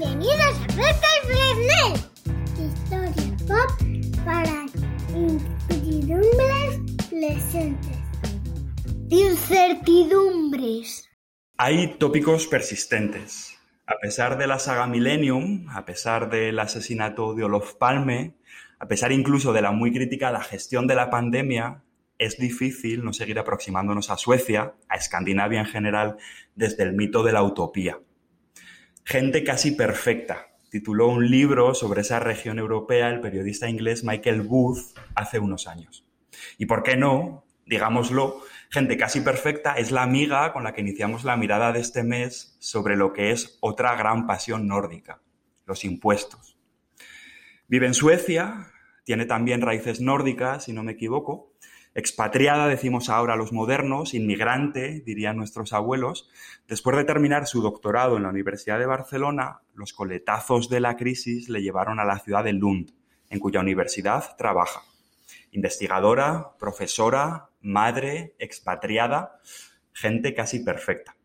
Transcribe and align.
Bienvenidos 0.00 0.56
a 0.56 0.66
Pesca 0.66 1.06
y 2.56 2.64
Historia 2.64 3.36
pop 3.46 3.70
para 4.24 4.64
incertidumbres 5.14 6.80
presentes. 7.10 7.98
Incertidumbres. 9.10 11.06
Hay 11.58 11.98
tópicos 11.98 12.46
persistentes. 12.46 13.58
A 13.84 13.98
pesar 14.00 14.38
de 14.38 14.46
la 14.46 14.58
saga 14.58 14.86
Millennium, 14.86 15.68
a 15.68 15.84
pesar 15.84 16.30
del 16.30 16.58
asesinato 16.60 17.34
de 17.34 17.44
Olof 17.44 17.74
Palme, 17.74 18.36
a 18.78 18.88
pesar 18.88 19.12
incluso 19.12 19.52
de 19.52 19.60
la 19.60 19.72
muy 19.72 19.92
criticada 19.92 20.40
gestión 20.40 20.86
de 20.86 20.94
la 20.94 21.10
pandemia, 21.10 21.82
es 22.16 22.38
difícil 22.38 23.04
no 23.04 23.12
seguir 23.12 23.38
aproximándonos 23.38 24.08
a 24.08 24.16
Suecia, 24.16 24.72
a 24.88 24.96
Escandinavia 24.96 25.60
en 25.60 25.66
general, 25.66 26.16
desde 26.54 26.84
el 26.84 26.94
mito 26.94 27.22
de 27.22 27.32
la 27.32 27.42
utopía. 27.42 27.98
Gente 29.04 29.44
casi 29.44 29.72
perfecta. 29.72 30.48
Tituló 30.70 31.08
un 31.08 31.28
libro 31.28 31.74
sobre 31.74 32.02
esa 32.02 32.20
región 32.20 32.58
europea 32.58 33.08
el 33.08 33.20
periodista 33.20 33.68
inglés 33.68 34.04
Michael 34.04 34.42
Booth 34.42 34.96
hace 35.14 35.38
unos 35.38 35.66
años. 35.66 36.06
Y 36.58 36.66
por 36.66 36.82
qué 36.82 36.96
no, 36.96 37.44
digámoslo, 37.66 38.40
gente 38.70 38.96
casi 38.96 39.20
perfecta 39.20 39.74
es 39.74 39.90
la 39.90 40.02
amiga 40.02 40.52
con 40.52 40.62
la 40.62 40.72
que 40.72 40.80
iniciamos 40.80 41.24
la 41.24 41.36
mirada 41.36 41.72
de 41.72 41.80
este 41.80 42.04
mes 42.04 42.56
sobre 42.60 42.96
lo 42.96 43.12
que 43.12 43.32
es 43.32 43.58
otra 43.60 43.96
gran 43.96 44.26
pasión 44.26 44.68
nórdica, 44.68 45.20
los 45.66 45.84
impuestos. 45.84 46.56
Vive 47.66 47.86
en 47.86 47.94
Suecia, 47.94 48.68
tiene 49.04 49.26
también 49.26 49.60
raíces 49.60 50.00
nórdicas, 50.00 50.64
si 50.64 50.72
no 50.72 50.82
me 50.82 50.92
equivoco, 50.92 51.49
Expatriada, 51.92 52.68
decimos 52.68 53.08
ahora 53.08 53.34
los 53.34 53.52
modernos, 53.52 54.14
inmigrante, 54.14 55.02
dirían 55.04 55.36
nuestros 55.36 55.72
abuelos, 55.72 56.30
después 56.68 56.96
de 56.96 57.02
terminar 57.04 57.48
su 57.48 57.62
doctorado 57.62 58.16
en 58.16 58.22
la 58.22 58.28
Universidad 58.28 58.78
de 58.78 58.86
Barcelona, 58.86 59.62
los 59.74 59.92
coletazos 59.92 60.68
de 60.68 60.78
la 60.78 60.96
crisis 60.96 61.48
le 61.48 61.62
llevaron 61.62 61.98
a 61.98 62.04
la 62.04 62.20
ciudad 62.20 62.44
de 62.44 62.52
Lund, 62.52 62.92
en 63.28 63.40
cuya 63.40 63.58
universidad 63.58 64.36
trabaja. 64.36 64.82
Investigadora, 65.50 66.52
profesora, 66.60 67.48
madre, 67.60 68.36
expatriada, 68.38 69.40
gente 69.92 70.32
casi 70.32 70.60
perfecta. 70.60 71.16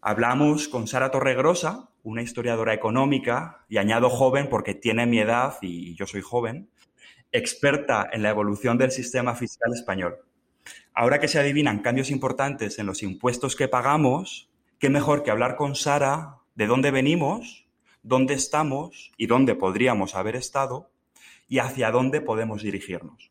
Hablamos 0.00 0.66
con 0.66 0.88
Sara 0.88 1.12
Torregrosa, 1.12 1.90
una 2.02 2.22
historiadora 2.22 2.74
económica, 2.74 3.64
y 3.68 3.76
añado 3.76 4.10
joven 4.10 4.48
porque 4.48 4.74
tiene 4.74 5.06
mi 5.06 5.20
edad 5.20 5.58
y 5.60 5.94
yo 5.94 6.08
soy 6.08 6.20
joven, 6.20 6.68
experta 7.32 8.08
en 8.12 8.22
la 8.22 8.30
evolución 8.30 8.78
del 8.78 8.90
sistema 8.90 9.34
fiscal 9.34 9.72
español. 9.74 10.18
Ahora 10.94 11.18
que 11.18 11.28
se 11.28 11.38
adivinan 11.38 11.80
cambios 11.80 12.10
importantes 12.10 12.78
en 12.78 12.86
los 12.86 13.02
impuestos 13.02 13.56
que 13.56 13.68
pagamos, 13.68 14.50
qué 14.78 14.90
mejor 14.90 15.22
que 15.22 15.30
hablar 15.30 15.56
con 15.56 15.74
Sara 15.74 16.36
de 16.54 16.66
dónde 16.66 16.90
venimos, 16.90 17.66
dónde 18.02 18.34
estamos 18.34 19.12
y 19.16 19.26
dónde 19.26 19.54
podríamos 19.54 20.14
haber 20.14 20.36
estado 20.36 20.90
y 21.48 21.58
hacia 21.58 21.90
dónde 21.90 22.20
podemos 22.20 22.62
dirigirnos. 22.62 23.30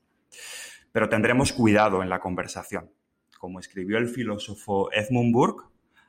Pero 0.92 1.08
tendremos 1.08 1.54
cuidado 1.54 2.02
en 2.02 2.10
la 2.10 2.20
conversación. 2.20 2.92
Como 3.38 3.60
escribió 3.60 3.98
el 3.98 4.10
filósofo 4.10 4.92
Edmund 4.92 5.34
Burke, 5.34 5.66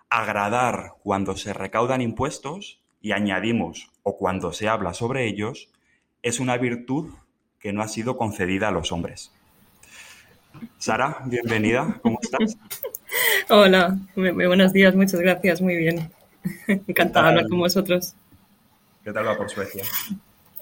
agradar 0.09 0.95
cuando 1.03 1.37
se 1.37 1.53
recaudan 1.53 2.03
impuestos 2.03 2.83
y 3.01 3.13
añadimos 3.13 3.91
o 4.03 4.17
cuando 4.17 4.53
se 4.53 4.69
habla 4.69 4.95
sobre 4.95 5.27
ellos 5.27 5.71
es 6.23 6.39
una 6.39 6.57
virtud 6.57 7.13
que 7.63 7.73
no 7.73 7.81
ha 7.81 7.89
sido 7.89 8.17
concedida 8.17 8.69
a 8.69 8.71
los 8.73 8.91
hombres. 8.91 9.31
Sara, 10.79 11.19
bienvenida, 11.27 12.01
¿cómo 12.03 12.19
estás? 12.21 12.57
Hola, 13.49 13.97
muy, 14.17 14.33
buenos 14.33 14.73
días, 14.73 14.97
muchas 14.97 15.21
gracias, 15.21 15.61
muy 15.61 15.77
bien. 15.77 16.11
Encantada 16.67 17.27
de 17.27 17.31
hablar 17.31 17.49
con 17.49 17.61
vosotros. 17.61 18.15
¿Qué 19.05 19.13
tal 19.13 19.29
va 19.29 19.37
por 19.37 19.49
Suecia? 19.49 19.85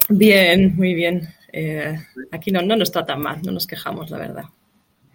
Bien, 0.09 0.75
muy 0.75 0.93
bien. 0.93 1.27
Eh, 1.51 1.97
aquí 2.31 2.51
no, 2.51 2.61
no 2.61 2.75
nos 2.75 2.89
está 2.89 3.03
tan 3.03 3.21
mal, 3.21 3.41
no 3.41 3.51
nos 3.51 3.65
quejamos, 3.65 4.11
la 4.11 4.19
verdad. 4.19 4.45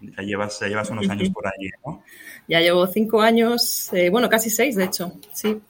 Ya 0.00 0.22
llevas, 0.24 0.60
llevas 0.60 0.90
unos 0.90 1.08
años 1.08 1.30
por 1.30 1.46
allí, 1.46 1.70
¿no? 1.84 2.02
Ya 2.48 2.60
llevo 2.60 2.86
cinco 2.88 3.22
años, 3.22 3.92
eh, 3.92 4.10
bueno, 4.10 4.28
casi 4.28 4.50
seis, 4.50 4.74
de 4.74 4.84
hecho, 4.84 5.12
sí. 5.32 5.60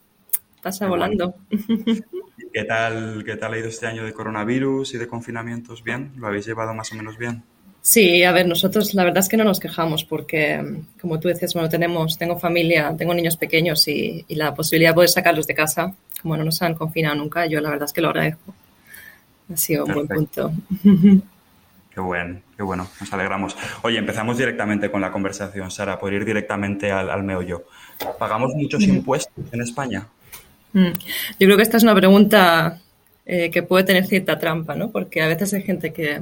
Pasa 0.62 0.88
volando. 0.88 1.34
¿Qué 2.56 2.64
tal, 2.64 3.22
¿Qué 3.22 3.36
tal 3.36 3.52
ha 3.52 3.58
ido 3.58 3.68
este 3.68 3.86
año 3.86 4.02
de 4.02 4.14
coronavirus 4.14 4.94
y 4.94 4.96
de 4.96 5.06
confinamientos? 5.06 5.84
¿Bien? 5.84 6.12
¿Lo 6.16 6.26
habéis 6.26 6.46
llevado 6.46 6.72
más 6.72 6.90
o 6.90 6.94
menos 6.94 7.18
bien? 7.18 7.42
Sí, 7.82 8.24
a 8.24 8.32
ver, 8.32 8.48
nosotros 8.48 8.94
la 8.94 9.04
verdad 9.04 9.18
es 9.18 9.28
que 9.28 9.36
no 9.36 9.44
nos 9.44 9.60
quejamos 9.60 10.04
porque, 10.04 10.64
como 10.98 11.20
tú 11.20 11.28
decías, 11.28 11.52
bueno, 11.52 11.68
tenemos, 11.68 12.16
tengo 12.16 12.38
familia, 12.38 12.94
tengo 12.96 13.12
niños 13.12 13.36
pequeños 13.36 13.86
y, 13.88 14.24
la 14.30 14.54
posibilidad 14.54 14.92
de 14.92 14.94
poder 14.94 15.10
sacarlos 15.10 15.46
de 15.46 15.54
casa, 15.54 15.92
como 16.22 16.34
no 16.38 16.44
nos 16.44 16.62
han 16.62 16.74
confinado 16.74 17.16
nunca, 17.16 17.44
yo 17.44 17.60
la 17.60 17.68
verdad 17.68 17.84
es 17.84 17.92
que 17.92 18.00
lo 18.00 18.08
agradezco. 18.08 18.54
Ha 19.52 19.56
sido 19.58 19.84
un 19.84 19.92
buen 19.92 20.08
punto. 20.08 20.50
Qué 21.92 22.00
bueno, 22.00 22.40
qué 22.56 22.62
bueno, 22.62 22.86
nos 23.00 23.12
alegramos. 23.14 23.56
Oye, 23.80 23.96
empezamos 23.96 24.36
directamente 24.36 24.90
con 24.90 25.00
la 25.00 25.10
conversación, 25.10 25.70
Sara, 25.70 25.98
por 25.98 26.12
ir 26.12 26.26
directamente 26.26 26.92
al, 26.92 27.08
al 27.08 27.22
meollo. 27.22 27.64
¿Pagamos 28.18 28.52
muchos 28.54 28.82
impuestos 28.82 29.32
en 29.50 29.62
España? 29.62 30.06
Mm. 30.72 30.92
Yo 31.38 31.46
creo 31.46 31.56
que 31.56 31.62
esta 31.62 31.76
es 31.76 31.82
una 31.82 31.94
pregunta 31.94 32.80
eh, 33.24 33.50
que 33.50 33.62
puede 33.62 33.84
tener 33.84 34.06
cierta 34.06 34.38
trampa, 34.38 34.74
¿no? 34.74 34.90
Porque 34.90 35.22
a 35.22 35.28
veces 35.28 35.52
hay 35.54 35.62
gente 35.62 35.92
que, 35.92 36.20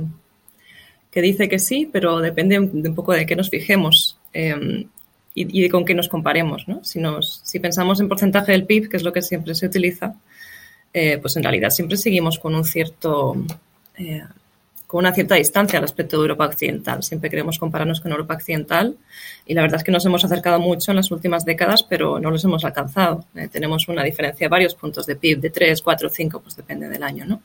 que 1.11 1.23
dice 1.23 1.49
que 1.49 1.59
sí, 1.59 1.89
pero 1.93 2.21
depende 2.21 2.59
de 2.59 2.89
un 2.89 2.95
poco 2.95 3.13
de 3.13 3.27
qué 3.27 3.37
nos 3.37 3.51
fijemos 3.51 4.19
em, 4.33 4.87
y, 5.35 5.69
con 5.69 5.85
qué 5.85 5.95
nos 5.95 6.09
comparemos, 6.09 6.67
¿no? 6.69 6.83
Si, 6.85 7.01
nos, 7.01 7.41
si 7.45 7.59
pensamos 7.59 8.01
en 8.01 8.09
porcentaje 8.09 8.53
del 8.53 8.67
PIB, 8.67 8.89
que 8.89 8.97
es 8.97 9.03
lo 9.03 9.13
que 9.13 9.23
siempre 9.23 9.55
se 9.55 9.67
utiliza, 9.67 10.15
eh, 10.93 11.19
pues 11.19 11.37
en 11.37 11.43
realidad 11.43 11.71
siempre 11.71 11.97
seguimos 11.97 12.39
con 12.39 12.55
un 12.55 12.65
cierto 12.65 13.37
eh, 13.99 14.23
una 14.99 15.13
cierta 15.13 15.35
distancia 15.35 15.79
al 15.79 15.85
aspecto 15.85 16.17
de 16.17 16.23
Europa 16.23 16.47
Occidental. 16.47 17.03
Siempre 17.03 17.29
queremos 17.29 17.59
compararnos 17.59 18.01
con 18.01 18.13
Europa 18.13 18.35
Occidental 18.35 18.97
y 19.45 19.55
la 19.55 19.63
verdad 19.63 19.79
es 19.79 19.85
que 19.85 19.91
nos 19.91 20.07
hemos 20.07 20.25
acercado 20.25 20.61
mucho 20.61 20.93
en 20.93 20.97
las 20.97 21.11
últimas 21.11 21.45
décadas, 21.45 21.83
pero 21.83 22.21
no 22.21 22.31
los 22.31 22.45
hemos 22.45 22.65
alcanzado. 22.65 23.25
Eh, 23.35 23.49
tenemos 23.49 23.89
una 23.89 24.05
diferencia 24.05 24.45
de 24.45 24.49
varios 24.49 24.75
puntos 24.75 25.07
de 25.07 25.17
PIB, 25.17 25.41
de 25.41 25.51
3, 25.51 25.83
4, 25.83 26.09
5, 26.09 26.41
pues 26.41 26.57
depende 26.57 26.89
del 26.89 27.03
año, 27.03 27.25
¿no? 27.27 27.43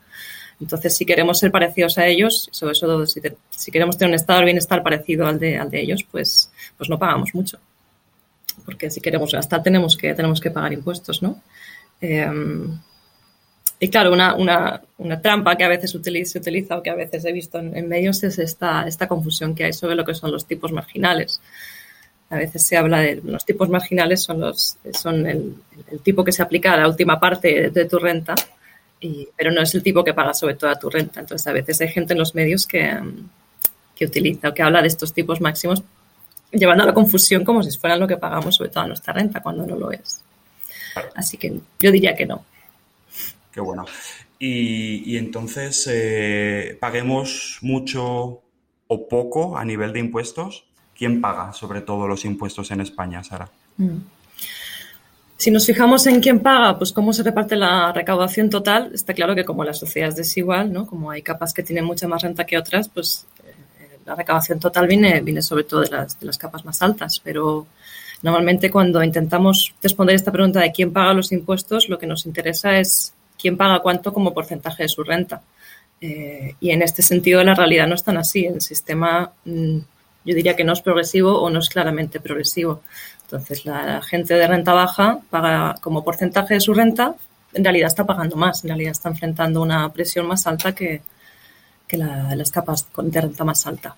Entonces, 0.60 0.96
si 0.96 1.04
queremos 1.04 1.38
ser 1.38 1.50
parecidos 1.50 1.98
a 1.98 2.06
ellos, 2.06 2.48
sobre 2.52 2.78
todo 2.78 3.06
si, 3.06 3.20
si 3.48 3.70
queremos 3.72 3.96
tener 3.96 4.10
un 4.10 4.14
estado 4.14 4.40
de 4.40 4.44
bienestar 4.44 4.82
parecido 4.82 5.26
al 5.26 5.38
de, 5.38 5.58
al 5.58 5.70
de 5.70 5.80
ellos, 5.80 6.04
pues, 6.10 6.52
pues 6.76 6.88
no 6.88 6.98
pagamos 6.98 7.34
mucho. 7.34 7.58
Porque 8.64 8.90
si 8.90 9.00
queremos 9.00 9.32
gastar, 9.32 9.62
tenemos 9.62 9.96
que, 9.96 10.14
tenemos 10.14 10.40
que 10.40 10.50
pagar 10.50 10.72
impuestos, 10.72 11.22
¿no? 11.22 11.42
Eh, 12.00 12.28
y 13.82 13.88
claro, 13.88 14.12
una, 14.12 14.34
una, 14.34 14.82
una, 14.98 15.22
trampa 15.22 15.56
que 15.56 15.64
a 15.64 15.68
veces 15.68 15.90
se 15.90 15.96
utiliza 16.38 16.76
o 16.76 16.82
que 16.82 16.90
a 16.90 16.94
veces 16.94 17.24
he 17.24 17.32
visto 17.32 17.58
en, 17.58 17.88
medios 17.88 18.22
es 18.22 18.38
esta, 18.38 18.86
esta 18.86 19.08
confusión 19.08 19.54
que 19.54 19.64
hay 19.64 19.72
sobre 19.72 19.94
lo 19.94 20.04
que 20.04 20.14
son 20.14 20.30
los 20.30 20.44
tipos 20.46 20.70
marginales. 20.70 21.40
A 22.28 22.36
veces 22.36 22.62
se 22.62 22.76
habla 22.76 23.00
de 23.00 23.22
los 23.24 23.46
tipos 23.46 23.70
marginales, 23.70 24.22
son, 24.22 24.40
los, 24.40 24.76
son 24.92 25.26
el, 25.26 25.56
tipo 26.02 26.22
que 26.22 26.30
se 26.30 26.42
aplica 26.42 26.74
a 26.74 26.76
la 26.76 26.88
última 26.88 27.18
parte 27.18 27.70
de, 27.70 27.84
tu 27.86 27.98
renta, 27.98 28.34
pero 29.34 29.50
no 29.50 29.62
es 29.62 29.74
el 29.74 29.82
tipo 29.82 30.04
que 30.04 30.12
paga 30.12 30.34
sobre 30.34 30.56
toda 30.56 30.78
tu 30.78 30.90
renta. 30.90 31.20
Entonces, 31.20 31.46
a 31.46 31.52
veces 31.52 31.80
hay 31.80 31.88
gente 31.88 32.12
en 32.12 32.18
los 32.18 32.34
medios 32.34 32.66
que, 32.66 32.98
que 33.96 34.04
utiliza 34.04 34.50
o 34.50 34.54
que 34.54 34.62
habla 34.62 34.82
de 34.82 34.88
estos 34.88 35.14
tipos 35.14 35.40
máximos, 35.40 35.82
llevando 36.52 36.84
a 36.84 36.86
la 36.86 36.94
confusión 36.94 37.44
como 37.46 37.62
si 37.62 37.76
fueran 37.78 37.98
lo 37.98 38.06
que 38.06 38.18
pagamos 38.18 38.56
sobre 38.56 38.68
toda 38.68 38.86
nuestra 38.86 39.14
renta, 39.14 39.40
cuando 39.40 39.66
no 39.66 39.76
lo 39.76 39.90
es. 39.90 40.20
Así 41.14 41.38
que 41.38 41.58
yo 41.80 41.90
diría 41.90 42.14
que 42.14 42.26
no. 42.26 42.44
Qué 43.52 43.60
bueno. 43.60 43.84
Y, 44.38 45.18
entonces, 45.18 45.86
eh, 45.90 46.76
¿paguemos 46.80 47.58
mucho 47.60 48.40
o 48.86 49.08
poco 49.08 49.58
a 49.58 49.64
nivel 49.64 49.92
de 49.92 50.00
impuestos? 50.00 50.64
¿Quién 50.96 51.20
paga 51.20 51.52
sobre 51.52 51.82
todo 51.82 52.08
los 52.08 52.24
impuestos 52.24 52.70
en 52.70 52.80
España, 52.80 53.22
Sara? 53.22 53.50
Mm. 53.76 53.98
Si 55.36 55.50
nos 55.50 55.64
fijamos 55.64 56.06
en 56.06 56.20
quién 56.20 56.40
paga, 56.40 56.76
pues 56.76 56.92
cómo 56.92 57.12
se 57.12 57.22
reparte 57.22 57.56
la 57.56 57.92
recaudación 57.92 58.50
total, 58.50 58.90
está 58.92 59.14
claro 59.14 59.34
que 59.34 59.44
como 59.44 59.64
la 59.64 59.72
sociedad 59.72 60.10
es 60.10 60.16
desigual, 60.16 60.70
¿no? 60.70 60.86
como 60.86 61.10
hay 61.10 61.22
capas 61.22 61.54
que 61.54 61.62
tienen 61.62 61.86
mucha 61.86 62.06
más 62.06 62.22
renta 62.22 62.44
que 62.44 62.58
otras, 62.58 62.90
pues 62.90 63.26
eh, 63.44 63.98
la 64.04 64.14
recaudación 64.14 64.60
total 64.60 64.86
viene, 64.86 65.22
viene 65.22 65.40
sobre 65.40 65.64
todo 65.64 65.80
de 65.80 65.88
las, 65.88 66.20
de 66.20 66.26
las 66.26 66.36
capas 66.36 66.66
más 66.66 66.82
altas. 66.82 67.20
Pero 67.24 67.66
normalmente 68.22 68.70
cuando 68.70 69.02
intentamos 69.02 69.74
responder 69.82 70.16
esta 70.16 70.30
pregunta 70.32 70.60
de 70.60 70.72
quién 70.72 70.92
paga 70.92 71.14
los 71.14 71.32
impuestos, 71.32 71.88
lo 71.88 71.98
que 71.98 72.06
nos 72.06 72.26
interesa 72.26 72.78
es 72.78 73.14
quién 73.40 73.56
paga 73.56 73.80
cuánto 73.80 74.12
como 74.12 74.34
porcentaje 74.34 74.84
de 74.84 74.88
su 74.88 75.02
renta. 75.02 75.42
Eh, 76.00 76.54
y 76.60 76.70
en 76.70 76.82
este 76.82 77.02
sentido 77.02 77.44
la 77.44 77.54
realidad 77.54 77.86
no 77.86 77.94
es 77.94 78.04
tan 78.04 78.16
así. 78.16 78.46
El 78.46 78.60
sistema 78.60 79.32
mm, 79.44 79.78
yo 80.24 80.34
diría 80.34 80.56
que 80.56 80.64
no 80.64 80.72
es 80.72 80.80
progresivo 80.80 81.40
o 81.40 81.50
no 81.50 81.60
es 81.60 81.68
claramente 81.68 82.20
progresivo. 82.20 82.82
Entonces 83.22 83.64
la 83.64 84.02
gente 84.02 84.34
de 84.34 84.46
renta 84.46 84.72
baja 84.72 85.20
paga 85.30 85.76
como 85.80 86.04
porcentaje 86.04 86.54
de 86.54 86.60
su 86.60 86.74
renta, 86.74 87.14
en 87.52 87.64
realidad 87.64 87.88
está 87.88 88.04
pagando 88.04 88.36
más, 88.36 88.64
en 88.64 88.68
realidad 88.70 88.92
está 88.92 89.08
enfrentando 89.08 89.62
una 89.62 89.92
presión 89.92 90.26
más 90.26 90.46
alta 90.46 90.74
que, 90.74 91.02
las 91.90 92.50
capas 92.50 92.86
de 92.96 93.20
renta 93.20 93.44
más 93.44 93.66
alta. 93.66 93.96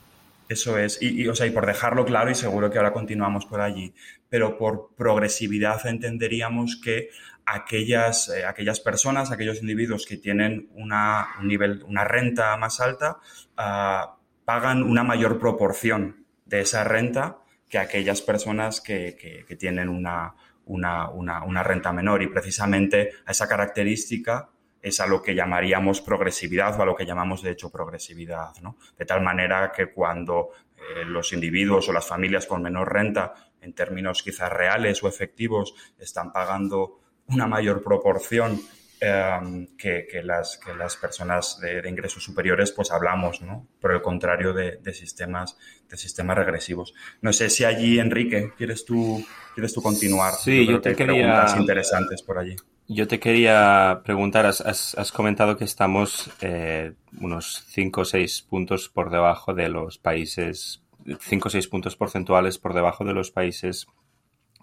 Eso 0.48 0.78
es, 0.78 0.98
y, 1.00 1.26
o 1.28 1.34
sea, 1.34 1.46
y 1.46 1.50
por 1.50 1.66
dejarlo 1.66 2.04
claro, 2.04 2.30
y 2.30 2.34
seguro 2.34 2.70
que 2.70 2.78
ahora 2.78 2.92
continuamos 2.92 3.46
por 3.46 3.60
allí, 3.60 3.92
pero 4.28 4.58
por 4.58 4.90
progresividad 4.96 5.86
entenderíamos 5.86 6.76
que 6.82 7.08
aquellas, 7.46 8.28
eh, 8.28 8.44
aquellas 8.44 8.80
personas, 8.80 9.30
aquellos 9.30 9.60
individuos 9.60 10.06
que 10.06 10.16
tienen 10.16 10.70
una, 10.74 11.28
un 11.40 11.48
nivel, 11.48 11.82
una 11.84 12.04
renta 12.04 12.56
más 12.56 12.80
alta, 12.80 13.18
ah, 13.56 14.16
pagan 14.44 14.82
una 14.82 15.04
mayor 15.04 15.38
proporción 15.38 16.26
de 16.44 16.60
esa 16.60 16.84
renta 16.84 17.38
que 17.68 17.78
aquellas 17.78 18.20
personas 18.20 18.80
que, 18.80 19.16
que, 19.48 19.56
tienen 19.56 19.88
una, 19.88 20.34
una, 20.66 21.08
una, 21.08 21.42
una, 21.42 21.62
renta 21.62 21.90
menor. 21.92 22.22
Y 22.22 22.26
precisamente 22.26 23.12
a 23.24 23.30
esa 23.30 23.48
característica 23.48 24.50
es 24.82 25.00
a 25.00 25.06
lo 25.06 25.22
que 25.22 25.34
llamaríamos 25.34 26.02
progresividad 26.02 26.78
o 26.78 26.82
a 26.82 26.86
lo 26.86 26.94
que 26.94 27.06
llamamos 27.06 27.40
de 27.40 27.52
hecho 27.52 27.70
progresividad. 27.70 28.52
De 28.98 29.06
tal 29.06 29.22
manera 29.22 29.72
que 29.74 29.90
cuando 29.90 30.50
eh, 30.76 31.04
los 31.06 31.32
individuos 31.32 31.88
o 31.88 31.92
las 31.92 32.06
familias 32.06 32.46
con 32.46 32.62
menor 32.62 32.92
renta, 32.92 33.32
en 33.62 33.72
términos 33.72 34.22
quizás 34.22 34.52
reales 34.52 35.02
o 35.02 35.08
efectivos, 35.08 35.74
están 35.98 36.32
pagando 36.32 37.01
una 37.28 37.46
mayor 37.46 37.82
proporción 37.82 38.60
em, 39.00 39.66
que, 39.76 40.06
las, 40.22 40.58
que 40.58 40.74
las 40.74 40.96
personas 40.96 41.58
de, 41.60 41.88
ingresos 41.88 42.22
superiores, 42.22 42.72
pues 42.72 42.90
hablamos, 42.90 43.40
¿no? 43.42 43.66
Por 43.80 43.92
el 43.92 44.02
contrario 44.02 44.52
de, 44.52 44.78
sistemas, 44.94 45.56
de 45.88 45.96
sistemas 45.96 46.36
regresivos. 46.36 46.94
No 47.20 47.32
sé 47.32 47.50
si 47.50 47.64
allí, 47.64 47.98
Enrique, 47.98 48.52
¿quieres 48.56 48.84
tú, 48.84 49.24
quieres 49.54 49.72
tú 49.72 49.82
continuar? 49.82 50.34
Sí, 50.34 50.66
yo, 50.66 50.80
te 50.80 50.94
quería... 50.94 51.14
Preguntas 51.14 51.56
interesantes 51.56 52.22
por 52.22 52.38
allí. 52.38 52.56
Yo 52.88 53.08
te 53.08 53.20
quería 53.20 54.02
preguntar, 54.04 54.44
has, 54.44 55.12
comentado 55.14 55.56
que 55.56 55.64
estamos 55.64 56.30
eh, 56.40 56.92
unos 57.20 57.64
5 57.68 58.00
o 58.00 58.04
6 58.04 58.42
puntos 58.42 58.88
por 58.88 59.10
debajo 59.10 59.54
de 59.54 59.68
los 59.68 59.98
países, 59.98 60.82
5 61.20 61.48
o 61.48 61.50
6 61.50 61.68
puntos 61.68 61.96
porcentuales 61.96 62.58
por 62.58 62.74
debajo 62.74 63.04
de 63.04 63.14
los 63.14 63.30
países 63.30 63.86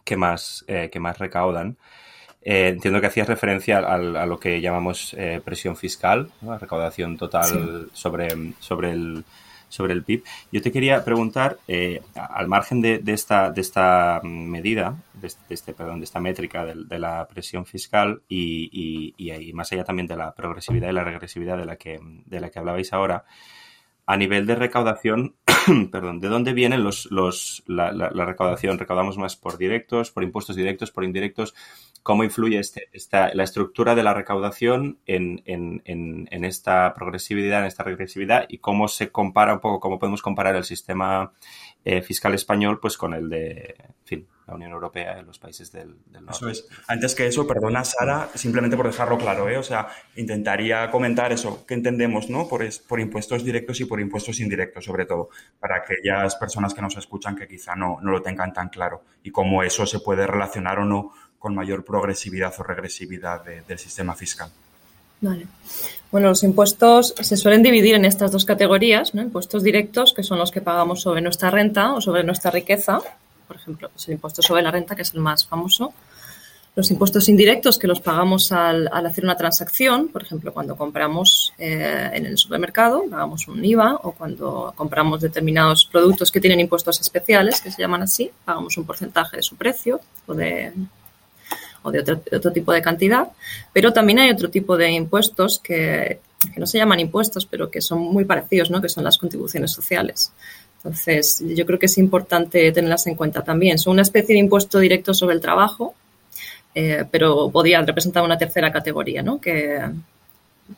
que 0.04 0.18
más, 0.18 0.66
eh, 0.68 0.90
que 0.92 1.00
más 1.00 1.18
recaudan. 1.18 1.78
Eh, 2.42 2.70
entiendo 2.70 3.02
que 3.02 3.08
hacías 3.08 3.28
referencia 3.28 3.80
a, 3.80 3.98
lo 3.98 4.40
que 4.40 4.62
llamamos 4.62 5.16
presión 5.44 5.76
fiscal, 5.76 6.32
la 6.42 6.58
recaudación 6.58 7.18
total 7.18 7.90
sobre, 7.94 8.54
sobre 8.60 8.92
el 8.92 9.24
sobre 9.70 9.94
el 9.94 10.04
PIB. 10.04 10.24
Yo 10.52 10.62
te 10.62 10.72
quería 10.72 11.04
preguntar, 11.06 11.60
eh, 11.68 12.02
al 12.16 12.48
margen 12.48 12.82
de, 12.82 13.02
esta, 13.06 13.52
de 13.52 13.62
esta 13.62 14.20
medida, 14.24 14.98
de 15.14 15.32
este, 15.50 15.74
perdón, 15.74 16.00
de 16.00 16.06
esta 16.06 16.20
métrica 16.20 16.66
de, 16.66 17.00
la 17.00 17.28
presión 17.28 17.66
fiscal 17.66 18.22
y, 18.28 19.14
y, 19.18 19.54
más 19.54 19.72
allá 19.72 19.84
también 19.84 20.08
de 20.08 20.18
la 20.18 20.34
progresividad 20.34 20.90
y 20.90 20.94
la 20.94 21.04
regresividad 21.04 21.58
de 21.58 21.66
la 21.66 21.78
que, 21.78 22.00
de 22.26 22.40
la 22.40 22.50
que 22.50 22.60
hablabais 22.60 22.92
ahora, 22.92 23.24
a 24.10 24.18
nivel 24.18 24.48
de 24.48 24.56
recaudación, 24.56 25.36
perdón, 25.92 26.20
¿de 26.20 26.30
dónde 26.30 26.54
vienen 26.54 26.84
los, 26.84 27.12
los, 27.12 27.62
la, 27.68 27.92
recaudación? 28.26 28.80
¿Recaudamos 28.80 29.20
más 29.20 29.36
por 29.36 29.60
directos, 29.60 30.10
por 30.10 30.24
impuestos 30.24 30.56
directos, 30.56 30.90
por 30.90 31.04
indirectos? 31.04 31.54
¿Cómo 32.02 32.24
influye 32.24 32.58
este, 32.58 32.90
esta, 32.92 33.32
la 33.36 33.44
estructura 33.44 33.94
de 33.94 34.02
la 34.02 34.16
recaudación 34.16 34.98
en, 35.06 35.44
en, 35.46 35.84
en, 35.86 36.28
en, 36.32 36.44
esta 36.44 36.92
progresividad, 36.96 37.60
en 37.60 37.68
esta 37.68 37.84
regresividad? 37.84 38.48
¿Y 38.50 38.58
cómo 38.58 38.88
se 38.88 39.12
compara 39.12 39.54
un 39.54 39.60
poco, 39.60 39.80
cómo 39.80 40.00
podemos 40.00 40.24
comparar 40.24 40.56
el 40.56 40.64
sistema 40.64 41.32
eh, 41.86 42.02
fiscal 42.02 42.34
español 42.34 42.80
pues 42.80 42.98
con 42.98 43.14
el 43.14 43.30
de, 43.30 43.76
en 43.80 44.06
fin, 44.06 44.28
la 44.48 44.56
Unión 44.56 44.72
Europea 44.72 45.20
y 45.20 45.26
los 45.26 45.40
países 45.40 45.72
del, 45.72 45.96
norte. 46.12 46.32
Eso 46.32 46.50
es. 46.50 46.68
Antes 46.88 47.16
que 47.16 47.28
eso, 47.28 47.48
perdona 47.48 47.84
Sara, 47.86 48.30
simplemente 48.36 48.76
por 48.76 48.88
dejarlo 48.88 49.18
claro, 49.18 49.48
¿eh? 49.48 49.58
o 49.58 49.64
sea, 49.64 49.88
intentaría 50.16 50.90
comentar 50.90 51.32
eso, 51.32 51.66
que 51.66 51.76
entendemos, 51.76 52.30
¿no? 52.30 52.48
Por, 52.48 52.68
por 52.88 53.00
impuestos 53.00 53.44
directos 53.44 53.80
y 53.80 53.86
por 53.86 54.00
impuestos 54.00 54.40
indirectos, 54.40 54.86
sobre 54.86 55.06
todo, 55.06 55.30
para 55.60 55.78
aquellas 55.78 56.36
personas 56.36 56.74
que 56.74 56.82
nos 56.82 56.98
escuchan 56.98 57.36
que 57.36 57.48
quizá 57.48 57.76
no, 57.76 58.00
no 58.02 58.12
lo 58.12 58.22
tengan 58.22 58.52
tan 58.52 58.70
claro 58.70 59.04
y 59.24 59.32
cómo 59.32 59.64
eso 59.64 59.86
se 59.86 60.00
puede 60.00 60.26
relacionar 60.28 60.80
o 60.80 60.86
no 60.86 61.14
con 61.38 61.56
mayor 61.56 61.86
progresividad 61.86 62.54
o 62.60 62.64
regresividad 62.64 63.44
del 63.44 63.80
sistema 63.80 64.16
fiscal. 64.16 64.52
Vale. 65.22 65.48
Bueno, 66.12 66.30
los 66.30 66.44
impuestos 66.44 67.14
se 67.20 67.38
suelen 67.38 67.62
dividir 67.62 67.94
en 67.94 68.04
estas 68.04 68.32
dos 68.32 68.44
categorías, 68.44 69.14
¿no? 69.14 69.22
Impuestos 69.22 69.64
directos, 69.64 70.14
que 70.14 70.24
son 70.24 70.40
los 70.40 70.50
que 70.50 70.62
pagamos 70.62 71.02
sobre 71.02 71.22
nuestra 71.22 71.52
renta 71.52 71.94
o 71.94 72.02
sobre 72.02 72.24
nuestra 72.24 72.50
riqueza. 72.50 73.00
Por 73.48 73.58
ejemplo, 73.58 73.92
es 73.96 74.08
el 74.08 74.14
impuesto 74.14 74.42
sobre 74.42 74.64
la 74.64 74.72
renta, 74.72 74.96
que 74.96 75.04
es 75.04 75.14
el 75.14 75.20
más 75.20 75.46
famoso. 75.46 75.94
Los 76.76 76.90
impuestos 76.92 77.30
indirectos, 77.30 77.78
que 77.78 77.88
los 77.88 78.00
pagamos 78.00 78.52
al, 78.52 78.88
hacer 78.88 79.24
una 79.24 79.36
transacción, 79.36 80.08
por 80.08 80.24
ejemplo, 80.24 80.54
cuando 80.54 80.76
compramos 80.76 81.54
eh, 81.58 82.10
en 82.14 82.26
el 82.26 82.38
supermercado, 82.38 83.04
pagamos 83.10 83.48
un 83.48 83.64
IVA, 83.64 83.96
o 84.04 84.14
cuando 84.14 84.74
compramos 84.76 85.22
determinados 85.22 85.86
productos 85.86 86.32
que 86.32 86.40
tienen 86.40 86.60
impuestos 86.60 87.02
especiales, 87.02 87.62
que 87.62 87.70
se 87.70 87.82
llaman 87.82 88.04
así, 88.04 88.32
pagamos 88.46 88.78
un 88.78 88.86
porcentaje 88.86 89.38
de 89.38 89.44
su 89.44 89.58
precio 89.58 90.00
o 90.26 90.34
de, 90.34 90.72
o 91.84 91.92
de 91.92 92.00
otro, 92.00 92.52
tipo 92.52 92.72
de 92.72 92.82
cantidad, 92.82 93.30
pero 93.74 93.94
también 93.94 94.20
hay 94.20 94.30
otro 94.30 94.50
tipo 94.50 94.78
de 94.78 94.92
impuestos 94.92 95.60
que, 95.60 96.20
no 96.58 96.66
se 96.66 96.78
llaman 96.78 97.00
impuestos, 97.00 97.46
pero 97.46 97.70
que 97.70 97.82
son 97.82 98.00
muy 98.00 98.26
parecidos, 98.26 98.72
¿no? 98.72 98.82
que 98.82 98.90
son 98.90 99.04
las 99.04 99.18
contribuciones 99.18 99.72
sociales. 99.72 100.32
Entonces, 100.78 101.44
yo 101.46 101.66
creo 101.66 101.78
que 101.78 101.88
es 101.88 101.98
importante 101.98 102.72
tenerlas 102.72 103.06
en 103.08 103.16
cuenta 103.16 103.44
también. 103.44 103.78
Son 103.78 103.94
una 103.94 104.02
especie 104.02 104.34
de 104.34 104.40
impuesto 104.40 104.80
directo 104.80 105.14
sobre 105.14 105.36
el 105.36 105.42
trabajo, 105.42 105.94
eh, 106.74 107.04
pero 107.12 107.50
podrían 107.52 107.86
representar 107.86 108.24
una 108.24 108.38
tercera 108.38 108.72
categoría, 108.72 109.22
¿no? 109.22 109.42
Que, 109.42 109.82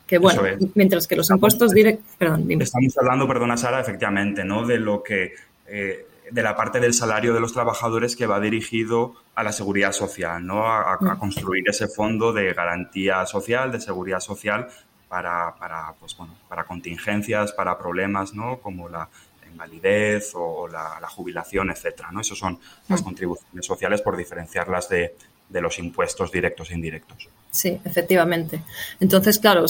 que 0.06 0.18
bueno, 0.18 0.42
mientras 0.74 1.06
que 1.06 1.14
los 1.14 1.30
impuestos 1.30 1.72
directos... 1.72 2.04
Perdón, 2.18 2.50
Estamos 2.60 2.98
hablando, 2.98 3.28
perdona 3.28 3.56
Sara, 3.56 3.80
efectivamente, 3.80 4.44
¿no? 4.44 4.66
De 4.66 4.78
lo 4.78 5.02
que... 5.02 5.34
Eh, 5.68 6.06
de 6.32 6.42
la 6.42 6.56
parte 6.56 6.80
del 6.80 6.94
salario 6.94 7.34
de 7.34 7.40
los 7.40 7.52
trabajadores 7.52 8.16
que 8.16 8.26
va 8.26 8.40
dirigido 8.40 9.14
a 9.34 9.42
la 9.42 9.52
seguridad 9.52 9.92
social, 9.92 10.44
¿no? 10.46 10.66
A, 10.66 10.96
mm. 10.98 11.18
construir 11.18 11.68
ese 11.68 11.88
fondo 11.88 12.32
de 12.32 12.54
garantía 12.54 13.26
social, 13.26 13.70
de 13.70 13.80
seguridad 13.80 14.20
social 14.20 14.68
para, 15.08 15.54
para, 15.56 15.92
pues, 16.00 16.16
bueno, 16.16 16.34
para 16.48 16.64
contingencias, 16.64 17.52
para 17.52 17.76
problemas, 17.78 18.32
¿no? 18.32 18.58
Como 18.60 18.88
la 18.88 19.08
invalidez 19.50 20.32
o 20.34 20.66
la, 20.68 21.06
jubilación, 21.08 21.70
etcétera, 21.70 22.10
¿no? 22.10 22.22
Esas 22.22 22.38
son 22.38 22.58
las 22.88 23.02
mm. 23.02 23.04
contribuciones 23.04 23.66
sociales 23.66 24.00
por 24.00 24.16
diferenciarlas 24.16 24.88
de, 24.88 25.14
de 25.50 25.60
los 25.60 25.78
impuestos 25.78 26.32
directos 26.32 26.70
e 26.70 26.74
indirectos. 26.74 27.28
Sí, 27.50 27.78
efectivamente. 27.84 28.62
Entonces, 29.00 29.38
claro, 29.38 29.66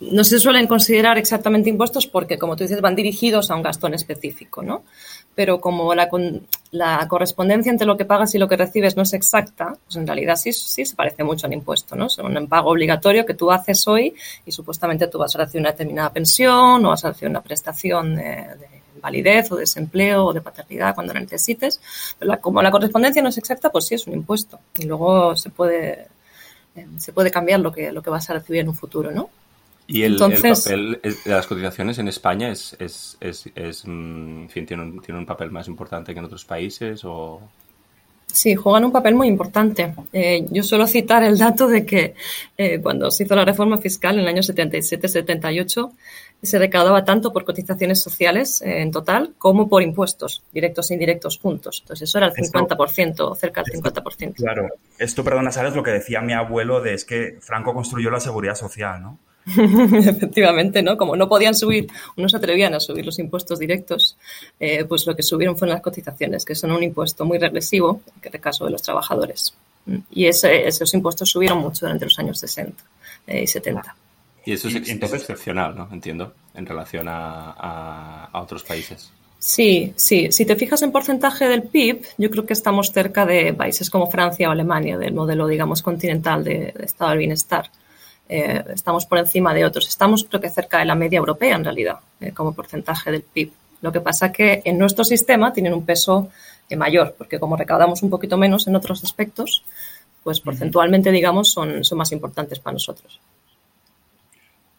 no 0.00 0.24
se 0.24 0.38
suelen 0.38 0.66
considerar 0.66 1.18
exactamente 1.18 1.70
impuestos 1.70 2.06
porque, 2.06 2.38
como 2.38 2.56
tú 2.56 2.64
dices, 2.64 2.80
van 2.80 2.94
dirigidos 2.94 3.50
a 3.50 3.56
un 3.56 3.62
gasto 3.62 3.86
en 3.86 3.94
específico, 3.94 4.62
¿no? 4.62 4.84
Pero 5.34 5.60
como 5.60 5.94
la, 5.94 6.08
la, 6.70 7.06
correspondencia 7.08 7.70
entre 7.70 7.86
lo 7.86 7.96
que 7.96 8.04
pagas 8.04 8.34
y 8.34 8.38
lo 8.38 8.48
que 8.48 8.56
recibes 8.56 8.96
no 8.96 9.02
es 9.02 9.12
exacta, 9.12 9.76
pues 9.84 9.96
en 9.96 10.06
realidad 10.06 10.36
sí, 10.36 10.52
sí 10.52 10.84
se 10.84 10.94
parece 10.94 11.24
mucho 11.24 11.46
al 11.46 11.52
impuesto, 11.52 11.96
¿no? 11.96 12.06
Es 12.06 12.18
un 12.18 12.46
pago 12.46 12.70
obligatorio 12.70 13.26
que 13.26 13.34
tú 13.34 13.50
haces 13.50 13.86
hoy 13.88 14.14
y 14.46 14.52
supuestamente 14.52 15.08
tú 15.08 15.18
vas 15.18 15.34
a 15.34 15.38
recibir 15.38 15.62
una 15.62 15.72
determinada 15.72 16.12
pensión 16.12 16.84
o 16.84 16.90
vas 16.90 17.04
a 17.04 17.08
recibir 17.08 17.30
una 17.30 17.42
prestación 17.42 18.16
de, 18.16 18.46
validez 19.00 19.52
o 19.52 19.56
desempleo 19.56 20.26
o 20.26 20.32
de 20.32 20.40
paternidad 20.40 20.94
cuando 20.94 21.12
la 21.12 21.20
necesites. 21.20 21.80
Pero 22.18 22.40
como 22.40 22.62
la 22.62 22.70
correspondencia 22.70 23.22
no 23.22 23.28
es 23.28 23.38
exacta, 23.38 23.70
pues 23.70 23.86
sí 23.86 23.94
es 23.94 24.06
un 24.06 24.14
impuesto 24.14 24.58
y 24.78 24.86
luego 24.86 25.36
se 25.36 25.50
puede, 25.50 26.08
eh, 26.74 26.86
se 26.98 27.12
puede 27.12 27.30
cambiar 27.30 27.60
lo 27.60 27.70
que, 27.70 27.92
lo 27.92 28.02
que 28.02 28.10
vas 28.10 28.28
a 28.30 28.34
recibir 28.34 28.62
en 28.62 28.68
un 28.68 28.74
futuro, 28.74 29.10
¿no? 29.10 29.28
¿Y 29.86 30.02
el, 30.02 30.16
papel 30.16 31.00
de 31.02 31.16
las 31.26 31.46
cotizaciones 31.46 31.98
en 31.98 32.08
España 32.08 32.50
es, 32.50 32.74
es, 32.78 33.18
es, 33.20 33.48
es 33.54 33.86
mm, 33.86 34.42
en 34.42 34.48
fin, 34.48 34.66
tiene 34.66 34.82
un, 34.82 35.02
tiene 35.02 35.18
un 35.18 35.26
papel 35.26 35.50
más 35.50 35.68
importante 35.68 36.12
que 36.12 36.18
en 36.18 36.24
otros 36.24 36.44
países 36.44 37.04
o...? 37.04 37.40
Sí, 38.26 38.56
juegan 38.56 38.86
un 38.86 38.90
papel 38.90 39.14
muy 39.14 39.28
importante. 39.28 39.94
Eh, 40.12 40.46
yo 40.50 40.62
suelo 40.64 40.88
citar 40.88 41.22
el 41.22 41.38
dato 41.38 41.68
de 41.68 41.86
que 41.86 42.14
eh, 42.56 42.80
cuando 42.80 43.10
se 43.10 43.24
hizo 43.24 43.36
la 43.36 43.44
reforma 43.44 43.78
fiscal 43.78 44.16
en 44.16 44.22
el 44.22 44.28
año 44.28 44.42
77-78 44.42 45.92
se 46.42 46.58
recaudaba 46.58 47.04
tanto 47.04 47.32
por 47.32 47.44
cotizaciones 47.44 48.02
sociales 48.02 48.60
eh, 48.62 48.82
en 48.82 48.90
total 48.90 49.34
como 49.38 49.68
por 49.68 49.82
impuestos, 49.82 50.42
directos 50.52 50.90
e 50.90 50.94
indirectos 50.94 51.38
juntos. 51.38 51.80
Entonces 51.82 52.08
eso 52.08 52.18
era 52.18 52.26
el 52.26 52.32
50%, 52.32 53.36
cerca 53.36 53.62
del 53.62 53.80
50%. 53.80 54.34
Claro, 54.34 54.68
esto, 54.98 55.22
perdona, 55.22 55.52
sabes 55.52 55.76
lo 55.76 55.82
que 55.82 55.92
decía 55.92 56.20
mi 56.20 56.32
abuelo 56.32 56.80
de 56.80 56.94
es 56.94 57.04
que 57.04 57.38
Franco 57.40 57.72
construyó 57.72 58.10
la 58.10 58.20
seguridad 58.20 58.56
social, 58.56 59.00
¿no? 59.00 59.18
Efectivamente, 59.56 60.82
¿no? 60.82 60.96
Como 60.96 61.16
no 61.16 61.28
podían 61.28 61.54
subir, 61.54 61.88
no 62.16 62.28
se 62.28 62.36
atrevían 62.36 62.74
a 62.74 62.80
subir 62.80 63.04
los 63.04 63.18
impuestos 63.18 63.58
directos, 63.58 64.16
eh, 64.58 64.84
pues 64.84 65.06
lo 65.06 65.14
que 65.14 65.22
subieron 65.22 65.56
fueron 65.56 65.74
las 65.74 65.82
cotizaciones, 65.82 66.44
que 66.44 66.54
son 66.54 66.72
un 66.72 66.82
impuesto 66.82 67.24
muy 67.24 67.38
regresivo, 67.38 68.00
en 68.22 68.30
el 68.32 68.40
caso 68.40 68.64
de 68.64 68.70
los 68.70 68.82
trabajadores. 68.82 69.54
Y 70.10 70.26
esos 70.26 70.94
impuestos 70.94 71.30
subieron 71.30 71.58
mucho 71.58 71.84
durante 71.84 72.06
los 72.06 72.18
años 72.18 72.38
60 72.38 72.82
eh, 73.26 73.42
y 73.42 73.46
70. 73.46 73.94
Y 74.46 74.52
eso 74.52 74.68
es, 74.68 74.76
excepcional, 74.76 75.74
¿no? 75.74 75.88
Entiendo, 75.90 76.34
en 76.54 76.66
relación 76.66 77.06
a, 77.08 78.28
otros 78.32 78.62
países. 78.62 79.10
Sí, 79.38 79.92
sí. 79.96 80.28
Si 80.30 80.46
te 80.46 80.56
fijas 80.56 80.82
en 80.82 80.92
porcentaje 80.92 81.48
del 81.48 81.62
PIB, 81.64 82.02
yo 82.18 82.30
creo 82.30 82.46
que 82.46 82.54
estamos 82.54 82.92
cerca 82.92 83.26
de 83.26 83.52
países 83.52 83.90
como 83.90 84.10
Francia 84.10 84.48
o 84.48 84.52
Alemania, 84.52 84.96
del 84.98 85.14
modelo, 85.14 85.46
digamos, 85.46 85.82
continental 85.82 86.44
de 86.44 86.74
estado 86.78 87.10
del 87.10 87.20
bienestar. 87.20 87.70
Eh, 88.28 88.64
estamos 88.72 89.06
por 89.06 89.18
encima 89.18 89.52
de 89.52 89.64
otros. 89.64 89.88
Estamos 89.88 90.24
creo 90.24 90.40
que 90.40 90.50
cerca 90.50 90.78
de 90.78 90.84
la 90.84 90.94
media 90.94 91.18
europea 91.18 91.56
en 91.56 91.64
realidad, 91.64 91.98
eh, 92.20 92.32
como 92.32 92.54
porcentaje 92.54 93.10
del 93.10 93.22
PIB. 93.22 93.52
Lo 93.82 93.92
que 93.92 94.00
pasa 94.00 94.32
que 94.32 94.62
en 94.64 94.78
nuestro 94.78 95.04
sistema 95.04 95.52
tienen 95.52 95.74
un 95.74 95.84
peso 95.84 96.30
eh, 96.68 96.76
mayor, 96.76 97.14
porque 97.18 97.38
como 97.38 97.56
recaudamos 97.56 98.02
un 98.02 98.10
poquito 98.10 98.38
menos 98.38 98.66
en 98.66 98.76
otros 98.76 99.04
aspectos, 99.04 99.64
pues 100.22 100.40
porcentualmente, 100.40 101.12
digamos, 101.12 101.52
son, 101.52 101.84
son 101.84 101.98
más 101.98 102.10
importantes 102.12 102.58
para 102.58 102.72
nosotros. 102.72 103.20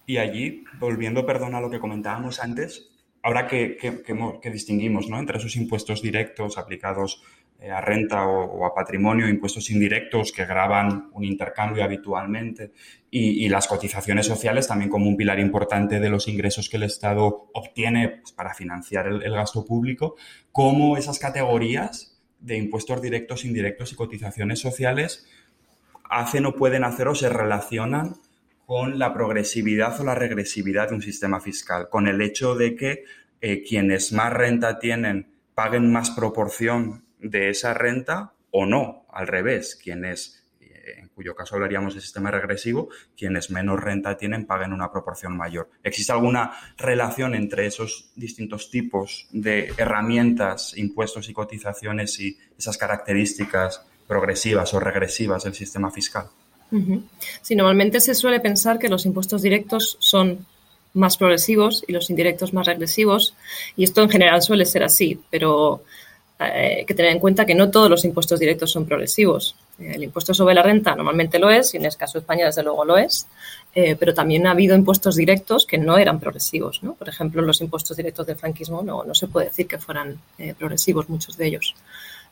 Y 0.07 0.17
allí, 0.17 0.63
volviendo, 0.79 1.25
perdón, 1.25 1.55
a 1.55 1.61
lo 1.61 1.69
que 1.69 1.79
comentábamos 1.79 2.39
antes, 2.39 2.89
ahora 3.21 3.47
que, 3.47 3.77
que, 3.77 4.51
distinguimos 4.51 5.07
¿no? 5.07 5.17
entre 5.19 5.37
esos 5.37 5.55
impuestos 5.55 6.01
directos 6.01 6.57
aplicados 6.57 7.21
a 7.61 7.81
renta 7.81 8.27
o, 8.27 8.65
a 8.65 8.73
patrimonio, 8.73 9.27
impuestos 9.27 9.69
indirectos 9.69 10.31
que 10.31 10.45
graban 10.45 11.09
un 11.13 11.23
intercambio 11.23 11.83
habitualmente 11.83 12.71
y, 13.09 13.47
las 13.47 13.67
cotizaciones 13.67 14.25
sociales 14.25 14.67
también 14.67 14.89
como 14.89 15.07
un 15.07 15.15
pilar 15.15 15.39
importante 15.39 15.99
de 15.99 16.09
los 16.09 16.27
ingresos 16.27 16.69
que 16.69 16.77
el 16.77 16.83
Estado 16.83 17.49
obtiene 17.53 18.19
pues, 18.21 18.33
para 18.33 18.53
financiar 18.53 19.07
el, 19.07 19.33
gasto 19.33 19.65
público, 19.65 20.15
cómo 20.51 20.97
esas 20.97 21.17
categorías 21.17 22.19
de 22.39 22.57
impuestos 22.57 23.01
directos, 23.01 23.45
indirectos 23.45 23.93
y 23.93 23.95
cotizaciones 23.95 24.59
sociales 24.59 25.25
hacen 26.09 26.45
o 26.45 26.55
pueden 26.55 26.83
hacer 26.83 27.07
o 27.07 27.15
se 27.15 27.29
relacionan 27.29 28.17
con 28.65 28.99
la 28.99 29.13
progresividad 29.13 29.99
o 30.01 30.03
la 30.03 30.15
regresividad 30.15 30.89
de 30.89 30.95
un 30.95 31.01
sistema 31.01 31.39
fiscal, 31.39 31.87
con 31.89 32.07
el 32.07 32.21
hecho 32.21 32.55
de 32.55 32.75
que 32.75 33.03
eh, 33.41 33.63
quienes 33.63 34.11
más 34.11 34.33
renta 34.33 34.77
tienen 34.77 35.27
paguen 35.53 35.91
más 35.91 36.11
proporción 36.11 37.04
de 37.19 37.49
esa 37.49 37.73
renta 37.73 38.33
o 38.51 38.65
no, 38.65 39.05
al 39.11 39.27
revés, 39.27 39.75
quienes, 39.81 40.45
eh, 40.61 40.99
en 40.99 41.09
cuyo 41.09 41.35
caso 41.35 41.55
hablaríamos 41.55 41.95
de 41.95 42.01
sistema 42.01 42.31
regresivo, 42.31 42.89
quienes 43.17 43.49
menos 43.49 43.79
renta 43.79 44.17
tienen 44.17 44.45
paguen 44.45 44.73
una 44.73 44.91
proporción 44.91 45.35
mayor. 45.35 45.69
¿Existe 45.83 46.11
alguna 46.11 46.51
relación 46.77 47.35
entre 47.35 47.65
esos 47.65 48.11
distintos 48.15 48.69
tipos 48.69 49.27
de 49.31 49.73
herramientas, 49.77 50.77
impuestos 50.77 51.27
y 51.29 51.33
cotizaciones 51.33 52.19
y 52.19 52.37
esas 52.57 52.77
características 52.77 53.85
progresivas 54.07 54.73
o 54.73 54.79
regresivas 54.79 55.43
del 55.43 55.53
sistema 55.53 55.91
fiscal? 55.91 56.27
Sí, 57.41 57.55
normalmente 57.55 57.99
se 57.99 58.15
suele 58.15 58.39
pensar 58.39 58.79
que 58.79 58.89
los 58.89 59.05
impuestos 59.05 59.41
directos 59.41 59.97
son 59.99 60.45
más 60.93 61.17
progresivos 61.17 61.83
y 61.87 61.93
los 61.93 62.09
indirectos 62.09 62.53
más 62.53 62.67
regresivos, 62.67 63.35
y 63.75 63.83
esto 63.83 64.01
en 64.01 64.09
general 64.09 64.41
suele 64.41 64.65
ser 64.65 64.83
así, 64.83 65.19
pero 65.29 65.83
eh, 66.39 66.83
que 66.85 66.93
tener 66.93 67.11
en 67.11 67.19
cuenta 67.19 67.45
que 67.45 67.55
no 67.55 67.69
todos 67.69 67.89
los 67.89 68.03
impuestos 68.05 68.39
directos 68.39 68.71
son 68.71 68.85
progresivos. 68.85 69.55
El 69.79 70.03
impuesto 70.03 70.33
sobre 70.33 70.55
la 70.55 70.63
renta 70.63 70.95
normalmente 70.95 71.39
lo 71.39 71.49
es, 71.49 71.73
y 71.73 71.77
en 71.77 71.85
el 71.85 71.95
caso 71.95 72.13
de 72.13 72.19
España 72.19 72.45
desde 72.45 72.63
luego 72.63 72.85
lo 72.85 72.97
es, 72.97 73.27
eh, 73.73 73.95
pero 73.97 74.13
también 74.13 74.47
ha 74.47 74.51
habido 74.51 74.75
impuestos 74.75 75.15
directos 75.15 75.65
que 75.65 75.77
no 75.77 75.97
eran 75.97 76.19
progresivos. 76.19 76.81
Por 76.97 77.09
ejemplo, 77.09 77.41
los 77.41 77.61
impuestos 77.61 77.97
directos 77.97 78.25
del 78.27 78.37
franquismo 78.37 78.81
no, 78.81 79.03
no 79.03 79.13
se 79.13 79.27
puede 79.27 79.47
decir 79.47 79.67
que 79.67 79.77
fueran 79.77 80.19
eh, 80.37 80.53
progresivos, 80.57 81.09
muchos 81.09 81.37
de 81.37 81.47
ellos. 81.47 81.75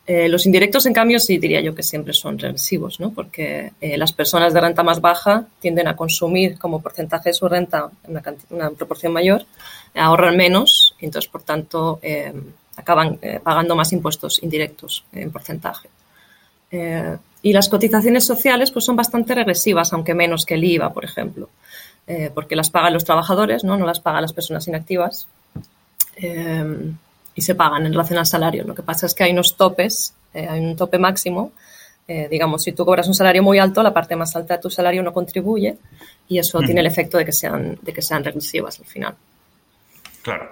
Eh, 0.06 0.28
los 0.28 0.46
indirectos, 0.46 0.86
en 0.86 0.94
cambio, 0.94 1.18
sí 1.18 1.38
diría 1.38 1.62
yo 1.62 1.74
que 1.74 1.84
siempre 1.84 2.14
son 2.14 2.38
regresivos, 2.38 3.00
¿no? 3.00 3.12
porque 3.12 3.72
eh, 3.80 3.98
las 3.98 4.12
personas 4.12 4.54
de 4.54 4.60
renta 4.60 4.84
más 4.84 5.00
baja 5.00 5.48
tienden 5.62 5.88
a 5.88 5.96
consumir 5.96 6.58
como 6.58 6.82
porcentaje 6.82 7.30
de 7.30 7.34
su 7.34 7.48
renta 7.48 7.90
una, 8.06 8.22
una 8.50 8.70
proporción 8.72 9.14
mayor, 9.14 9.46
ahorran 9.96 10.36
menos 10.36 10.94
y 11.00 11.06
entonces, 11.06 11.32
por 11.32 11.44
tanto, 11.44 12.00
eh, 12.02 12.34
acaban 12.76 13.20
pagando 13.44 13.76
más 13.76 13.94
impuestos 13.94 14.42
indirectos 14.42 15.06
en 15.14 15.32
porcentaje. 15.32 15.90
y 17.42 17.54
las 17.54 17.70
cotizaciones 17.70 18.26
sociales 18.26 18.72
pues, 18.72 18.86
son 18.86 18.96
bastante 18.96 19.36
regresivas, 19.36 19.94
aunque 19.94 20.14
menos 20.14 20.46
que 20.46 20.56
el 20.56 20.64
IVA, 20.64 20.92
por 20.92 21.06
ejemplo, 21.06 21.50
porque 22.34 22.56
las 22.56 22.70
pagan 22.70 22.94
los 22.94 23.06
trabajadores, 23.06 23.64
no, 23.64 23.78
no 23.78 23.86
las 23.86 24.00
pagan 24.00 24.24
las 24.24 24.34
personas 24.34 24.68
inactivas 24.68 25.28
y 27.36 27.42
se 27.42 27.56
pagan 27.56 27.86
en 27.86 27.94
relación 27.94 28.20
al 28.20 28.26
salario. 28.26 28.64
Lo 28.64 28.76
que 28.76 28.84
pasa 28.84 29.06
es 29.06 29.14
que 29.14 29.24
hay 29.24 29.32
unos 29.32 29.56
topes, 29.56 30.14
eh, 30.34 30.48
hay 30.48 30.60
un 30.60 30.76
tope 30.76 31.00
máximo. 31.00 31.52
Eh, 32.08 32.28
digamos, 32.30 32.64
si 32.64 32.74
tú 32.74 32.86
cobras 32.86 33.08
un 33.08 33.14
salario 33.14 33.42
muy 33.42 33.60
alto, 33.60 33.82
la 33.82 33.94
parte 33.94 34.16
más 34.16 34.36
alta 34.36 34.58
de 34.58 34.62
tu 34.62 34.70
salario 34.70 35.02
no 35.04 35.14
contribuye 35.14 35.78
y 36.28 36.38
eso 36.38 36.60
tiene 36.60 36.82
el 36.82 36.88
efecto 36.88 37.18
de 37.18 37.26
que 37.26 37.32
sean, 37.32 37.80
de 37.82 37.94
que 37.94 38.02
sean 38.02 38.24
regresivas 38.24 38.80
al 38.80 38.86
final. 38.86 39.16
Claro, 40.22 40.52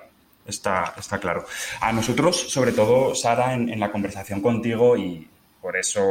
está, 0.52 0.94
está 0.98 1.20
claro. 1.20 1.46
A 1.82 1.92
nosotros, 1.92 2.40
sobre 2.40 2.72
todo, 2.72 3.16
Sara, 3.16 3.54
en, 3.54 3.80
la 3.80 3.92
conversación 3.92 4.42
contigo 4.42 4.96
y 4.96 5.28
por 5.60 5.76
eso 5.76 6.04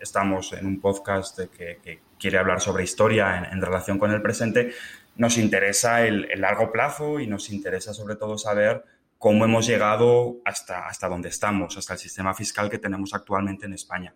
estamos 0.00 0.52
en 0.52 0.66
un 0.66 0.80
podcast 0.80 1.40
que, 1.56 2.00
quiere 2.18 2.38
hablar 2.38 2.60
sobre 2.60 2.84
historia 2.84 3.48
en, 3.50 3.62
relación 3.62 3.98
con 3.98 4.10
el 4.12 4.20
presente, 4.20 4.72
nos 5.16 5.38
interesa 5.38 6.06
el 6.06 6.28
largo 6.38 6.70
plazo 6.70 7.18
y 7.18 7.26
nos 7.26 7.50
interesa 7.50 7.94
sobre 7.94 8.14
todo 8.16 8.36
saber 8.36 8.84
cómo 9.20 9.44
hemos 9.44 9.66
llegado 9.66 10.38
hasta, 10.46 10.86
hasta 10.86 11.06
donde 11.06 11.28
estamos, 11.28 11.76
hasta 11.76 11.92
el 11.92 11.98
sistema 11.98 12.32
fiscal 12.32 12.70
que 12.70 12.78
tenemos 12.78 13.12
actualmente 13.12 13.66
en 13.66 13.74
España. 13.74 14.14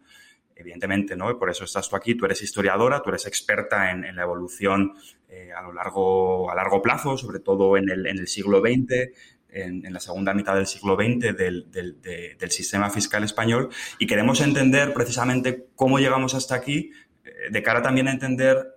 Evidentemente, 0.57 1.15
¿no? 1.15 1.31
Y 1.31 1.35
por 1.35 1.51
eso 1.51 1.65
estás 1.65 1.91
tú 1.91 1.97
aquí, 1.97 2.15
tú 2.15 2.25
eres 2.25 2.41
historiadora, 2.41 3.03
tú 3.03 3.11
eres 3.11 3.27
experta 3.27 3.91
en, 3.91 4.17
la 4.17 4.23
evolución 4.23 4.95
eh, 5.29 5.51
a 5.53 5.61
lo 5.61 5.75
largo, 5.75 6.51
a 6.51 6.55
largo 6.55 6.81
plazo, 6.81 7.19
sobre 7.19 7.41
todo 7.41 7.77
en 7.77 7.91
el, 7.91 8.07
en 8.07 8.19
el 8.19 8.27
siglo 8.27 8.61
XX, 8.61 9.11
en, 9.55 9.93
la 9.93 10.01
segunda 10.01 10.35
mitad 10.35 10.55
del 10.55 10.67
siglo 10.67 10.97
XX 10.97 11.37
del, 11.37 11.71
del, 11.71 12.01
del, 12.03 12.51
sistema 12.51 12.91
fiscal 12.91 13.25
español 13.25 13.71
y 13.99 14.07
queremos 14.07 14.41
entender 14.41 14.93
precisamente 14.93 15.69
cómo 15.77 15.99
llegamos 15.99 16.35
hasta 16.35 16.55
aquí, 16.55 16.91
eh, 17.25 17.31
de 17.51 17.63
cara 17.63 17.81
también 17.81 18.09
a 18.09 18.13
entender 18.13 18.75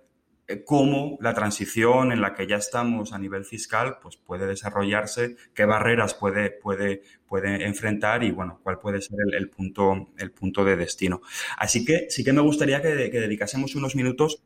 eh, 0.50 0.64
cómo 0.64 1.18
la 1.20 1.34
transición 1.34 2.10
en 2.10 2.22
la 2.22 2.34
que 2.34 2.46
ya 2.46 2.56
estamos 2.56 3.12
a 3.12 3.18
nivel 3.18 3.44
fiscal 3.44 3.98
pues 4.00 4.16
puede 4.16 4.46
desarrollarse, 4.46 5.36
qué 5.52 5.66
barreras 5.66 6.14
puede, 6.14 6.50
puede, 6.50 7.02
puede 7.26 7.66
enfrentar 7.66 8.24
y 8.24 8.30
bueno, 8.30 8.58
cuál 8.62 8.78
puede 8.78 9.02
ser 9.02 9.18
el, 9.36 9.50
punto, 9.50 10.08
el 10.16 10.30
punto 10.30 10.64
de 10.64 10.76
destino. 10.76 11.20
Así 11.58 11.84
que 11.84 12.06
sí 12.08 12.24
que 12.24 12.32
me 12.32 12.40
gustaría 12.40 12.80
que, 12.80 12.88
dedicásemos 12.88 13.74
unos 13.74 13.94
minutos 13.94 14.42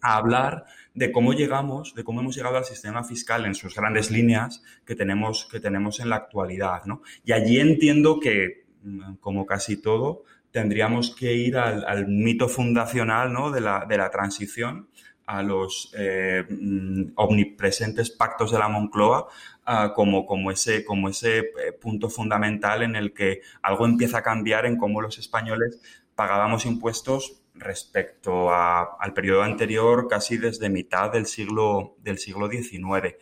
a 0.00 0.16
hablar 0.16 0.64
de 0.94 1.10
cómo 1.10 1.32
llegamos, 1.32 1.94
de 1.94 2.04
cómo 2.04 2.20
hemos 2.20 2.36
llegado 2.36 2.56
al 2.56 2.64
sistema 2.64 3.02
fiscal 3.02 3.44
en 3.46 3.54
sus 3.54 3.74
grandes 3.74 4.10
líneas 4.10 4.62
que 4.86 4.94
tenemos, 4.94 5.46
que 5.50 5.60
tenemos 5.60 6.00
en 6.00 6.08
la 6.08 6.16
actualidad. 6.16 6.84
¿no? 6.84 7.02
Y 7.24 7.32
allí 7.32 7.58
entiendo 7.58 8.20
que, 8.20 8.64
mm, 8.82 9.14
como 9.16 9.44
casi 9.44 9.76
todo, 9.76 10.24
tendríamos 10.52 11.14
que 11.14 11.34
ir 11.34 11.56
al, 11.56 12.06
mito 12.06 12.48
fundacional 12.48 13.32
¿no? 13.32 13.50
de, 13.50 13.60
la, 13.60 13.86
de 13.88 13.98
la 13.98 14.10
transición 14.10 14.88
a 15.26 15.42
los 15.42 15.92
eh, 15.98 16.44
mm, 16.48 17.12
omnipresentes 17.16 18.10
pactos 18.10 18.52
de 18.52 18.58
la 18.58 18.68
Moncloa 18.68 19.26
ah, 19.64 19.92
como, 19.94 20.26
como, 20.26 20.52
ese, 20.52 20.84
como 20.84 21.08
ese 21.08 21.38
eh, 21.38 21.72
punto 21.80 22.08
fundamental 22.08 22.82
en 22.82 22.94
el 22.94 23.12
que 23.12 23.40
algo 23.62 23.86
empieza 23.86 24.18
a 24.18 24.22
cambiar 24.22 24.66
en 24.66 24.76
cómo 24.76 25.00
los 25.00 25.18
españoles 25.18 25.80
pagábamos 26.14 26.66
impuestos 26.66 27.40
respecto 27.54 28.52
al 28.52 29.12
periodo 29.14 29.42
anterior, 29.42 30.08
casi 30.08 30.36
desde 30.36 30.68
mitad 30.68 31.12
del 31.12 31.26
siglo, 31.26 31.96
del 32.02 32.18
siglo 32.18 32.48
XIX. 32.48 33.14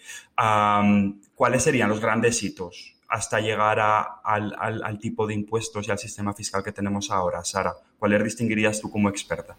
¿Cuáles 1.34 1.62
serían 1.62 1.88
los 1.88 2.00
grandes 2.00 2.42
hitos 2.42 2.96
hasta 3.08 3.40
llegar 3.40 3.78
al, 3.78 4.54
al 4.58 4.98
tipo 4.98 5.26
de 5.26 5.34
impuestos 5.34 5.86
y 5.86 5.90
al 5.90 5.98
sistema 5.98 6.32
fiscal 6.32 6.64
que 6.64 6.72
tenemos 6.72 7.10
ahora, 7.10 7.44
Sara? 7.44 7.74
¿Cuáles 7.98 8.24
distinguirías 8.24 8.80
tú 8.80 8.90
como 8.90 9.08
experta? 9.08 9.56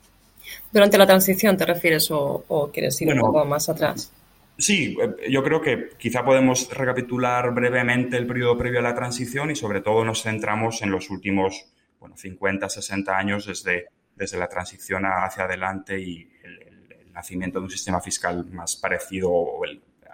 ¿Durante 0.71 0.97
la 0.97 1.05
transición 1.05 1.57
te 1.57 1.65
refieres 1.65 2.09
o, 2.11 2.69
quieres 2.73 2.99
ir 3.01 3.13
un 3.13 3.19
poco 3.19 3.45
más 3.45 3.69
atrás? 3.69 4.11
Sí, 4.57 4.95
eh, 5.01 5.29
yo 5.29 5.43
creo 5.43 5.61
que 5.61 5.89
quizá 5.97 6.23
podemos 6.23 6.69
recapitular 6.69 7.53
brevemente 7.53 8.17
el 8.17 8.27
periodo 8.27 8.57
previo 8.57 8.79
a 8.79 8.83
la 8.83 8.95
transición 8.95 9.51
y 9.51 9.55
sobre 9.55 9.81
todo 9.81 10.05
nos 10.05 10.21
centramos 10.23 10.81
en 10.81 10.91
los 10.91 11.09
últimos 11.09 11.65
bueno, 11.99 12.17
50, 12.17 12.69
60 12.69 13.17
años 13.17 13.45
desde, 13.45 13.87
desde 14.15 14.37
la 14.37 14.47
transición 14.47 15.03
hacia 15.05 15.45
adelante 15.45 15.99
y 15.99 16.29
el, 16.43 17.11
nacimiento 17.13 17.59
de 17.59 17.65
un 17.65 17.69
sistema 17.69 18.01
fiscal 18.01 18.43
más 18.51 18.75
parecido 18.75 19.31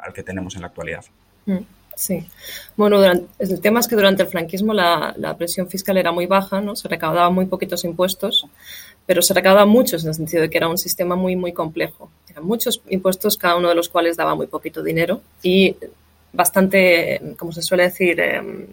al 0.03 0.11
que 0.11 0.21
tenemos 0.21 0.53
en 0.55 0.61
la 0.61 0.67
actualidad. 0.67 1.05
Mm, 1.45 1.59
sí. 1.95 2.27
Bueno, 2.75 3.01
el 3.01 3.61
tema 3.61 3.79
es 3.79 3.87
que 3.87 3.95
durante 3.95 4.23
el 4.23 4.27
franquismo 4.27 4.73
la, 4.73 5.13
la, 5.15 5.37
presión 5.37 5.69
fiscal 5.69 5.95
era 5.95 6.11
muy 6.11 6.25
baja, 6.25 6.59
¿no? 6.59 6.75
Se 6.75 6.89
recaudaban 6.89 7.33
muy 7.33 7.45
poquitos 7.45 7.85
impuestos 7.85 8.45
pero 9.09 9.23
se 9.23 9.33
recaudaban 9.33 9.69
muchos 9.69 10.03
en 10.03 10.09
el 10.09 10.13
sentido 10.13 10.43
de 10.43 10.51
que 10.51 10.57
era 10.59 10.67
un 10.67 10.77
sistema 10.77 11.15
muy, 11.15 11.35
muy 11.35 11.51
complejo. 11.51 12.11
Eran 12.29 12.45
muchos 12.45 12.79
impuestos, 12.89 13.37
cada 13.37 13.55
uno 13.55 13.69
de 13.69 13.73
los 13.73 13.89
cuales 13.89 14.15
daba 14.15 14.35
muy 14.35 14.45
poquito 14.45 14.83
dinero 14.83 15.19
y 15.41 15.75
bastante, 16.31 17.19
como 17.35 17.51
se 17.51 17.63
suele 17.63 17.85
decir, 17.85 18.19
em, 18.19 18.67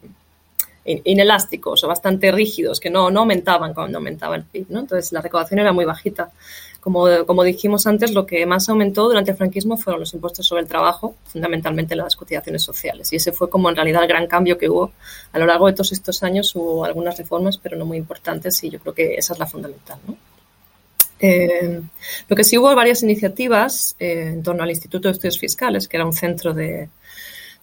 inelásticos 0.86 1.82
o 1.84 1.88
bastante 1.88 2.30
rígidos, 2.32 2.80
que 2.80 2.90
no, 2.90 3.10
no 3.10 3.20
aumentaban 3.20 3.74
cuando 3.74 3.98
aumentaba 3.98 4.36
el 4.36 4.44
PIB. 4.44 4.66
¿no? 4.70 4.80
Entonces, 4.80 5.12
la 5.12 5.20
recaudación 5.20 5.60
era 5.60 5.72
muy 5.72 5.84
bajita. 5.84 6.30
Como, 6.80 7.08
como, 7.26 7.42
dijimos 7.42 7.86
antes, 7.88 8.14
lo 8.14 8.26
que 8.26 8.46
más 8.46 8.68
aumentó 8.68 9.08
durante 9.08 9.32
el 9.32 9.36
franquismo 9.36 9.76
fueron 9.76 9.98
los 9.98 10.14
impuestos 10.14 10.46
sobre 10.46 10.62
el 10.62 10.68
trabajo, 10.68 11.16
fundamentalmente 11.24 11.96
las 11.96 12.14
cotizaciones 12.14 12.62
sociales. 12.62 13.12
Y 13.12 13.16
ese 13.16 13.32
fue 13.32 13.50
como 13.50 13.68
en 13.68 13.74
realidad 13.74 14.02
el 14.02 14.08
gran 14.08 14.28
cambio 14.28 14.56
que 14.56 14.68
hubo. 14.68 14.92
A 15.32 15.38
lo 15.40 15.46
largo 15.46 15.66
de 15.66 15.72
todos 15.72 15.90
estos 15.90 16.22
años 16.22 16.54
hubo 16.54 16.84
algunas 16.84 17.18
reformas, 17.18 17.58
pero 17.58 17.76
no 17.76 17.84
muy 17.84 17.96
importantes, 17.96 18.62
y 18.62 18.70
yo 18.70 18.78
creo 18.78 18.94
que 18.94 19.16
esa 19.16 19.32
es 19.32 19.38
la 19.40 19.46
fundamental. 19.46 19.98
Eh, 21.18 21.80
lo 22.28 22.36
que 22.36 22.44
sí 22.44 22.58
hubo 22.58 22.74
varias 22.74 23.02
iniciativas 23.02 23.96
eh, 23.98 24.32
en 24.34 24.42
torno 24.42 24.62
al 24.62 24.70
Instituto 24.70 25.08
de 25.08 25.12
Estudios 25.12 25.38
Fiscales, 25.38 25.88
que 25.88 25.96
era 25.96 26.06
un 26.06 26.12
centro 26.12 26.52
de, 26.52 26.88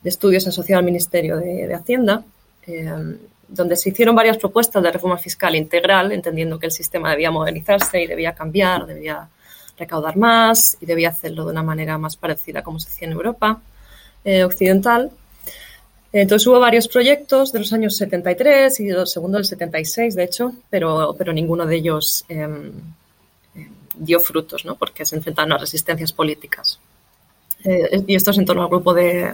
Estudios 0.03 0.46
asociado 0.48 0.80
al 0.80 0.86
Ministerio 0.86 1.38
de, 1.38 1.74
Hacienda, 1.74 2.25
eh, 2.67 3.17
donde 3.48 3.75
se 3.75 3.89
hicieron 3.89 4.15
varias 4.15 4.38
propuestas 4.38 4.82
de 4.82 4.91
reforma 4.91 5.17
fiscal 5.17 5.55
integral, 5.55 6.12
entendiendo 6.12 6.58
que 6.58 6.67
el 6.67 6.72
sistema 6.72 7.12
debía 7.12 7.32
modernizarse 7.32 8.01
y 8.01 8.08
debía 8.08 8.34
cambiar, 8.34 8.86
debía 8.86 9.29
recaudar 9.77 10.17
más 10.17 10.77
y 10.82 10.86
debía 10.86 11.10
hacerlo 11.10 11.46
de 11.46 11.51
una 11.51 11.63
manera 11.63 11.98
más 11.98 12.15
parecida 12.15 12.62
como 12.63 12.79
se 12.79 12.89
hacía 12.89 13.08
en 13.08 13.13
Europa 13.13 13.62
eh, 14.24 14.43
occidental. 14.43 15.12
Entonces 16.12 16.46
hubo 16.48 16.60
varios 16.60 16.88
proyectos 16.88 17.51
de 17.51 17.60
los 17.60 17.74
años 17.74 17.98
73 17.98 18.79
y 18.79 18.89
el 18.89 19.08
segundo 19.08 19.38
del 19.38 19.46
76, 19.46 20.15
de 20.15 20.24
hecho, 20.24 20.53
pero, 20.70 21.15
pero 21.17 21.34
ninguno 21.34 21.65
de 21.65 21.75
ellos 21.75 22.24
em, 22.29 22.72
em, 23.55 23.70
dio 23.96 24.20
frutos, 24.20 24.63
¿no? 24.63 24.75
porque 24.75 25.05
se 25.05 25.15
enfrentaron 25.15 25.53
a 25.53 25.58
resistencias 25.58 26.13
políticas. 26.13 26.79
Eh, 27.65 28.03
y 28.08 28.15
esto 28.15 28.32
es 28.32 28.38
en 28.38 28.46
torno 28.46 28.63
al 28.63 28.67
grupo 28.67 28.93
de, 28.93 29.32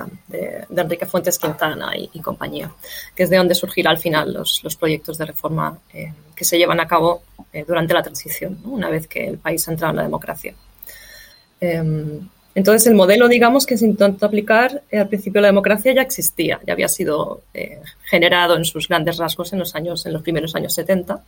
Enrique 0.76 1.06
Fuentes 1.06 1.40
Quintana 1.40 1.92
y, 1.96 2.20
compañía, 2.20 2.72
que 3.16 3.24
es 3.24 3.30
de 3.30 3.38
donde 3.38 3.56
surgirá 3.56 3.90
al 3.90 3.98
final 3.98 4.34
los, 4.34 4.62
los 4.64 4.76
proyectos 4.76 5.18
de 5.18 5.26
reforma 5.26 5.80
eh, 5.94 6.14
que 6.36 6.46
se 6.46 6.58
llevan 6.58 6.80
a 6.80 6.88
cabo 6.88 7.24
eh, 7.52 7.66
durante 7.68 7.94
la 7.94 8.04
transición, 8.04 8.60
una 8.66 8.90
vez 8.90 9.08
que 9.08 9.28
el 9.28 9.38
país 9.40 9.68
ha 9.68 9.72
entrado 9.72 9.92
en 9.92 9.98
la 9.98 10.04
democracia. 10.04 10.54
Em, 11.60 12.30
entonces, 12.56 12.88
el 12.88 12.96
modelo, 12.96 13.28
digamos, 13.28 13.66
que 13.66 13.78
se 13.78 13.86
intentó 13.86 14.26
aplicar 14.26 14.84
al 14.92 15.08
principio 15.08 15.40
de 15.40 15.44
la 15.44 15.48
democracia 15.50 15.94
ya 15.94 16.02
existía, 16.02 16.60
ya 16.66 16.74
había 16.74 16.90
sido 16.90 17.44
generado 18.04 18.58
en 18.58 18.66
sus 18.66 18.88
grandes 18.88 19.18
rasgos 19.18 19.54
en 19.54 19.60
los, 19.60 19.76
años, 19.76 20.06
en 20.06 20.14
los 20.14 20.22
primeros 20.22 20.56
años 20.56 20.74
70 20.74 21.24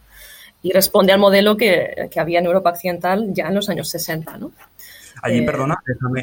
y 0.63 0.71
responde 0.71 1.13
al 1.13 1.19
modelo 1.19 1.57
que, 1.57 2.09
que 2.11 2.19
había 2.19 2.39
en 2.39 2.45
Europa 2.45 2.71
Occidental 2.71 3.33
ya 3.33 3.47
en 3.47 3.55
los 3.55 3.69
años 3.69 3.89
60, 3.89 4.37
¿no? 4.37 4.51
Allí, 5.21 5.39
eh, 5.39 5.43
perdona, 5.43 5.77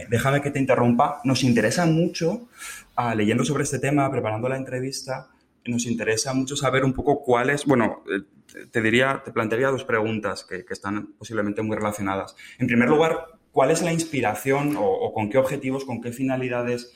déjame, 0.09 0.41
que 0.41 0.51
te 0.51 0.59
interrumpa. 0.59 1.21
Nos 1.25 1.45
interesa 1.45 1.87
mucho, 1.87 2.49
ah, 2.97 3.15
leyendo 3.15 3.45
sobre 3.45 3.63
este 3.65 3.79
tema, 3.79 4.11
preparando 4.11 4.49
la 4.49 4.57
entrevista, 4.57 5.29
nos 5.69 5.87
interesa 5.87 6.33
mucho 6.35 6.57
saber 6.57 6.85
un 6.85 6.93
poco 6.93 7.23
cuáles, 7.23 7.65
bueno, 7.65 8.03
eh, 8.11 8.67
te 8.71 8.81
diría, 8.81 9.23
te 9.25 9.33
plantearía 9.33 9.69
dos 9.69 9.85
preguntas 9.85 10.45
que, 10.45 10.65
están 10.71 11.13
posiblemente 11.19 11.63
muy 11.63 11.77
relacionadas. 11.77 12.35
En 12.59 12.67
primer 12.67 12.89
lugar, 12.89 13.27
¿cuál 13.53 13.71
es 13.71 13.83
la 13.83 13.93
inspiración 13.93 14.77
o, 14.79 15.13
con 15.13 15.29
qué 15.29 15.39
objetivos, 15.39 15.85
con 15.85 16.01
qué 16.01 16.13
finalidades 16.13 16.93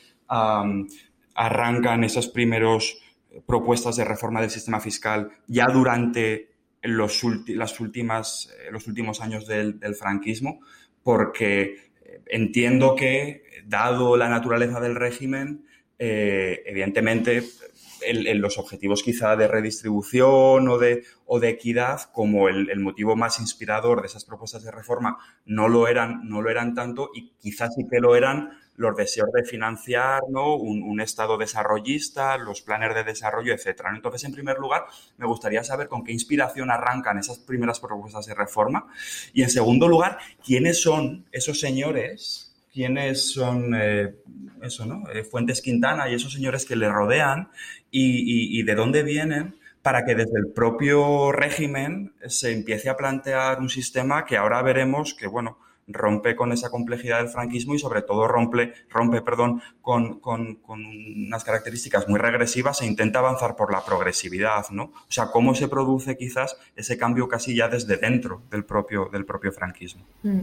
arrancan 1.35 2.05
esas 2.05 2.29
primeras 2.29 2.97
propuestas 3.47 3.97
de 3.97 4.05
reforma 4.05 4.41
del 4.41 4.51
sistema 4.51 4.81
fiscal 4.81 5.31
ya 5.47 5.67
durante 5.67 6.51
los, 6.83 7.23
las 7.49 7.81
últimas, 7.81 8.51
eh, 8.59 8.71
los 8.71 8.87
últimos 8.87 9.21
años 9.21 9.47
del, 9.47 9.79
del 9.79 9.95
franquismo? 9.95 10.61
Porque 11.03 11.92
entiendo 12.33 12.97
que, 12.97 13.43
dado 13.67 14.17
la 14.17 14.29
naturaleza 14.29 14.81
del 14.81 14.97
régimen, 14.97 15.67
eh, 15.99 16.63
evidentemente 16.67 17.43
los 18.35 18.59
objetivos 18.59 19.03
quizá 19.03 19.37
de 19.37 19.49
redistribución 19.49 20.69
o 20.69 20.79
de, 20.79 21.05
o 21.27 21.41
de 21.41 21.49
equidad, 21.49 22.01
como 22.13 22.49
el, 22.49 22.79
motivo 22.81 23.17
más 23.17 23.41
inspirador 23.41 24.01
de 24.01 24.09
esas 24.09 24.25
propuestas 24.25 24.65
de 24.65 24.71
reforma, 24.71 25.19
no 25.45 25.69
lo 25.69 25.89
eran, 25.89 26.29
no 26.29 26.43
lo 26.43 26.51
eran 26.51 26.75
tanto 26.75 27.11
y 27.15 27.31
quizás 27.41 27.75
sí 27.75 27.87
que 27.91 28.01
lo 28.01 28.17
eran 28.17 28.51
los 28.77 28.97
deseos 28.97 29.31
de 29.33 29.45
financiar 29.45 30.23
¿no? 30.31 30.57
un, 30.57 31.01
Estado 31.01 31.37
desarrollista, 31.37 32.39
los 32.39 32.63
planes 32.63 32.95
de 32.95 33.05
desarrollo, 33.05 33.53
etcétera. 33.53 33.91
Entonces, 33.95 34.25
en 34.25 34.33
primer 34.33 34.59
lugar, 34.59 34.85
me 35.19 35.27
gustaría 35.27 35.65
saber 35.65 35.89
con 35.89 36.05
qué 36.05 36.13
inspiración 36.13 36.71
arrancan 36.71 37.19
esas 37.19 37.39
primeras 37.39 37.81
propuestas 37.81 38.27
de 38.27 38.35
reforma 38.35 38.87
y, 39.33 39.43
en 39.43 39.51
segundo 39.51 39.89
lugar, 39.89 40.19
quiénes 40.45 40.81
son 40.81 41.27
esos 41.33 41.59
señores, 41.59 42.53
quiénes 42.73 43.33
son 43.33 43.75
eh, 43.75 44.15
eso, 44.63 44.87
¿no? 44.87 45.11
Eh, 45.11 45.25
Fuentes 45.25 45.61
Quintana 45.61 46.09
y 46.09 46.15
esos 46.15 46.33
señores 46.33 46.65
que 46.65 46.77
le 46.77 46.89
rodean 46.89 47.51
y 47.93 48.63
de 48.63 48.75
dónde 48.75 49.03
vienen 49.03 49.55
para 49.83 50.05
que 50.05 50.15
desde 50.15 50.39
el 50.39 50.53
propio 50.53 51.33
régimen 51.33 52.13
se 52.27 52.53
empiece 52.53 52.89
a 52.89 52.97
plantear 52.97 53.61
un 53.61 53.69
sistema 53.69 54.25
que 54.25 54.37
ahora 54.37 54.63
veremos 54.63 55.15
que, 55.15 55.27
bueno, 55.27 55.59
rompe 55.89 56.37
con 56.37 56.53
esa 56.53 56.71
complejidad 56.71 57.19
del 57.19 57.29
franquismo 57.29 57.75
y 57.75 57.79
sobre 57.79 58.03
todo 58.03 58.29
rompe, 58.29 58.73
rompe 58.89 59.21
perdón, 59.23 59.61
con, 59.81 60.21
unas 60.25 61.45
características 61.45 62.09
muy 62.09 62.19
regresivas 62.19 62.81
e 62.81 62.87
intenta 62.87 63.19
avanzar 63.19 63.57
por 63.57 63.73
la 63.73 63.85
progresividad, 63.85 64.69
¿no? 64.71 64.85
O 64.85 65.11
sea, 65.11 65.27
cómo 65.27 65.55
se 65.57 65.67
produce 65.67 66.17
quizás 66.17 66.57
ese 66.77 66.97
cambio 66.97 67.29
casi 67.29 67.57
ya 67.57 67.69
desde 67.69 67.97
dentro 67.97 68.43
del 68.51 68.65
propio, 68.65 69.09
del 69.13 69.25
propio 69.25 69.53
franquismo. 69.53 70.05
Mm. 70.23 70.41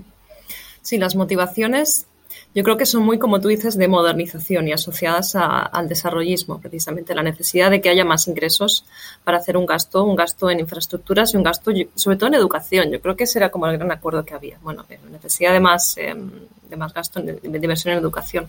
Sí, 0.82 0.98
las 0.98 1.16
motivaciones 1.16 2.08
yo 2.54 2.64
creo 2.64 2.78
que 2.78 2.86
son 2.86 3.04
muy, 3.04 3.20
como 3.20 3.40
tú 3.40 3.48
dices, 3.48 3.78
de 3.78 3.88
modernización 3.88 4.68
y 4.68 4.74
asociadas 4.74 5.36
al 5.36 5.88
desarrollismo, 5.88 6.60
precisamente 6.60 7.14
la 7.16 7.24
necesidad 7.24 7.72
de 7.72 7.82
que 7.82 7.90
haya 7.90 8.06
más 8.06 8.28
ingresos 8.28 8.86
para 9.24 9.38
hacer 9.38 9.58
un 9.58 9.66
gasto, 9.66 10.04
un 10.04 10.16
gasto 10.16 10.50
en 10.50 10.60
infraestructuras 10.60 11.34
y 11.34 11.38
un 11.38 11.44
gasto, 11.44 11.72
sobre 11.96 12.18
todo 12.18 12.28
en 12.28 12.36
educación. 12.36 12.92
Yo 12.92 13.02
creo 13.02 13.16
que 13.16 13.26
ese 13.26 13.40
era 13.40 13.50
como 13.50 13.68
el 13.68 13.78
gran 13.78 13.92
acuerdo 13.92 14.26
que 14.26 14.34
había. 14.34 14.58
Bueno, 14.62 14.86
necesidad 15.12 15.54
de 15.54 15.60
más, 15.60 15.98
em, 15.98 16.30
de 16.70 16.76
más 16.76 16.94
gasto, 16.94 17.22
de, 17.22 17.34
de, 17.34 17.58
inversión 17.58 17.94
en 17.94 18.00
educación. 18.00 18.48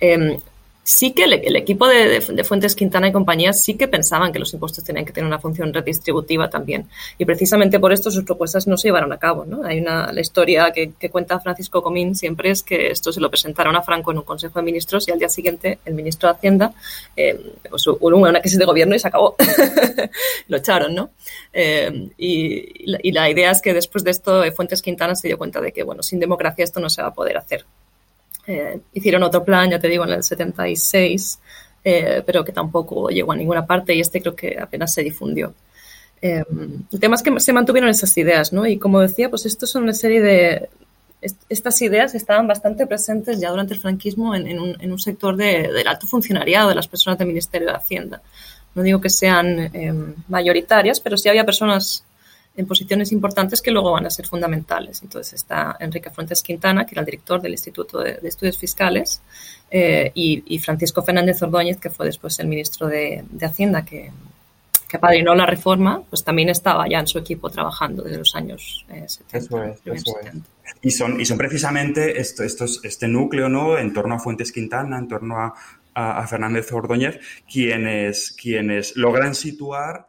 Em, 0.00 0.38
sí 0.86 1.10
que 1.10 1.24
el, 1.24 1.56
equipo 1.56 1.88
de, 1.88 2.20
Fuentes 2.44 2.76
Quintana 2.76 3.08
y 3.08 3.12
compañía 3.12 3.52
sí 3.52 3.74
que 3.74 3.88
pensaban 3.88 4.32
que 4.32 4.38
los 4.38 4.54
impuestos 4.54 4.84
tenían 4.84 5.04
que 5.04 5.12
tener 5.12 5.26
una 5.26 5.40
función 5.40 5.74
redistributiva 5.74 6.48
también. 6.48 6.88
Y 7.18 7.24
precisamente 7.24 7.80
por 7.80 7.92
esto 7.92 8.08
sus 8.12 8.22
propuestas 8.22 8.68
no 8.68 8.76
se 8.76 8.86
llevaron 8.86 9.12
a 9.12 9.18
cabo. 9.18 9.44
¿no? 9.44 9.64
Hay 9.64 9.80
una 9.80 10.12
la 10.12 10.20
historia 10.20 10.70
que, 10.72 10.92
cuenta 11.10 11.40
Francisco 11.40 11.82
Comín 11.82 12.14
siempre 12.14 12.50
es 12.50 12.62
que 12.62 12.92
esto 12.92 13.12
se 13.12 13.20
lo 13.20 13.28
presentaron 13.30 13.74
a 13.74 13.82
Franco 13.82 14.12
en 14.12 14.18
un 14.18 14.24
Consejo 14.24 14.60
de 14.60 14.64
Ministros 14.64 15.08
y 15.08 15.10
al 15.10 15.18
día 15.18 15.28
siguiente 15.28 15.80
el 15.84 15.94
ministro 15.94 16.28
de 16.28 16.36
Hacienda 16.36 16.72
eh, 17.16 17.36
pues, 17.68 17.84
hubo 17.88 18.06
una 18.06 18.40
crisis 18.40 18.58
de 18.58 18.64
gobierno 18.64 18.94
y 18.94 19.00
se 19.00 19.08
acabó. 19.08 19.34
lo 20.48 20.56
echaron, 20.56 20.94
¿no? 20.94 21.10
Eh, 21.52 22.10
y, 22.16 23.10
la, 23.10 23.28
idea 23.28 23.50
es 23.50 23.60
que 23.60 23.74
después 23.74 24.04
de 24.04 24.12
esto 24.12 24.44
Fuentes 24.52 24.82
Quintana 24.82 25.16
se 25.16 25.26
dio 25.26 25.36
cuenta 25.36 25.60
de 25.60 25.72
que, 25.72 25.82
bueno, 25.82 26.04
sin 26.04 26.20
democracia 26.20 26.62
esto 26.62 26.78
no 26.78 26.88
se 26.88 27.02
va 27.02 27.08
a 27.08 27.14
poder 27.14 27.38
hacer. 27.38 27.64
Eh, 28.46 28.80
hicieron 28.92 29.22
otro 29.22 29.44
plan, 29.44 29.70
ya 29.70 29.78
te 29.78 29.88
digo, 29.88 30.04
en 30.04 30.10
el 30.10 30.22
76, 30.22 31.38
eh, 31.84 32.22
pero 32.24 32.44
que 32.44 32.52
tampoco 32.52 33.08
llegó 33.08 33.32
a 33.32 33.36
ninguna 33.36 33.66
parte 33.66 33.94
y 33.94 34.00
este 34.00 34.20
creo 34.20 34.36
que 34.36 34.56
apenas 34.60 34.92
se 34.94 35.02
difundió. 35.02 35.54
Eh, 36.22 36.44
el 36.92 37.00
tema 37.00 37.16
es 37.16 37.22
que 37.22 37.38
se 37.40 37.52
mantuvieron 37.52 37.90
esas 37.90 38.16
ideas, 38.16 38.52
¿no? 38.52 38.66
Y 38.66 38.78
como 38.78 39.00
decía, 39.00 39.28
pues 39.28 39.46
esto 39.46 39.66
son 39.66 39.82
una 39.82 39.94
serie 39.94 40.20
de... 40.22 40.68
estas 41.48 41.82
ideas 41.82 42.14
estaban 42.14 42.46
bastante 42.46 42.86
presentes 42.86 43.40
ya 43.40 43.50
durante 43.50 43.74
el 43.74 43.80
franquismo 43.80 44.34
en, 44.34 44.58
un, 44.60 44.98
sector 44.98 45.36
del 45.36 45.86
alto 45.88 46.06
funcionariado, 46.06 46.68
de 46.68 46.74
las 46.74 46.88
personas 46.88 47.18
del 47.18 47.28
Ministerio 47.28 47.68
de 47.68 47.74
Hacienda. 47.74 48.22
No 48.74 48.82
digo 48.82 49.00
que 49.00 49.10
sean 49.10 49.70
mayoritarias, 50.28 51.00
pero 51.00 51.16
sí 51.16 51.28
había 51.28 51.44
personas 51.44 52.04
en 52.56 52.66
posiciones 52.66 53.12
importantes 53.12 53.60
que 53.60 53.70
luego 53.70 53.92
van 53.92 54.06
a 54.06 54.10
ser 54.10 54.26
fundamentales. 54.26 55.02
Entonces 55.02 55.34
está 55.34 55.76
Enrique 55.78 56.10
Fuentes 56.10 56.42
Quintana, 56.42 56.86
que 56.86 56.94
era 56.94 57.00
el 57.00 57.06
director 57.06 57.40
del 57.40 57.52
Instituto 57.52 58.00
de, 58.00 58.18
Estudios 58.22 58.58
Fiscales, 58.58 59.20
eh, 59.70 60.10
y, 60.14 60.58
Francisco 60.58 61.02
Fernández 61.02 61.42
Ordóñez, 61.42 61.78
que 61.78 61.90
fue 61.90 62.06
después 62.06 62.38
el 62.38 62.48
ministro 62.48 62.86
de, 62.86 63.24
Hacienda, 63.42 63.84
que, 63.84 64.10
que 64.88 64.96
apadrinó 64.96 65.34
la 65.34 65.46
reforma, 65.46 66.02
pues 66.08 66.24
también 66.24 66.48
estaba 66.48 66.88
ya 66.88 67.00
en 67.00 67.06
su 67.06 67.18
equipo 67.18 67.50
trabajando 67.50 68.02
desde 68.02 68.18
los 68.18 68.34
años 68.34 68.84
70. 68.88 69.66
Eh, 69.66 69.74
eso 69.92 70.18
es, 70.22 70.42
Y 70.82 70.90
son, 70.90 71.20
y 71.20 71.24
son 71.26 71.38
precisamente 71.38 72.20
esto, 72.20 72.42
este 72.44 73.08
núcleo 73.08 73.48
¿no? 73.48 73.78
en 73.78 73.92
torno 73.92 74.14
a 74.14 74.18
Fuentes 74.18 74.52
Quintana, 74.52 74.98
en 74.98 75.08
torno 75.08 75.38
a, 75.38 75.54
a, 75.94 76.26
Fernández 76.26 76.70
Ordóñez, 76.72 77.18
quienes, 77.50 78.32
quienes 78.32 78.96
logran 78.96 79.34
situar 79.34 80.08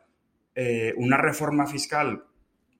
eh, 0.53 0.93
una 0.97 1.17
reforma 1.17 1.65
fiscal 1.67 2.23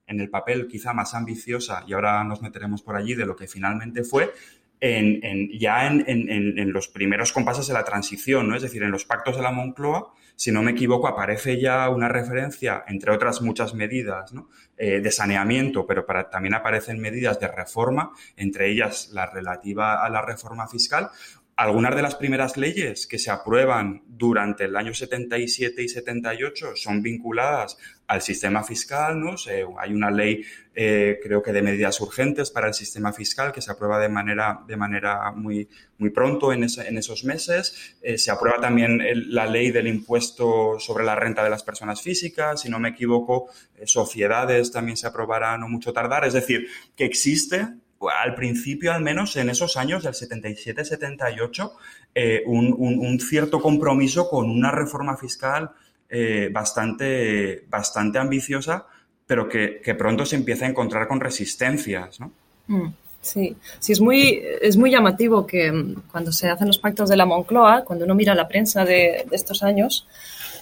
en 0.08 0.20
el 0.20 0.30
papel 0.30 0.66
quizá 0.66 0.92
más 0.92 1.14
ambiciosa, 1.14 1.84
y 1.86 1.92
ahora 1.92 2.24
nos 2.24 2.42
meteremos 2.42 2.82
por 2.82 2.96
allí, 2.96 3.14
de 3.14 3.26
lo 3.26 3.36
que 3.36 3.46
finalmente 3.46 4.02
fue, 4.02 4.32
en, 4.80 5.50
ya 5.58 5.86
en, 5.86 6.72
los 6.72 6.88
primeros 6.88 7.32
compases 7.32 7.66
de 7.66 7.74
la 7.74 7.84
transición, 7.84 8.48
¿no? 8.48 8.56
Es 8.56 8.62
decir, 8.62 8.82
en 8.82 8.90
los 8.90 9.04
pactos 9.04 9.36
de 9.36 9.42
la 9.42 9.50
Moncloa, 9.50 10.12
si 10.36 10.52
no 10.52 10.62
me 10.62 10.70
equivoco, 10.70 11.08
aparece 11.08 11.60
ya 11.60 11.88
una 11.90 12.08
referencia, 12.08 12.84
entre 12.86 13.10
otras 13.10 13.42
muchas 13.42 13.74
medidas, 13.74 14.32
eh, 14.76 15.00
de 15.00 15.10
saneamiento, 15.10 15.84
pero 15.84 16.04
también 16.30 16.54
aparecen 16.54 17.00
medidas 17.00 17.40
de 17.40 17.48
reforma, 17.48 18.12
entre 18.36 18.70
ellas 18.70 19.10
la 19.12 19.26
relativa 19.26 20.04
a 20.04 20.08
la 20.08 20.22
reforma 20.22 20.68
fiscal, 20.68 21.10
algunas 21.58 21.96
de 21.96 22.02
las 22.02 22.14
primeras 22.14 22.56
leyes 22.56 23.08
que 23.08 23.18
se 23.18 23.32
aprueban 23.32 24.04
durante 24.06 24.66
el 24.66 24.76
año 24.76 24.94
77 24.94 25.82
y 25.82 25.88
78 25.88 26.76
son 26.76 27.02
vinculadas 27.02 27.76
al 28.06 28.22
sistema 28.22 28.62
fiscal, 28.62 29.18
¿no? 29.18 29.34
hay 29.76 29.92
una 29.92 30.08
ley, 30.12 30.44
eh, 30.72 31.18
creo 31.20 31.42
que 31.42 31.52
de 31.52 31.60
medidas 31.60 32.00
urgentes 32.00 32.52
para 32.52 32.68
el 32.68 32.74
sistema 32.74 33.12
fiscal 33.12 33.50
que 33.50 33.60
se 33.60 33.72
aprueba 33.72 33.98
de 33.98 34.08
manera, 34.08 34.60
de 34.68 34.76
manera 34.76 35.32
muy, 35.32 35.68
muy 35.98 36.10
pronto 36.10 36.52
en, 36.52 36.62
en 36.62 36.96
esos 36.96 37.24
meses. 37.24 37.96
Eh, 38.02 38.18
se 38.18 38.30
aprueba 38.30 38.60
también 38.60 39.02
la 39.26 39.46
ley 39.46 39.72
del 39.72 39.88
impuesto 39.88 40.78
sobre 40.78 41.04
la 41.04 41.16
renta 41.16 41.42
de 41.42 41.50
las 41.50 41.64
personas 41.64 42.00
físicas, 42.00 42.60
si 42.60 42.70
no 42.70 42.78
me 42.78 42.90
equivoco, 42.90 43.50
eh, 43.74 43.84
sociedades 43.84 44.70
también 44.70 44.96
se 44.96 45.08
aprobará 45.08 45.58
no 45.58 45.68
mucho 45.68 45.92
tardar. 45.92 46.24
Es 46.24 46.34
decir, 46.34 46.68
que 46.94 47.04
existe 47.04 47.66
al 48.06 48.34
principio, 48.34 48.92
al 48.92 49.02
menos 49.02 49.36
en 49.36 49.50
esos 49.50 49.76
años 49.76 50.04
del 50.04 50.14
77-78, 50.14 51.72
eh, 52.14 52.42
un, 52.46 52.74
un, 52.78 53.20
cierto 53.20 53.60
compromiso 53.60 54.28
con 54.28 54.48
una 54.50 54.70
reforma 54.70 55.16
fiscal 55.16 55.70
eh, 56.08 56.48
bastante, 56.52 57.64
bastante 57.68 58.18
ambiciosa, 58.18 58.86
pero 59.26 59.48
que, 59.48 59.80
que, 59.82 59.94
pronto 59.94 60.24
se 60.24 60.36
empieza 60.36 60.64
a 60.64 60.68
encontrar 60.68 61.08
con 61.08 61.20
resistencias, 61.20 62.20
¿no? 62.20 62.32
Mm, 62.68 62.88
sí, 63.20 63.56
sí, 63.78 63.92
es 63.92 64.00
muy, 64.00 64.42
es 64.62 64.76
muy 64.76 64.90
llamativo 64.90 65.46
que 65.46 65.70
mm, 65.70 66.02
cuando 66.10 66.32
se 66.32 66.48
hacen 66.48 66.68
los 66.68 66.78
pactos 66.78 67.08
de 67.08 67.16
la 67.16 67.26
Moncloa, 67.26 67.84
cuando 67.84 68.04
uno 68.04 68.14
mira 68.14 68.34
la 68.34 68.48
prensa 68.48 68.84
de 68.84 69.26
estos 69.32 69.62
años, 69.62 70.06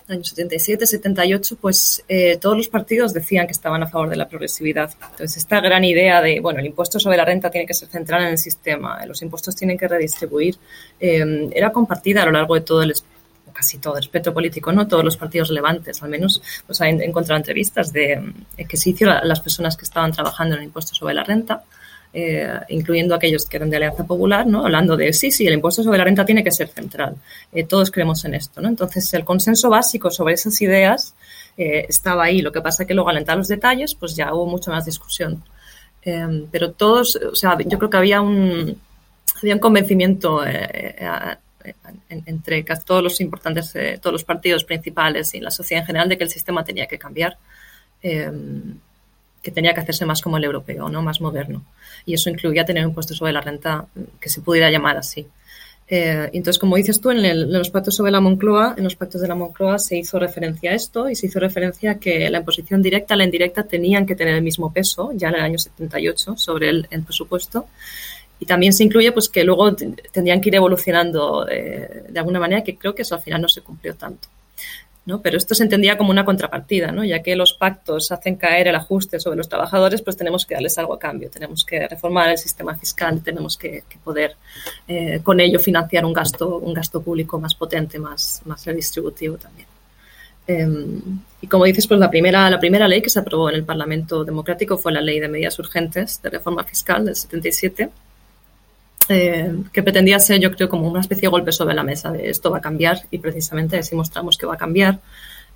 años 0.09 0.29
77, 0.29 0.87
78, 0.87 1.57
pues 1.61 2.05
eh, 2.09 2.39
todos 2.41 2.57
los 2.57 2.69
partidos 2.69 3.13
decían 3.13 3.47
que 3.47 3.53
estaban 3.53 3.83
a 3.83 3.87
favor 3.87 4.09
de 4.09 4.17
la 4.17 4.29
progresividad. 4.29 4.93
Entonces, 5.11 5.37
esta 5.37 5.61
gran 5.61 5.85
idea 5.85 6.23
de, 6.23 6.41
bueno, 6.41 6.61
el 6.61 6.67
impuesto 6.67 7.01
sobre 7.01 7.17
la 7.17 7.25
renta 7.25 7.51
tiene 7.51 7.67
que 7.67 7.75
ser 7.75 7.89
central 7.89 8.23
en 8.23 8.29
el 8.29 8.39
sistema, 8.39 9.05
los 9.07 9.23
impuestos 9.23 9.57
tienen 9.57 9.77
que 9.77 9.89
redistribuir, 9.89 10.57
eh, 11.01 11.49
era 11.53 11.71
compartida 11.71 12.23
a 12.23 12.27
lo 12.27 12.33
largo 12.33 12.55
de 12.55 12.61
todo 12.61 12.83
el 12.83 12.95
casi 13.53 13.79
todo 13.79 13.95
el 13.95 14.01
espectro 14.01 14.35
político, 14.35 14.71
no 14.71 14.87
todos 14.87 15.03
los 15.03 15.17
partidos 15.17 15.49
relevantes, 15.49 16.03
al 16.03 16.11
menos 16.11 16.43
pues, 16.67 16.79
he 16.83 16.89
encontrado 16.89 17.39
entrevistas 17.39 17.91
de 17.91 18.23
eh, 18.57 18.65
que 18.67 18.77
se 18.77 18.91
hicieron 18.91 19.17
las 19.27 19.41
personas 19.41 19.79
que 19.79 19.87
estaban 19.87 20.13
trabajando 20.13 20.55
en 20.55 20.61
el 20.61 20.67
impuesto 20.67 20.95
sobre 20.95 21.15
la 21.15 21.25
renta 21.25 21.65
eh, 22.19 22.49
incluyendo 22.71 23.15
aquellos 23.15 23.45
que 23.45 23.59
eran 23.59 23.69
de 23.69 23.77
Alianza 23.77 24.07
Popular, 24.07 24.47
¿no? 24.47 24.65
hablando 24.65 24.97
de 24.97 25.13
sí, 25.13 25.31
sí, 25.31 25.47
el 25.47 25.53
impuesto 25.53 25.83
sobre 25.83 25.99
la 25.99 26.05
renta 26.05 26.25
tiene 26.25 26.43
que 26.43 26.51
ser 26.51 26.69
central. 26.69 27.15
Eh, 27.53 27.65
todos 27.65 27.91
creemos 27.91 28.25
en 28.25 28.35
esto. 28.35 28.63
¿no? 28.63 28.69
Entonces, 28.69 29.13
el 29.13 29.23
consenso 29.23 29.69
básico 29.69 30.11
sobre 30.11 30.33
esas 30.33 30.59
ideas 30.63 31.15
eh, 31.59 31.85
estaba 31.87 32.25
ahí. 32.25 32.41
Lo 32.41 32.53
que 32.53 32.63
pasa 32.63 32.85
es 32.85 32.87
que 32.87 32.95
luego, 32.95 33.11
al 33.11 33.19
entrar 33.19 33.37
los 33.37 33.49
detalles, 33.49 33.95
pues 33.95 34.17
ya 34.17 34.33
hubo 34.33 34.47
mucha 34.47 34.71
más 34.71 34.87
discusión. 34.87 35.45
pero 36.51 36.71
todos, 36.71 37.17
o 37.17 37.35
sea, 37.35 37.55
yo 37.67 37.77
creo 37.77 37.91
que 37.91 37.99
había 37.99 38.23
un, 38.23 38.81
había 39.43 39.55
un 39.55 39.61
convencimiento 39.61 40.43
entre 42.09 42.65
casi 42.65 42.83
todos 42.87 43.03
los 43.03 43.21
importantes, 43.21 43.75
todos 44.01 44.15
los 44.15 44.25
partidos 44.25 44.65
principales 44.65 45.35
y 45.35 45.41
la 45.41 45.51
sociedad 45.51 45.83
en 45.83 45.87
general 45.87 46.09
de 46.09 46.17
que 46.17 46.25
el 46.25 46.31
sistema 46.31 46.65
tenía 46.65 46.87
que 46.87 46.99
cambiar 46.99 47.37
que 49.43 49.51
tenía 49.51 49.75
que 49.75 49.81
hacerse 49.81 50.05
más 50.07 50.21
como 50.21 50.37
el 50.37 50.45
europeo, 50.45 50.89
¿no? 50.89 51.03
más 51.03 51.21
moderno. 51.21 51.65
Y 52.05 52.15
eso 52.15 52.31
incluía 52.31 52.65
tener 52.65 52.87
un 52.87 52.95
puesto 52.95 53.15
sobre 53.15 53.33
la 53.33 53.41
renta 53.41 53.87
que 54.21 54.29
se 54.29 54.41
pudiera 54.41 54.71
llamar 54.71 54.97
así. 54.97 55.27
Eh, 55.89 56.31
entonces, 56.33 56.59
como 56.59 56.77
dices 56.77 57.01
tú, 57.01 57.11
en, 57.11 57.53
los 57.53 57.71
pactos 57.71 57.95
sobre 57.95 58.11
la 58.11 58.21
Moncloa, 58.21 58.75
en 58.77 58.85
los 58.85 58.97
pactos 58.97 59.21
de 59.21 59.29
la 59.29 59.37
Moncloa 59.37 59.79
se 59.79 59.97
hizo 59.97 60.19
referencia 60.19 60.73
a 60.73 60.75
esto 60.75 61.09
y 61.09 61.15
se 61.15 61.27
hizo 61.27 61.39
referencia 61.39 61.93
a 61.93 61.95
que 61.97 62.29
la 62.29 62.39
imposición 62.39 62.83
directa 62.83 63.15
y 63.15 63.19
la 63.19 63.25
indirecta 63.25 63.63
tenían 63.63 64.05
que 64.05 64.17
tener 64.17 64.35
el 64.35 64.43
mismo 64.43 64.73
peso 64.73 65.13
ya 65.15 65.29
en 65.29 65.37
el 65.37 65.43
año 65.43 65.59
78 65.59 66.37
sobre 66.37 66.71
el, 66.71 66.87
presupuesto. 67.05 67.69
Y 68.39 68.47
también 68.47 68.73
se 68.73 68.85
incluye 68.85 69.13
pues 69.13 69.29
que 69.29 69.45
luego 69.45 69.75
tendrían 69.75 70.41
que 70.41 70.49
ir 70.51 70.57
evolucionando 70.57 71.49
eh, 71.49 72.05
de 72.09 72.19
alguna 72.19 72.41
manera, 72.41 72.63
que 72.63 72.77
creo 72.77 72.95
que 72.95 73.03
eso 73.03 73.15
al 73.15 73.23
final 73.23 73.41
no 73.41 73.49
se 73.49 73.63
cumplió 73.63 73.95
tanto. 73.95 74.29
¿No? 75.07 75.23
Pero 75.23 75.39
esto 75.39 75.55
se 75.55 75.63
entendía 75.63 75.97
como 75.97 76.11
una 76.11 76.25
contrapartida, 76.25 76.91
¿no? 76.91 77.05
Ya 77.05 77.23
que 77.23 77.37
los 77.37 77.55
pactos 77.55 78.11
hacen 78.11 78.35
caer 78.35 78.67
el 78.69 78.75
ajuste 78.75 79.21
sobre 79.21 79.37
los 79.37 79.49
trabajadores, 79.49 80.03
pues 80.03 80.17
tenemos 80.17 80.45
que 80.45 80.55
darles 80.55 80.77
algo 80.79 80.95
a 80.95 80.99
cambio, 80.99 81.31
tenemos 81.31 81.65
que 81.65 81.87
reformar 81.87 82.31
el 82.31 82.39
sistema 82.39 82.77
fiscal, 82.77 83.23
tenemos 83.23 83.57
que, 83.57 83.85
poder 84.03 84.37
eh, 84.89 85.21
con 85.23 85.39
ello 85.39 85.61
financiar 85.61 86.05
un 86.05 86.13
gasto, 86.13 86.59
un 86.59 86.75
gasto 86.75 87.01
público 87.01 87.39
más 87.39 87.55
potente, 87.55 87.99
más, 88.01 88.43
redistributivo 88.65 89.37
también. 89.37 89.69
Em, 90.49 91.01
y 91.41 91.47
como 91.47 91.65
dices, 91.65 91.87
pues 91.87 91.99
la 91.99 92.11
primera, 92.11 92.51
la 92.51 92.59
primera 92.59 92.87
ley 92.89 93.01
que 93.01 93.11
se 93.11 93.19
aprobó 93.21 93.49
en 93.49 93.57
el 93.57 93.65
Parlamento 93.65 94.25
Democrático 94.25 94.77
fue 94.77 94.93
la 94.93 95.01
Ley 95.01 95.21
de 95.21 95.29
Medidas 95.29 95.59
Urgentes 95.59 96.21
de 96.23 96.31
Reforma 96.31 96.65
Fiscal 96.65 97.05
del 97.05 97.17
77, 97.17 97.91
eh, 99.09 99.55
que 99.73 99.83
pretendía 99.85 100.19
ser, 100.19 100.41
yo 100.41 100.51
creo, 100.51 100.69
como 100.69 100.89
una 100.89 101.01
especie 101.01 101.23
de 101.23 101.29
golpe 101.29 101.53
sobre 101.53 101.75
la 101.75 101.85
mesa 101.85 102.11
de 102.11 102.29
esto 102.29 102.51
va 102.51 102.59
a 102.59 102.61
cambiar 102.61 103.03
y 103.11 103.19
precisamente 103.19 103.79
así 103.79 103.95
mostramos 103.95 104.37
que 104.37 104.47
va 104.47 104.55
a 104.55 104.59
cambiar. 104.59 104.99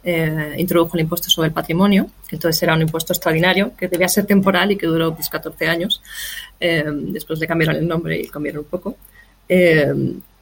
Eh, 0.03 0.55
introdujo 0.57 0.97
el 0.97 1.03
impuesto 1.03 1.29
sobre 1.29 1.49
el 1.49 1.53
patrimonio, 1.53 2.07
que 2.27 2.37
entonces 2.37 2.63
era 2.63 2.75
un 2.75 2.83
impuesto 2.83 3.13
extraordinario, 3.13 3.73
que 3.77 3.89
debía 3.89 4.09
ser 4.09 4.25
temporal 4.25 4.71
y 4.73 4.77
que 4.77 4.87
duró 4.87 5.15
pues, 5.15 5.29
14 5.29 5.67
años. 5.67 6.01
Eh, 6.61 6.85
después 6.87 7.39
le 7.41 7.47
cambiaron 7.47 7.77
el 7.77 7.89
nombre 7.89 8.21
y 8.21 8.29
cambiaron 8.29 8.61
un 8.61 8.67
poco. 8.67 8.97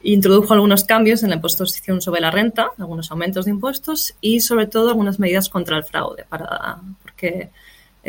introdujo 0.03 0.53
algunos 0.53 0.83
cambios 0.83 1.23
en 1.23 1.29
la 1.29 1.37
imposición 1.37 2.01
sobre 2.01 2.21
la 2.21 2.29
renta, 2.31 2.69
algunos 2.77 3.09
aumentos 3.11 3.45
de 3.45 3.51
impuestos 3.51 4.13
y 4.21 4.39
sobre 4.39 4.67
todo 4.67 4.89
algunas 4.89 5.19
medidas 5.19 5.49
contra 5.49 5.77
el 5.77 5.83
fraude, 5.83 6.25
para, 6.29 6.77
porque 7.01 7.49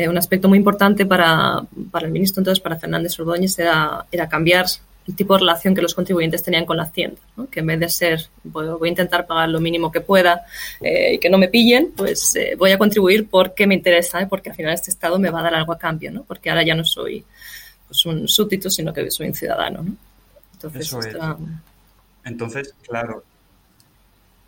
un 0.09 0.17
aspecto 0.17 0.49
muy 0.49 0.59
importante 0.59 1.05
para, 1.05 1.65
para, 1.91 2.07
el 2.07 2.13
ministro, 2.13 2.41
entonces 2.43 2.63
para 2.63 2.79
Fernández 2.79 3.19
Ordóñez, 3.19 3.59
era 3.59 4.29
cambiar 4.29 4.67
el 5.11 5.17
tipo 5.17 5.35
de 5.35 5.41
relación 5.41 5.75
que 5.75 5.83
los 5.83 5.95
contribuyentes 5.95 6.43
tenían 6.43 6.65
con 6.65 6.77
la 6.77 6.85
hacienda, 6.85 7.21
que 7.51 7.61
en 7.61 7.67
vez 7.67 7.81
de 7.81 7.89
ser 7.89 8.29
voy, 8.45 8.89
a 8.89 8.89
intentar 8.89 9.27
pagar 9.27 9.49
lo 9.49 9.61
mínimo 9.61 9.91
que 9.91 10.01
pueda 10.01 10.47
eh, 10.81 11.15
y 11.15 11.19
que 11.19 11.29
no 11.29 11.37
me 11.37 11.49
pillen, 11.49 11.93
pues 11.97 12.37
eh, 12.37 12.55
voy 12.57 12.71
a 12.71 12.79
contribuir 12.79 13.29
porque 13.29 13.67
me 13.67 13.75
interesa, 13.75 14.21
¿eh? 14.21 14.27
porque 14.29 14.51
al 14.51 14.57
final 14.57 14.73
este 14.73 14.91
Estado 14.91 15.19
me 15.19 15.31
va 15.31 15.41
a 15.41 15.43
dar 15.43 15.55
algo 15.55 15.73
a 15.73 15.79
cambio, 15.79 16.13
¿no? 16.13 16.23
porque 16.23 16.49
ahora 16.49 16.63
ya 16.63 16.75
no 16.75 16.85
soy 16.85 17.25
pues, 17.89 18.07
un 18.07 18.29
súbdito, 18.29 18.71
sino 18.71 18.93
que 18.93 19.11
soy 19.11 19.27
un 19.27 19.35
ciudadano. 19.35 19.83
¿no? 19.83 19.97
Entonces, 20.53 20.97
Entonces, 22.25 22.75
claro, 22.87 23.25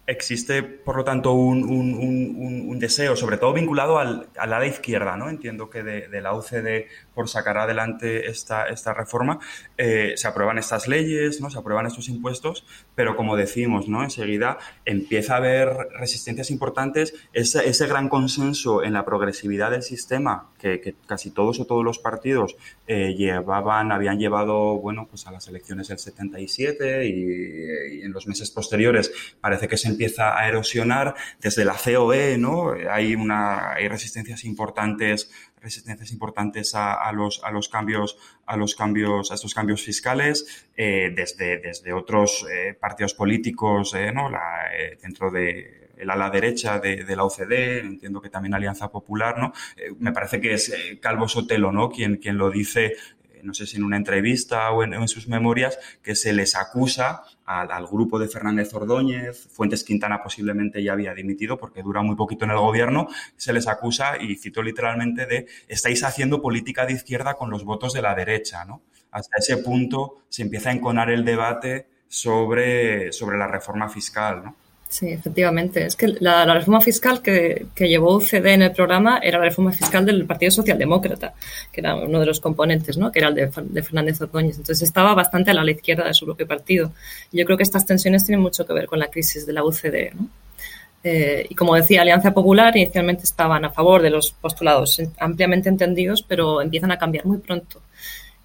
existe, 0.07 0.63
por 0.63 0.97
lo 0.97 1.05
tanto, 1.05 1.33
un, 1.33 2.79
deseo, 2.79 3.15
sobre 3.15 3.37
todo 3.37 3.53
vinculado 3.53 3.99
al, 3.99 4.29
a 4.37 4.47
la 4.47 4.67
izquierda, 4.67 5.17
¿no? 5.17 5.29
Entiendo 5.29 5.71
que 5.71 5.83
de, 5.83 6.21
la 6.21 6.35
UCD, 6.35 6.87
por 7.15 7.29
sacar 7.29 7.59
adelante 7.59 8.29
esta, 8.29 8.67
esta 8.67 8.93
reforma, 8.93 9.39
eh, 9.79 10.15
se 10.17 10.27
aprueban 10.27 10.59
estas 10.59 10.89
leyes, 10.89 11.41
¿no? 11.41 11.51
Se 11.51 11.59
aprueban 11.59 11.87
estos 11.87 12.09
impuestos, 12.09 12.67
pero 12.95 13.17
como 13.17 13.37
decimos, 13.37 13.89
¿no? 13.89 14.03
Enseguida 14.03 14.59
empieza 14.85 15.35
a 15.35 15.37
haber 15.39 15.69
resistencias 15.99 16.51
importantes, 16.51 17.15
ese, 17.33 17.69
ese 17.69 17.87
gran 17.87 18.09
consenso 18.09 18.83
en 18.83 18.93
la 18.93 19.05
progresividad 19.05 19.71
del 19.71 19.83
sistema 19.83 20.51
que, 20.59 20.95
casi 21.07 21.31
todos 21.31 21.61
o 21.61 21.67
todos 21.67 21.85
los 21.85 21.99
partidos 21.99 22.57
eh, 22.87 23.15
llevaban, 23.17 23.93
habían 23.93 24.19
llevado, 24.19 24.79
bueno, 24.79 25.07
pues 25.09 25.27
a 25.27 25.33
las 25.33 25.49
elecciones 25.49 25.89
del 25.89 25.99
77 25.99 27.07
y, 27.07 27.99
y 27.99 28.03
en 28.03 28.13
los 28.13 28.27
meses 28.27 28.51
posteriores 28.51 29.13
parece 29.41 29.69
que 29.69 29.77
se 29.77 29.89
empieza 29.89 30.39
a 30.39 30.49
erosionar 30.49 31.15
desde 31.41 31.65
la 31.65 31.75
COE, 31.75 32.39
¿no? 32.39 32.73
Hay 32.91 33.15
una, 33.15 33.73
hay 33.73 33.89
resistencias 33.89 34.45
importantes 34.45 35.31
resistencias 35.63 36.11
importantes 36.13 36.75
a, 36.75 37.11
los, 37.13 37.43
a 37.45 37.51
los 37.51 37.69
cambios, 37.69 38.19
a 38.47 38.57
los 38.57 38.75
cambios, 38.75 39.31
a 39.31 39.35
estos 39.35 39.55
cambios 39.55 39.83
fiscales, 39.83 40.67
eh, 40.77 41.13
desde, 41.15 41.59
desde 41.59 41.93
otros 41.93 42.47
eh, 42.51 42.75
partidos 42.79 43.15
políticos, 43.15 43.95
eh, 43.95 44.13
¿no? 44.13 44.31
Dentro 45.01 45.31
de 45.31 45.91
el 45.97 46.11
ala 46.11 46.31
derecha 46.31 46.81
de, 46.81 47.05
la 47.15 47.23
OCDE, 47.23 47.79
entiendo 47.79 48.21
que 48.21 48.29
también 48.29 48.55
Alianza 48.55 48.91
Popular, 48.91 49.39
¿no? 49.39 49.53
me 50.01 50.11
parece 50.11 50.41
que 50.41 50.55
es 50.55 50.75
Calvo 51.01 51.29
Sotelo, 51.29 51.71
¿no? 51.71 51.91
Quien, 51.91 52.17
quien 52.17 52.39
lo 52.39 52.51
dice 52.51 52.97
no 53.43 53.55
sé 53.55 53.67
si 53.67 53.77
en 53.77 53.85
una 53.85 53.97
entrevista 53.97 54.71
o 54.71 54.83
en, 54.83 55.09
sus 55.09 55.29
memorias, 55.29 55.79
que 56.03 56.15
se 56.15 56.33
les 56.33 56.57
acusa 56.57 57.23
al, 57.61 57.87
grupo 57.87 58.19
de 58.19 58.29
Fernández 58.29 58.73
Ordóñez, 58.75 59.49
Fuentes 59.51 59.85
Quintana 59.85 60.23
posiblemente 60.23 60.83
ya 60.83 60.93
había 60.93 61.15
dimitido 61.15 61.59
porque 61.59 61.83
dura 61.83 62.03
muy 62.03 62.17
poquito 62.17 62.45
en 62.45 62.53
el 62.53 62.59
gobierno, 62.59 63.09
se 63.37 63.53
les 63.53 63.69
acusa, 63.69 64.17
y 64.21 64.37
cito 64.37 64.63
literalmente, 64.63 65.27
de 65.27 65.47
estáis 65.69 66.05
haciendo 66.05 66.41
política 66.41 66.87
de 66.87 66.95
izquierda 66.95 67.35
con 67.35 67.51
los 67.51 67.65
votos 67.65 67.93
de 67.93 68.03
la 68.03 68.15
derecha, 68.15 68.65
¿no? 68.65 68.83
Hasta 69.11 69.37
ese 69.39 69.59
punto 69.59 70.23
se 70.29 70.43
empieza 70.43 70.71
a 70.71 70.73
enconar 70.73 71.11
el 71.11 71.25
debate 71.25 71.87
sobre, 72.09 73.13
sobre 73.13 73.39
la 73.39 73.47
reforma 73.47 73.89
fiscal, 73.89 74.43
¿no? 74.45 74.57
Sí, 74.93 75.09
efectivamente. 75.09 75.87
Es 75.87 75.97
que 75.97 76.07
la, 76.21 76.45
reforma 76.53 76.83
fiscal 76.83 77.23
que, 77.23 77.67
llevó 77.79 78.15
UCD 78.15 78.47
en 78.49 78.61
el 78.61 78.73
programa 78.73 79.21
era 79.23 79.39
la 79.39 79.47
reforma 79.47 79.73
fiscal 79.73 80.05
del 80.05 80.27
Partido 80.27 80.51
Socialdemócrata, 80.51 81.33
que 81.73 81.81
era 81.81 81.95
uno 81.95 82.21
de 82.21 82.27
los 82.27 82.41
componentes, 82.41 82.99
¿no? 82.99 83.11
que 83.11 83.21
era 83.21 83.29
el 83.29 83.35
de, 83.35 83.83
Fernández 83.83 84.21
Ordóñez. 84.21 84.59
Entonces 84.59 84.83
estaba 84.83 85.15
bastante 85.15 85.51
a 85.51 85.55
la 85.55 85.71
izquierda 85.71 86.05
de 86.05 86.13
su 86.13 86.27
propio 86.27 86.47
partido. 86.47 86.93
Yo 87.33 87.47
creo 87.47 87.57
que 87.57 87.63
estas 87.63 87.87
tensiones 87.87 88.27
tienen 88.27 88.43
mucho 88.43 88.67
que 88.67 88.75
ver 88.75 88.85
con 88.85 88.99
la 88.99 89.07
crisis 89.07 89.47
de 89.47 89.55
la 89.55 89.65
UCD. 89.65 90.13
¿no? 90.15 90.29
Eh, 91.03 91.47
y 91.49 91.55
como 91.55 91.75
decía, 91.75 92.03
Alianza 92.03 92.35
Popular 92.35 92.77
inicialmente 92.77 93.23
estaban 93.23 93.65
a 93.65 93.71
favor 93.71 94.03
de 94.03 94.11
los 94.11 94.33
postulados 94.33 95.01
ampliamente 95.19 95.71
entendidos, 95.71 96.23
pero 96.23 96.61
empiezan 96.61 96.93
a 96.93 96.99
cambiar 96.99 97.25
muy 97.25 97.39
pronto. 97.39 97.81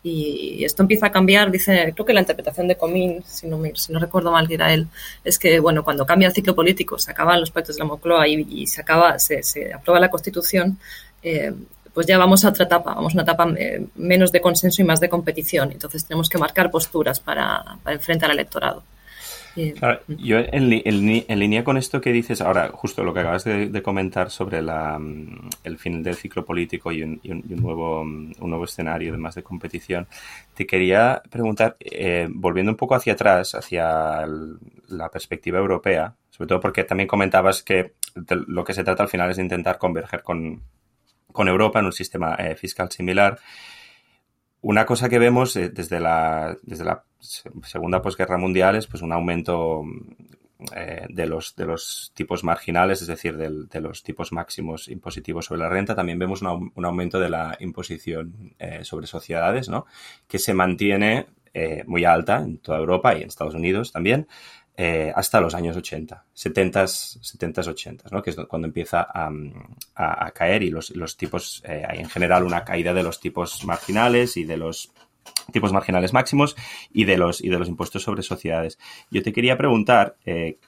Y 0.03 0.63
esto 0.63 0.83
empieza 0.83 1.07
a 1.07 1.11
cambiar, 1.11 1.51
dice, 1.51 1.91
creo 1.93 2.05
que 2.05 2.13
la 2.13 2.21
interpretación 2.21 2.67
de 2.67 2.77
Comín, 2.77 3.23
si 3.25 3.47
no, 3.47 3.61
si 3.75 3.91
no 3.91 3.99
recuerdo 3.99 4.31
mal 4.31 4.47
que 4.47 4.53
era 4.53 4.73
él, 4.73 4.87
es 5.23 5.37
que, 5.37 5.59
bueno, 5.59 5.83
cuando 5.83 6.05
cambia 6.05 6.27
el 6.27 6.33
ciclo 6.33 6.55
político, 6.55 6.97
se 6.97 7.11
acaban 7.11 7.39
los 7.39 7.51
pactos 7.51 7.75
de 7.75 7.79
la 7.79 7.85
Moncloa 7.85 8.27
y, 8.27 8.67
se 8.67 8.81
acaba, 8.81 9.19
se, 9.19 9.43
se, 9.43 9.73
aprueba 9.73 9.99
la 9.99 10.09
Constitución, 10.09 10.77
eh, 11.23 11.53
pues 11.93 12.05
ya 12.05 12.17
vamos 12.17 12.45
a 12.45 12.49
otra 12.49 12.65
etapa, 12.65 12.93
vamos 12.93 13.13
a 13.13 13.15
una 13.15 13.23
etapa 13.23 13.51
eh, 13.57 13.85
menos 13.95 14.31
de 14.31 14.39
consenso 14.39 14.81
y 14.81 14.85
más 14.85 14.99
de 14.99 15.09
competición. 15.09 15.71
Entonces 15.71 16.05
tenemos 16.05 16.29
que 16.29 16.37
marcar 16.37 16.69
posturas 16.69 17.19
para, 17.19 17.63
para 17.83 17.95
enfrentar 17.95 18.29
al 18.29 18.37
electorado. 18.37 18.83
Yo 20.07 20.37
en, 20.39 21.39
línea 21.39 21.63
con 21.63 21.77
esto 21.77 21.99
que 21.99 22.11
dices 22.11 22.41
ahora, 22.41 22.69
justo 22.69 23.03
lo 23.03 23.13
que 23.13 23.21
acabas 23.21 23.43
de, 23.43 23.81
comentar 23.81 24.29
sobre 24.29 24.61
la, 24.61 24.99
mm, 24.99 25.49
el 25.63 25.77
fin 25.77 26.03
del 26.03 26.15
ciclo 26.15 26.45
político 26.45 26.91
y 26.91 27.03
un, 27.03 27.19
nuevo, 27.47 28.03
mm, 28.03 28.33
un 28.39 28.49
nuevo 28.49 28.65
escenario 28.65 29.11
de 29.11 29.17
más 29.17 29.35
de 29.35 29.43
competición, 29.43 30.07
te 30.53 30.65
quería 30.65 31.21
preguntar, 31.29 31.75
eh, 31.79 32.27
volviendo 32.29 32.71
un 32.71 32.77
poco 32.77 32.95
hacia 32.95 33.13
atrás, 33.13 33.55
hacia 33.55 34.25
la 34.89 35.09
perspectiva 35.09 35.59
europea, 35.59 36.15
sobre 36.29 36.47
todo 36.49 36.59
porque 36.59 36.83
también 36.83 37.07
comentabas 37.07 37.63
que 37.63 37.93
lo 38.47 38.63
que 38.63 38.73
se 38.73 38.83
trata 38.83 39.03
al 39.03 39.09
final 39.09 39.29
es 39.31 39.37
de 39.37 39.43
intentar 39.43 39.77
converger 39.77 40.21
con, 40.21 40.61
Europa 41.35 41.79
en 41.79 41.85
un 41.85 41.93
sistema 41.93 42.35
eh, 42.35 42.55
fiscal 42.55 42.91
similar. 42.91 43.39
Una 44.61 44.85
cosa 44.85 45.07
que 45.07 45.19
vemos 45.19 45.55
eh, 45.55 45.69
desde, 45.69 45.99
la, 45.99 46.57
desde 46.63 46.83
la 46.83 47.03
segunda 47.19 48.01
posguerra 48.01 48.37
mundial 48.37 48.75
es 48.75 48.87
pues, 48.87 49.01
un 49.01 49.11
aumento 49.11 49.83
eh, 50.75 51.05
de, 51.09 51.25
los, 51.25 51.55
de 51.55 51.65
los 51.65 52.11
tipos 52.13 52.43
marginales, 52.43 53.01
es 53.01 53.07
decir, 53.07 53.37
de 53.37 53.81
los 53.81 54.03
tipos 54.03 54.31
máximos 54.31 54.87
impositivos 54.87 55.45
sobre 55.45 55.61
la 55.61 55.69
renta. 55.69 55.95
También 55.95 56.19
vemos 56.19 56.41
un 56.41 56.85
aumento 56.85 57.19
de 57.19 57.29
la 57.29 57.57
imposición 57.59 58.53
eh, 58.59 58.83
sobre 58.83 59.07
sociedades, 59.07 59.69
¿no? 59.69 59.85
que 60.27 60.39
se 60.39 60.53
mantiene 60.53 61.27
muy 61.87 62.05
alta 62.05 62.37
en 62.37 62.59
toda 62.59 62.77
Europa 62.77 63.15
y 63.15 63.23
en 63.23 63.29
Estados 63.29 63.55
Unidos 63.55 63.91
también. 63.91 64.27
Eh, 64.79 65.11
hasta 65.15 65.41
los 65.41 65.55
años 65.55 65.75
80, 65.75 66.23
70, 66.31 66.85
70, 66.85 67.61
80, 67.61 68.09
¿no? 68.11 68.21
que 68.21 68.29
es 68.29 68.35
cuando 68.47 68.67
empieza 68.67 69.07
a, 69.11 70.31
caer 70.35 70.61
y 70.61 70.69
los, 70.69 71.17
tipos, 71.17 71.63
eh, 71.65 71.83
hay 71.87 71.97
en 71.97 72.07
general 72.07 72.43
una 72.43 72.63
caída 72.63 72.93
de 72.93 73.01
los 73.01 73.19
tipos 73.19 73.65
marginales 73.65 74.37
y 74.37 74.43
de 74.43 74.55
los 74.55 74.91
tipos 75.51 75.73
marginales 75.73 76.13
máximos 76.13 76.55
y 76.91 77.05
de 77.05 77.17
los, 77.17 77.43
y 77.43 77.49
de 77.49 77.59
los 77.59 77.67
impuestos 77.67 78.03
sobre 78.03 78.23
sociedades. 78.23 78.77
Yo 79.11 79.23
te 79.23 79.33
quería 79.33 79.57
preguntar, 79.57 80.17
eh, 80.25 80.59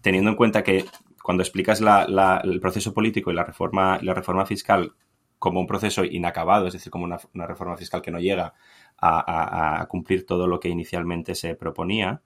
teniendo 0.00 0.30
en 0.30 0.36
cuenta 0.36 0.62
que 0.62 0.84
cuando 1.22 1.42
explicas 1.42 1.80
el 1.80 2.60
proceso 2.60 2.94
político 2.94 3.30
y 3.30 3.34
la 3.34 3.44
reforma, 3.44 3.98
la 4.02 4.14
reforma 4.14 4.46
fiscal 4.46 4.94
como 5.38 5.60
un 5.60 5.66
proceso 5.66 6.04
inacabado, 6.04 6.66
es 6.66 6.72
decir, 6.72 6.90
como 6.90 7.04
una, 7.04 7.46
reforma 7.46 7.76
fiscal 7.76 8.00
que 8.00 8.10
no 8.10 8.20
llega 8.20 8.54
a, 8.98 9.80
a, 9.80 9.86
cumplir 9.86 10.24
todo 10.24 10.46
lo 10.46 10.60
que 10.60 10.68
inicialmente 10.68 11.34
se 11.34 11.54
proponía, 11.54 12.22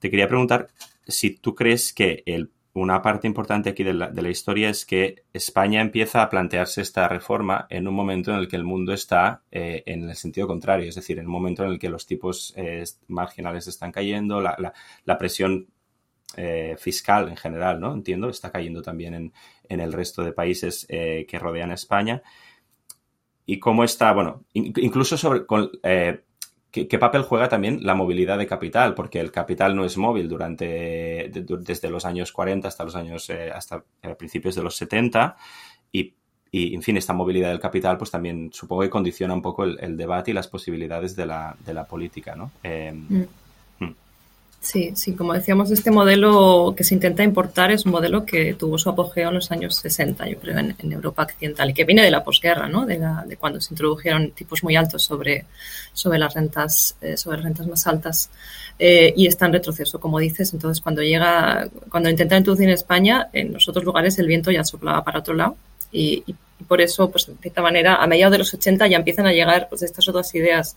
te 0.00 0.10
quería 0.10 0.26
preguntar 0.26 0.68
si 1.06 1.36
tú 1.36 1.54
crees 1.54 1.92
que 1.92 2.22
una 2.74 3.00
parte 3.02 3.28
importante 3.28 3.70
aquí 3.70 3.84
de 3.84 3.94
la, 3.94 4.28
historia 4.28 4.68
es 4.68 4.84
que 4.84 5.22
España 5.32 5.80
empieza 5.80 6.22
a 6.22 6.28
plantearse 6.28 6.82
esta 6.82 7.06
reforma 7.06 7.68
en 7.70 7.86
un 7.86 7.94
momento 7.94 8.32
en 8.32 8.38
el 8.38 8.48
que 8.48 8.56
el 8.56 8.64
mundo 8.64 8.92
está 8.92 9.42
eh, 9.52 9.84
en 9.86 10.08
el 10.08 10.16
sentido 10.16 10.48
contrario, 10.48 10.88
es 10.88 10.96
decir, 10.96 11.20
en 11.20 11.26
un 11.26 11.32
momento 11.32 11.62
en 11.62 11.70
el 11.70 11.78
que 11.78 11.88
los 11.88 12.04
tipos 12.04 12.52
eh, 12.56 12.82
marginales 13.06 13.68
están 13.68 13.92
cayendo, 13.92 14.40
la, 14.40 15.18
presión 15.18 15.68
eh, 16.36 16.74
fiscal 16.76 17.28
en 17.28 17.36
general, 17.36 17.78
¿no? 17.78 17.94
Entiendo, 17.94 18.28
está 18.28 18.50
cayendo 18.50 18.82
también 18.82 19.32
en, 19.68 19.80
el 19.80 19.92
resto 19.92 20.24
de 20.24 20.32
países 20.32 20.84
que 20.88 21.38
rodean 21.38 21.70
a 21.70 21.74
España. 21.74 22.22
Y 23.46 23.60
cómo 23.60 23.84
está, 23.84 24.12
bueno, 24.12 24.44
incluso 24.52 25.16
sobre, 25.16 25.44
¿Qué, 26.74 26.98
papel 26.98 27.22
juega 27.22 27.48
también 27.48 27.78
la 27.84 27.94
movilidad 27.94 28.36
de 28.36 28.48
capital? 28.48 28.94
Porque 28.94 29.20
el 29.20 29.30
capital 29.30 29.76
no 29.76 29.84
es 29.84 29.96
móvil 29.96 30.28
durante 30.28 31.30
desde 31.32 31.88
los 31.88 32.04
años 32.04 32.32
40 32.32 32.66
hasta 32.66 32.82
los 32.82 32.96
años 32.96 33.30
eh, 33.30 33.52
hasta 33.54 33.84
eh, 34.02 34.16
principios 34.16 34.56
de 34.56 34.64
los 34.64 34.74
70 34.74 35.36
y, 35.92 36.14
en 36.52 36.82
fin, 36.82 36.96
esta 36.96 37.12
movilidad 37.12 37.50
del 37.50 37.60
capital 37.60 37.96
pues 37.96 38.10
también 38.10 38.50
supongo 38.52 38.82
que 38.82 38.90
condiciona 38.90 39.34
un 39.34 39.42
poco 39.42 39.62
el, 39.62 39.96
debate 39.96 40.32
y 40.32 40.34
las 40.34 40.48
posibilidades 40.48 41.14
de 41.14 41.26
la, 41.26 41.56
de 41.64 41.74
la 41.74 41.84
política, 41.84 42.34
¿no? 42.34 42.50
Eh, 42.64 42.92
mm. 42.92 43.22
Sí, 44.64 44.92
sí, 44.96 45.14
como 45.14 45.34
decíamos, 45.34 45.70
este 45.70 45.90
modelo 45.90 46.72
que 46.74 46.84
se 46.84 46.94
intenta 46.94 47.22
importar 47.22 47.70
es 47.70 47.84
un 47.84 47.92
modelo 47.92 48.24
que 48.24 48.54
tuvo 48.54 48.78
su 48.78 48.88
apogeo 48.88 49.28
en 49.28 49.34
los 49.34 49.52
años 49.52 49.76
60, 49.76 50.26
yo 50.26 50.38
creo, 50.38 50.58
en, 50.58 50.74
Europa 50.90 51.24
occidental 51.24 51.68
y 51.68 51.74
que 51.74 51.84
viene 51.84 52.02
de 52.02 52.10
la 52.10 52.24
posguerra, 52.24 52.66
¿no? 52.66 52.86
De, 52.86 52.98
de, 53.26 53.36
cuando 53.36 53.60
se 53.60 53.74
introdujeron 53.74 54.30
tipos 54.30 54.64
muy 54.64 54.74
altos 54.74 55.02
sobre, 55.02 55.44
sobre 55.92 56.18
las 56.18 56.32
rentas, 56.32 56.96
eh, 57.02 57.18
sobre 57.18 57.42
rentas 57.42 57.66
más 57.66 57.86
altas 57.86 58.30
eh, 58.78 59.12
y 59.14 59.26
está 59.26 59.44
en 59.44 59.52
retroceso, 59.52 60.00
como 60.00 60.18
dices. 60.18 60.54
Entonces, 60.54 60.80
cuando 60.80 61.02
llega, 61.02 61.68
cuando 61.90 62.08
intenta 62.08 62.38
introducir 62.38 62.66
en 62.66 62.74
España, 62.74 63.28
en 63.34 63.52
los 63.52 63.68
otros 63.68 63.84
lugares 63.84 64.18
el 64.18 64.26
viento 64.26 64.50
ya 64.50 64.64
soplaba 64.64 65.04
para 65.04 65.18
otro 65.18 65.34
lado 65.34 65.58
y, 65.92 66.24
y 66.26 66.34
por 66.68 66.80
eso, 66.80 67.10
pues 67.10 67.26
de 67.26 67.34
cierta 67.34 67.62
manera, 67.62 67.96
a 67.96 68.06
mediados 68.06 68.32
de 68.32 68.38
los 68.38 68.54
80 68.54 68.86
ya 68.86 68.96
empiezan 68.96 69.26
a 69.26 69.32
llegar 69.32 69.68
pues 69.68 69.82
estas 69.82 70.08
otras 70.08 70.34
ideas 70.34 70.76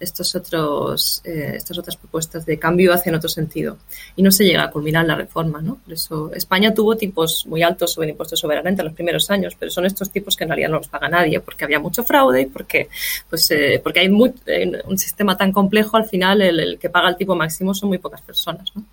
estos 0.00 0.34
otros, 0.34 1.20
eh, 1.24 1.54
estas 1.56 1.78
otras 1.78 1.96
propuestas 1.96 2.46
de 2.46 2.58
cambio 2.58 2.92
hacia 2.92 3.14
otro 3.14 3.28
sentido. 3.28 3.78
Y 4.16 4.22
no 4.22 4.30
se 4.30 4.44
llega 4.44 4.64
a 4.64 4.70
culminar 4.70 5.06
la 5.06 5.14
reforma, 5.14 5.60
¿no? 5.60 5.76
Por 5.76 5.92
eso 5.92 6.32
España 6.34 6.72
tuvo 6.72 6.96
tipos 6.96 7.46
muy 7.46 7.62
altos 7.62 7.92
sobre 7.92 8.10
impuestos 8.10 8.38
sobre 8.38 8.56
la 8.56 8.62
renta 8.62 8.82
en 8.82 8.88
los 8.88 8.94
primeros 8.94 9.30
años, 9.30 9.56
pero 9.58 9.70
son 9.70 9.86
estos 9.86 10.10
tipos 10.10 10.36
que 10.36 10.44
en 10.44 10.50
realidad 10.50 10.70
no 10.70 10.78
los 10.78 10.88
paga 10.88 11.08
nadie 11.08 11.40
porque 11.40 11.64
había 11.64 11.80
mucho 11.80 12.04
fraude 12.04 12.42
y 12.42 12.46
porque, 12.46 12.88
pues, 13.28 13.50
eh, 13.50 13.80
porque 13.82 14.00
hay 14.00 14.08
un 14.08 14.98
sistema 14.98 15.36
tan 15.36 15.52
complejo, 15.52 15.96
al 15.96 16.08
final 16.08 16.42
el, 16.42 16.78
que 16.78 16.90
paga 16.90 17.08
el 17.08 17.16
tipo 17.16 17.34
máximo 17.34 17.74
son 17.74 17.88
muy 17.88 17.98
pocas 17.98 18.22
personas, 18.22 18.70
¿no? 18.74 18.84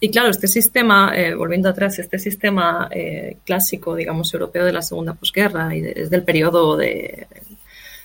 Y 0.00 0.10
claro, 0.10 0.30
este 0.30 0.46
sistema, 0.46 1.12
eh, 1.16 1.34
volviendo 1.34 1.68
atrás, 1.68 1.98
este 1.98 2.18
sistema 2.18 2.88
clásico, 3.44 3.96
digamos, 3.96 4.32
europeo 4.32 4.64
de 4.64 4.72
la 4.72 4.82
segunda 4.82 5.14
posguerra 5.14 5.74
y 5.74 5.80
desde 5.80 6.14
el 6.14 6.22
periodo 6.22 6.76
de, 6.76 7.26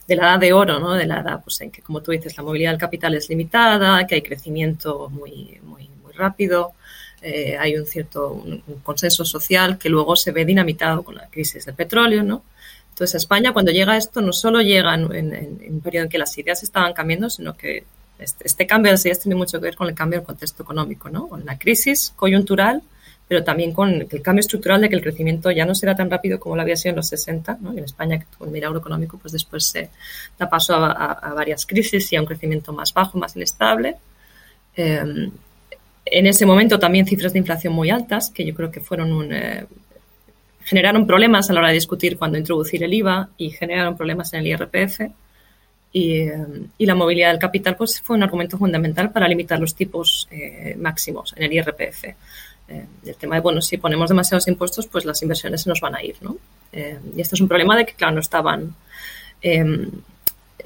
de 0.08 0.16
la 0.16 0.24
edad 0.24 0.40
de 0.40 0.54
oro, 0.54 0.80
¿no? 0.80 0.94
de 0.94 1.06
la 1.06 1.22
edad 1.22 1.42
pues, 1.44 1.62
en 1.62 1.72
que, 1.72 1.82
como 1.82 2.02
tú 2.02 2.12
dices, 2.12 2.36
la 2.38 2.44
movilidad 2.44 2.72
del 2.72 2.80
capital 2.80 3.16
es 3.16 3.30
limitada, 3.30 4.06
que 4.06 4.16
hay 4.16 4.22
crecimiento 4.22 5.10
muy, 5.10 5.60
muy, 5.64 5.90
muy 6.04 6.14
rápido, 6.14 6.74
eh, 7.22 7.58
hay 7.58 7.78
un 7.78 7.86
cierto 7.86 8.44
consenso 8.84 9.24
social 9.24 9.78
que 9.78 9.90
luego 9.90 10.16
se 10.16 10.32
ve 10.32 10.44
dinamitado 10.44 11.04
con 11.04 11.16
la 11.16 11.28
crisis 11.28 11.66
del 11.66 11.76
petróleo. 11.76 12.24
¿no? 12.24 12.44
Entonces, 12.90 13.16
España, 13.16 13.54
cuando 13.54 13.72
llega 13.72 13.96
esto, 13.96 14.22
no 14.22 14.34
solo 14.34 14.62
llega 14.62 14.94
en, 14.94 15.06
un 15.06 15.82
periodo 15.82 16.06
en 16.06 16.10
que 16.10 16.18
las 16.18 16.38
ideas 16.38 16.64
estaban 16.64 16.94
cambiando, 16.94 17.30
sino 17.30 17.56
que 17.56 17.86
este, 18.24 18.46
este, 18.46 18.68
cambio 18.68 18.92
de 18.92 19.00
ideas 19.00 19.20
tiene 19.20 19.36
mucho 19.36 19.60
que 19.60 19.66
ver 19.66 19.76
con 19.76 19.88
el 19.88 19.96
cambio 19.96 20.20
del 20.20 20.26
contexto 20.26 20.64
económico, 20.64 21.10
¿no? 21.10 21.28
con 21.28 21.46
la 21.46 21.58
crisis 21.58 22.14
coyuntural 22.16 22.82
pero 23.28 23.44
también 23.44 23.74
con 23.74 23.90
el 23.94 24.22
cambio 24.22 24.42
estructural 24.42 24.82
de 24.82 24.90
que 24.90 24.96
el 24.96 25.02
crecimiento 25.02 25.50
ya 25.52 25.66
no 25.66 25.74
será 25.74 25.96
tan 25.96 26.10
rápido 26.10 26.40
como 26.40 26.56
lo 26.56 26.62
había 26.62 26.76
sido 26.76 26.92
en 26.92 26.98
los 26.98 27.08
60. 27.08 27.58
¿no? 27.62 27.72
en 27.72 27.84
España, 27.84 28.20
que 28.20 28.26
tuvo 28.26 28.46
un 28.46 28.52
milagro 28.52 28.80
económico, 28.80 29.18
pues 29.18 29.32
después 29.32 29.66
se 29.66 29.90
da 30.38 30.50
paso 30.50 30.76
a, 30.76 31.34
varias 31.34 31.66
crisis 31.66 32.12
y 32.12 32.16
a 32.16 32.22
un 32.22 32.28
crecimiento 32.28 32.74
más 32.74 32.94
bajo, 32.94 33.18
más 33.18 33.36
inestable. 33.36 33.96
Em, 34.76 35.32
en 36.06 36.28
ese 36.28 36.46
momento 36.46 36.78
también 36.78 37.06
cifras 37.06 37.34
de 37.34 37.40
inflación 37.40 37.74
muy 37.74 37.90
altas, 37.90 38.30
que 38.30 38.46
yo 38.46 38.54
creo 38.54 38.70
que 38.70 38.82
fueron 38.82 39.12
un, 39.14 39.34
eh, 39.34 39.66
generaron 40.66 41.08
problemas 41.08 41.50
a 41.50 41.54
la 41.54 41.60
hora 41.60 41.70
de 41.70 41.76
discutir 41.76 42.18
cuando 42.18 42.38
introducir 42.38 42.84
el 42.84 42.94
IVA 42.94 43.30
y 43.38 43.52
generaron 43.52 43.96
problemas 43.96 44.34
en 44.34 44.42
el 44.42 44.48
IRPF. 44.48 45.12
Y, 45.96 46.28
la 46.80 46.96
movilidad 46.96 47.30
del 47.30 47.40
capital 47.40 47.76
pues, 47.76 48.02
fue 48.02 48.16
un 48.16 48.24
argumento 48.24 48.58
fundamental 48.58 49.12
para 49.12 49.28
limitar 49.28 49.60
los 49.60 49.76
tipos 49.76 50.28
eh, 50.32 50.76
máximos 50.78 51.34
en 51.38 51.44
el 51.44 51.54
IRPF. 51.54 52.06
Eh, 52.68 52.86
el 53.06 53.16
tema 53.16 53.36
de, 53.36 53.42
bueno, 53.42 53.62
si 53.62 53.78
ponemos 53.78 54.10
demasiados 54.10 54.48
impuestos, 54.48 54.88
pues 54.88 55.06
las 55.06 55.22
inversiones 55.22 55.62
se 55.62 55.70
nos 55.70 55.82
van 55.82 55.96
a 55.96 56.04
ir, 56.04 56.16
¿no? 56.22 56.38
Eh, 56.72 57.00
y 57.16 57.22
esto 57.22 57.36
es 57.36 57.42
un 57.42 57.48
problema 57.48 57.78
de 57.78 57.86
que, 57.86 57.94
claro, 57.94 58.16
no 58.16 58.22
estaban, 58.22 58.76
em, 59.42 59.92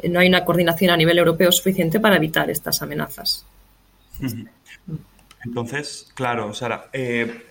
no 0.08 0.20
hay 0.20 0.28
una 0.28 0.46
coordinación 0.46 0.92
a 0.92 0.98
nivel 0.98 1.18
europeo 1.18 1.52
suficiente 1.52 2.00
para 2.00 2.16
evitar 2.16 2.50
estas 2.50 2.82
amenazas. 2.82 3.46
Entonces, 5.44 6.12
claro, 6.13 6.54
Sara, 6.54 6.88
eh, 6.94 7.46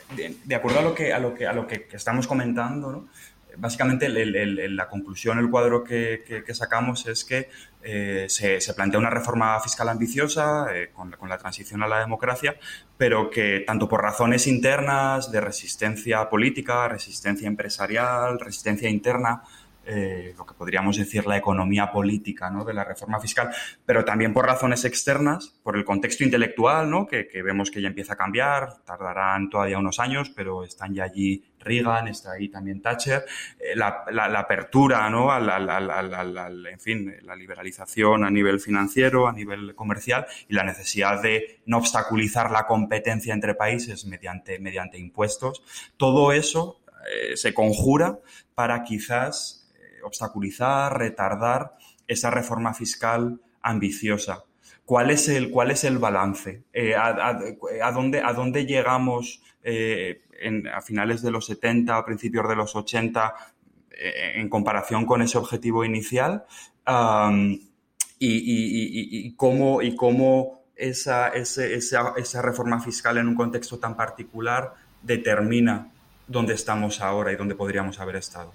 de, 0.44 0.54
acuerdo 0.54 0.80
a 0.80 0.82
lo 0.82 0.94
que, 0.94 1.12
a 1.12 1.18
lo 1.18 1.34
que, 1.34 1.46
a 1.46 1.52
lo 1.52 1.66
que 1.66 1.88
estamos 1.92 2.26
comentando, 2.26 2.90
¿no? 2.90 3.08
Básicamente 3.58 4.08
la 4.08 4.88
conclusión, 4.88 5.38
el 5.38 5.50
cuadro 5.50 5.84
que, 5.84 6.42
sacamos 6.52 7.06
es 7.06 7.24
que 7.24 7.48
eh, 7.82 8.26
se, 8.28 8.74
plantea 8.74 8.98
una 8.98 9.10
reforma 9.10 9.58
fiscal 9.60 9.88
ambiciosa 9.88 10.66
eh, 10.74 10.90
con, 10.92 11.14
la 11.28 11.38
transición 11.38 11.82
a 11.82 11.88
la 11.88 12.00
democracia, 12.00 12.56
pero 12.96 13.30
que 13.30 13.64
tanto 13.66 13.88
por 13.88 14.02
razones 14.02 14.46
internas 14.46 15.30
de 15.30 15.40
resistencia 15.40 16.28
política, 16.28 16.88
resistencia 16.88 17.46
empresarial, 17.46 18.40
resistencia 18.40 18.88
interna, 18.88 19.42
eh, 19.88 20.34
lo 20.36 20.44
que 20.44 20.54
podríamos 20.54 20.96
decir 20.96 21.28
la 21.28 21.36
economía 21.36 21.92
política 21.92 22.50
¿no? 22.50 22.64
de 22.64 22.74
la 22.74 22.82
reforma 22.82 23.20
fiscal, 23.20 23.50
pero 23.84 24.04
también 24.04 24.32
por 24.32 24.44
razones 24.44 24.84
externas, 24.84 25.54
por 25.62 25.76
el 25.76 25.84
contexto 25.84 26.24
intelectual, 26.24 26.90
¿no? 26.90 27.06
que, 27.06 27.28
vemos 27.44 27.70
que 27.70 27.80
ya 27.80 27.86
empieza 27.86 28.14
a 28.14 28.16
cambiar, 28.16 28.82
tardarán 28.84 29.48
todavía 29.48 29.78
unos 29.78 30.00
años, 30.00 30.30
pero 30.34 30.64
están 30.64 30.92
ya 30.92 31.04
allí 31.04 31.44
Reagan, 31.66 32.08
está 32.08 32.32
ahí 32.32 32.48
también 32.48 32.80
Thatcher, 32.80 33.24
eh, 33.58 33.74
la, 33.74 34.38
apertura, 34.38 35.10
¿no? 35.10 35.30
Al, 35.30 36.66
en 36.66 36.80
fin, 36.80 37.14
la 37.22 37.36
liberalización 37.36 38.24
a 38.24 38.30
nivel 38.30 38.60
financiero, 38.60 39.28
a 39.28 39.32
nivel 39.32 39.74
comercial 39.74 40.26
y 40.48 40.54
la 40.54 40.64
necesidad 40.64 41.20
de 41.22 41.60
no 41.66 41.78
obstaculizar 41.78 42.50
la 42.50 42.66
competencia 42.66 43.34
entre 43.34 43.54
países 43.54 44.06
mediante, 44.06 44.58
mediante 44.58 44.98
impuestos. 44.98 45.62
Todo 45.96 46.32
eso 46.32 46.80
eh, 47.12 47.36
se 47.36 47.52
conjura 47.52 48.18
para 48.54 48.82
quizás 48.82 49.68
obstaculizar, 50.02 50.98
retardar 50.98 51.72
esa 52.06 52.30
reforma 52.30 52.72
fiscal 52.72 53.40
ambiciosa. 53.60 54.44
¿cuál 54.86 55.10
es 55.10 55.28
el, 55.28 55.50
cuál 55.50 55.70
es 55.70 55.84
el 55.84 55.98
balance? 55.98 56.62
Eh, 56.72 56.94
a, 56.94 57.92
dónde, 57.92 58.22
¿A 58.22 58.32
dónde 58.32 58.64
llegamos 58.64 59.42
eh, 59.62 60.22
a 60.72 60.80
finales 60.82 61.22
de 61.22 61.30
los 61.30 61.46
70, 61.46 61.96
a 61.96 62.04
principios 62.04 62.48
de 62.48 62.56
los 62.56 62.74
80, 62.74 63.34
en 63.90 64.48
comparación 64.48 65.06
con 65.06 65.22
ese 65.22 65.38
objetivo 65.38 65.84
inicial? 65.84 66.44
y, 68.18 69.32
cómo, 69.34 69.82
y 69.82 69.96
cómo 69.96 70.60
esa, 70.76 71.28
esa, 71.28 72.42
reforma 72.42 72.80
fiscal 72.80 73.18
en 73.18 73.28
un 73.28 73.34
contexto 73.34 73.78
tan 73.78 73.96
particular 73.96 74.74
determina 75.02 75.88
dónde 76.26 76.54
estamos 76.54 77.00
ahora 77.00 77.32
y 77.32 77.36
dónde 77.36 77.54
podríamos 77.54 78.00
haber 78.00 78.16
estado. 78.16 78.52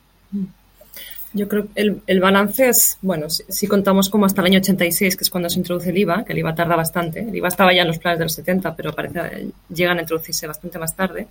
Yo 1.33 1.47
creo 1.47 1.63
que 1.63 1.81
el, 1.81 2.01
el 2.07 2.19
balance 2.19 2.67
es, 2.67 2.97
bueno, 3.01 3.29
si, 3.29 3.67
contamos 3.67 4.09
como 4.09 4.25
hasta 4.25 4.41
el 4.41 4.47
año 4.47 4.59
86, 4.59 5.15
que 5.15 5.23
es 5.23 5.29
cuando 5.29 5.49
se 5.49 5.59
introduce 5.59 5.89
el 5.89 5.97
IVA, 5.97 6.25
que 6.25 6.33
el 6.33 6.39
IVA 6.39 6.53
tarda 6.55 6.75
bastante, 6.75 7.21
el 7.21 7.33
IVA 7.33 7.47
estaba 7.47 7.73
ya 7.73 7.83
en 7.83 7.87
los 7.87 7.99
planes 7.99 8.19
de 8.19 8.25
los 8.25 8.33
70, 8.33 8.75
pero 8.75 8.93
parece 8.93 9.47
llegan 9.69 9.97
a 9.97 10.01
introducirse 10.01 10.45
bastante 10.45 10.77
más 10.77 10.95
tarde, 10.95 11.27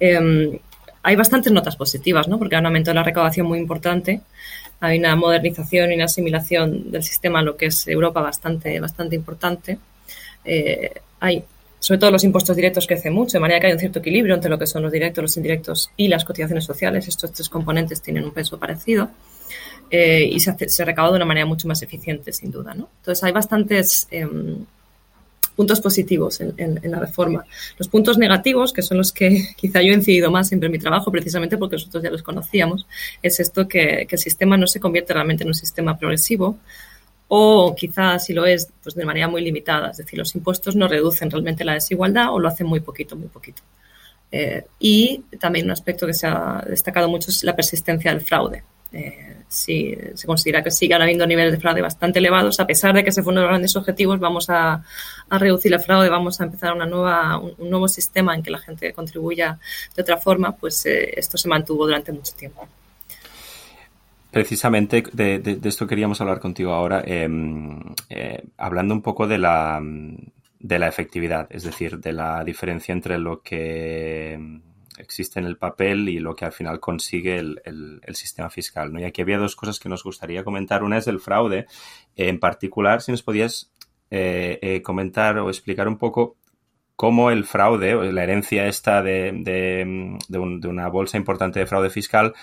em, 0.00 0.58
hay 1.02 1.16
bastantes 1.16 1.52
notas 1.52 1.76
positivas, 1.76 2.26
¿no? 2.26 2.38
Porque 2.38 2.56
hay 2.56 2.60
un 2.60 2.66
aumento 2.66 2.90
de 2.90 2.94
la 2.94 3.02
recaudación 3.02 3.46
muy 3.46 3.58
importante, 3.58 4.22
hay 4.80 4.98
una 4.98 5.14
modernización 5.14 5.92
y 5.92 5.96
una 5.96 6.06
asimilación 6.06 6.90
del 6.90 7.02
sistema 7.02 7.40
a 7.40 7.42
lo 7.42 7.56
que 7.58 7.66
es 7.66 7.86
Europa 7.86 8.22
bastante, 8.22 8.80
bastante 8.80 9.14
importante. 9.14 9.78
Eh, 10.44 10.90
hay 11.20 11.44
sobre 11.84 11.98
todo 11.98 12.10
los 12.10 12.24
impuestos 12.24 12.56
directos 12.56 12.86
crecen 12.86 13.12
mucho, 13.12 13.32
de 13.36 13.40
manera 13.40 13.60
que 13.60 13.66
hay 13.66 13.74
un 13.74 13.78
cierto 13.78 13.98
equilibrio 13.98 14.34
entre 14.34 14.48
lo 14.48 14.58
que 14.58 14.66
son 14.66 14.82
los 14.82 14.90
directos, 14.90 15.20
los 15.20 15.36
indirectos 15.36 15.90
y 15.98 16.08
las 16.08 16.24
cotizaciones 16.24 16.64
sociales. 16.64 17.06
Estos 17.08 17.32
tres 17.32 17.50
componentes 17.50 18.00
tienen 18.00 18.24
un 18.24 18.30
peso 18.30 18.58
parecido 18.58 19.10
eh, 19.90 20.28
y 20.30 20.40
se, 20.40 20.68
se, 20.68 20.84
recauda 20.84 21.12
de 21.12 21.16
una 21.16 21.24
manera 21.24 21.46
mucho 21.46 21.68
más 21.68 21.82
eficiente, 21.82 22.32
sin 22.32 22.50
duda. 22.50 22.74
¿no? 22.74 22.88
Entonces, 22.98 23.22
hay 23.24 23.32
bastantes 23.32 24.08
em, 24.10 24.64
puntos 25.54 25.80
positivos 25.80 26.40
en, 26.40 26.80
la 26.82 26.98
reforma. 26.98 27.44
Los 27.78 27.88
puntos 27.88 28.18
negativos, 28.18 28.72
que 28.72 28.82
son 28.82 28.98
los 28.98 29.12
que 29.12 29.50
quizá 29.56 29.82
yo 29.82 29.92
he 29.92 29.94
incidido 29.94 30.30
más 30.30 30.48
siempre 30.48 30.66
en 30.66 30.72
mi 30.72 30.78
trabajo, 30.78 31.10
precisamente 31.10 31.56
porque 31.56 31.76
nosotros 31.76 32.02
ya 32.02 32.10
los 32.10 32.22
conocíamos, 32.22 32.86
es 33.22 33.40
esto 33.40 33.68
que, 33.68 34.06
que 34.08 34.16
el 34.16 34.20
sistema 34.20 34.56
no 34.56 34.66
se 34.66 34.80
convierte 34.80 35.12
realmente 35.12 35.44
en 35.44 35.48
un 35.48 35.54
sistema 35.54 35.98
progresivo, 35.98 36.58
o 37.28 37.74
quizás 37.74 38.26
si 38.26 38.32
lo 38.32 38.44
es, 38.46 38.68
pues 38.82 38.94
de 38.94 39.04
manera 39.04 39.28
muy 39.28 39.42
limitada. 39.42 39.90
Es 39.90 39.96
decir, 39.96 40.18
los 40.18 40.34
impuestos 40.34 40.76
no 40.76 40.88
reducen 40.88 41.30
realmente 41.30 41.64
la 41.64 41.74
desigualdad 41.74 42.32
o 42.32 42.38
lo 42.38 42.48
hacen 42.48 42.66
muy 42.66 42.80
poquito, 42.80 43.16
muy 43.16 43.28
poquito. 43.28 43.62
Eh, 44.30 44.64
y 44.78 45.22
también 45.38 45.66
un 45.66 45.70
aspecto 45.70 46.06
que 46.06 46.14
se 46.14 46.26
ha 46.26 46.64
destacado 46.68 47.08
mucho 47.08 47.30
es 47.30 47.44
la 47.44 47.56
persistencia 47.56 48.12
del 48.12 48.20
fraude. 48.20 48.64
Eh, 48.94 49.42
si 49.48 49.96
se 50.14 50.26
considera 50.26 50.62
que 50.62 50.70
sigan 50.70 51.02
habiendo 51.02 51.26
niveles 51.26 51.52
de 51.52 51.58
fraude 51.58 51.82
bastante 51.82 52.20
elevados, 52.20 52.60
a 52.60 52.66
pesar 52.66 52.94
de 52.94 53.02
que 53.02 53.10
se 53.10 53.22
fueron 53.22 53.42
los 53.42 53.50
grandes 53.50 53.74
objetivos, 53.74 54.20
vamos 54.20 54.48
a, 54.48 54.82
reducir 55.30 55.72
el 55.72 55.80
fraude, 55.80 56.08
vamos 56.08 56.40
a 56.40 56.44
empezar 56.44 56.72
una 56.74 56.86
nueva, 56.86 57.38
un, 57.38 57.70
nuevo 57.70 57.88
sistema 57.88 58.34
en 58.34 58.42
que 58.42 58.50
la 58.50 58.58
gente 58.58 58.92
contribuya 58.92 59.58
de 59.96 60.02
otra 60.02 60.16
forma, 60.16 60.52
pues 60.52 60.86
eh, 60.86 61.12
esto 61.16 61.36
se 61.36 61.48
mantuvo 61.48 61.86
durante 61.86 62.12
mucho 62.12 62.34
tiempo. 62.34 62.68
Precisamente 64.30 65.02
de, 65.12 65.58
esto 65.64 65.86
queríamos 65.86 66.20
hablar 66.20 66.40
contigo 66.40 66.72
ahora, 66.72 67.02
em, 67.04 67.80
eh, 68.08 68.44
hablando 68.58 68.94
un 68.94 69.02
poco 69.02 69.26
de 69.26 69.38
la, 69.38 69.80
de 70.60 70.78
la 70.78 70.88
efectividad, 70.88 71.46
es 71.50 71.64
decir, 71.64 71.98
de 71.98 72.12
la 72.12 72.44
diferencia 72.44 72.92
entre 72.92 73.18
lo 73.18 73.42
que 73.42 74.60
existe 74.98 75.40
en 75.40 75.46
el 75.46 75.56
papel 75.56 76.08
y 76.08 76.18
lo 76.18 76.34
que 76.34 76.44
al 76.44 76.52
final 76.52 76.80
consigue 76.80 77.36
el, 77.36 77.60
el, 77.64 78.14
sistema 78.14 78.50
fiscal. 78.50 78.92
¿no? 78.92 79.00
Y 79.00 79.04
aquí 79.04 79.22
había 79.22 79.38
dos 79.38 79.56
cosas 79.56 79.78
que 79.78 79.88
nos 79.88 80.04
gustaría 80.04 80.44
comentar. 80.44 80.82
Una 80.82 80.98
es 80.98 81.06
el 81.06 81.20
fraude. 81.20 81.66
En 82.16 82.38
particular, 82.38 83.02
si 83.02 83.12
nos 83.12 83.22
podías 83.22 83.72
eh, 84.10 84.58
eh, 84.62 84.82
comentar 84.82 85.38
o 85.38 85.48
explicar 85.48 85.88
un 85.88 85.98
poco 85.98 86.36
cómo 86.96 87.30
el 87.30 87.44
fraude 87.44 87.94
o 87.94 88.02
la 88.04 88.22
herencia 88.22 88.66
esta 88.66 89.02
de, 89.02 89.32
de, 89.32 90.18
de 90.28 90.68
una 90.68 90.88
bolsa 90.88 91.16
importante 91.16 91.58
de 91.58 91.66
fraude 91.66 91.90
fiscal 91.90 92.34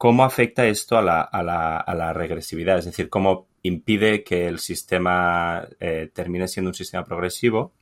¿Cómo 0.00 0.24
afecta 0.24 0.66
esto 0.66 0.96
a 0.96 1.02
la, 1.02 1.20
a, 1.20 1.42
la, 1.42 1.76
a 1.76 1.94
la, 1.94 2.14
regresividad? 2.14 2.78
Es 2.78 2.86
decir, 2.86 3.10
¿cómo 3.10 3.48
impide 3.62 4.24
que 4.24 4.46
el 4.46 4.58
sistema 4.58 5.68
eh, 5.78 6.10
termine 6.14 6.48
siendo 6.48 6.70
un 6.70 6.74
sistema 6.74 7.04
progresivo? 7.04 7.74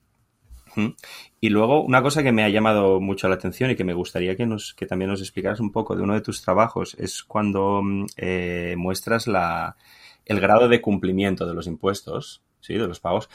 Y 1.41 1.49
luego, 1.51 1.83
una 1.83 2.03
cosa 2.03 2.23
que 2.23 2.33
me 2.33 2.45
ha 2.45 2.49
llamado 2.49 3.01
mucho 3.01 3.29
la 3.29 3.37
atención 3.37 3.71
y 3.71 3.77
que 3.77 3.85
me 3.85 3.95
gustaría 3.95 4.37
que, 4.37 4.47
nos, 4.47 4.75
que 4.75 4.87
también 4.87 5.11
nos 5.11 5.21
explicaras 5.21 5.61
un 5.61 5.73
poco 5.73 5.97
de 5.97 6.03
uno 6.03 6.15
de 6.15 6.21
tus 6.21 6.43
trabajos 6.43 6.95
es 6.99 7.23
cuando 7.23 7.83
mm, 7.83 8.07
eh, 8.17 8.75
muestras 8.77 9.27
la, 9.27 9.77
el 10.25 10.41
grado 10.41 10.69
de 10.69 10.81
cumplimiento 10.81 11.47
de 11.47 11.55
los 11.55 11.67
impuestos, 11.67 12.43
¿sí? 12.61 12.75
de 12.75 12.87
los 12.89 13.01
pagos, 13.01 13.29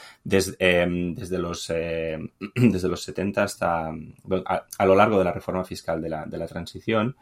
em, 0.58 1.14
desde, 1.14 1.38
los, 1.38 1.70
eh, 1.70 2.18
desde 2.54 2.88
los 2.88 3.02
70 3.02 3.42
hasta 3.42 3.88
a, 3.88 4.66
a, 4.78 4.86
lo 4.86 4.94
largo 4.94 5.18
de 5.18 5.24
la 5.24 5.32
reforma 5.32 5.64
fiscal 5.64 6.00
de 6.02 6.08
la, 6.08 6.26
de 6.26 6.38
la 6.38 6.46
transición 6.46 7.16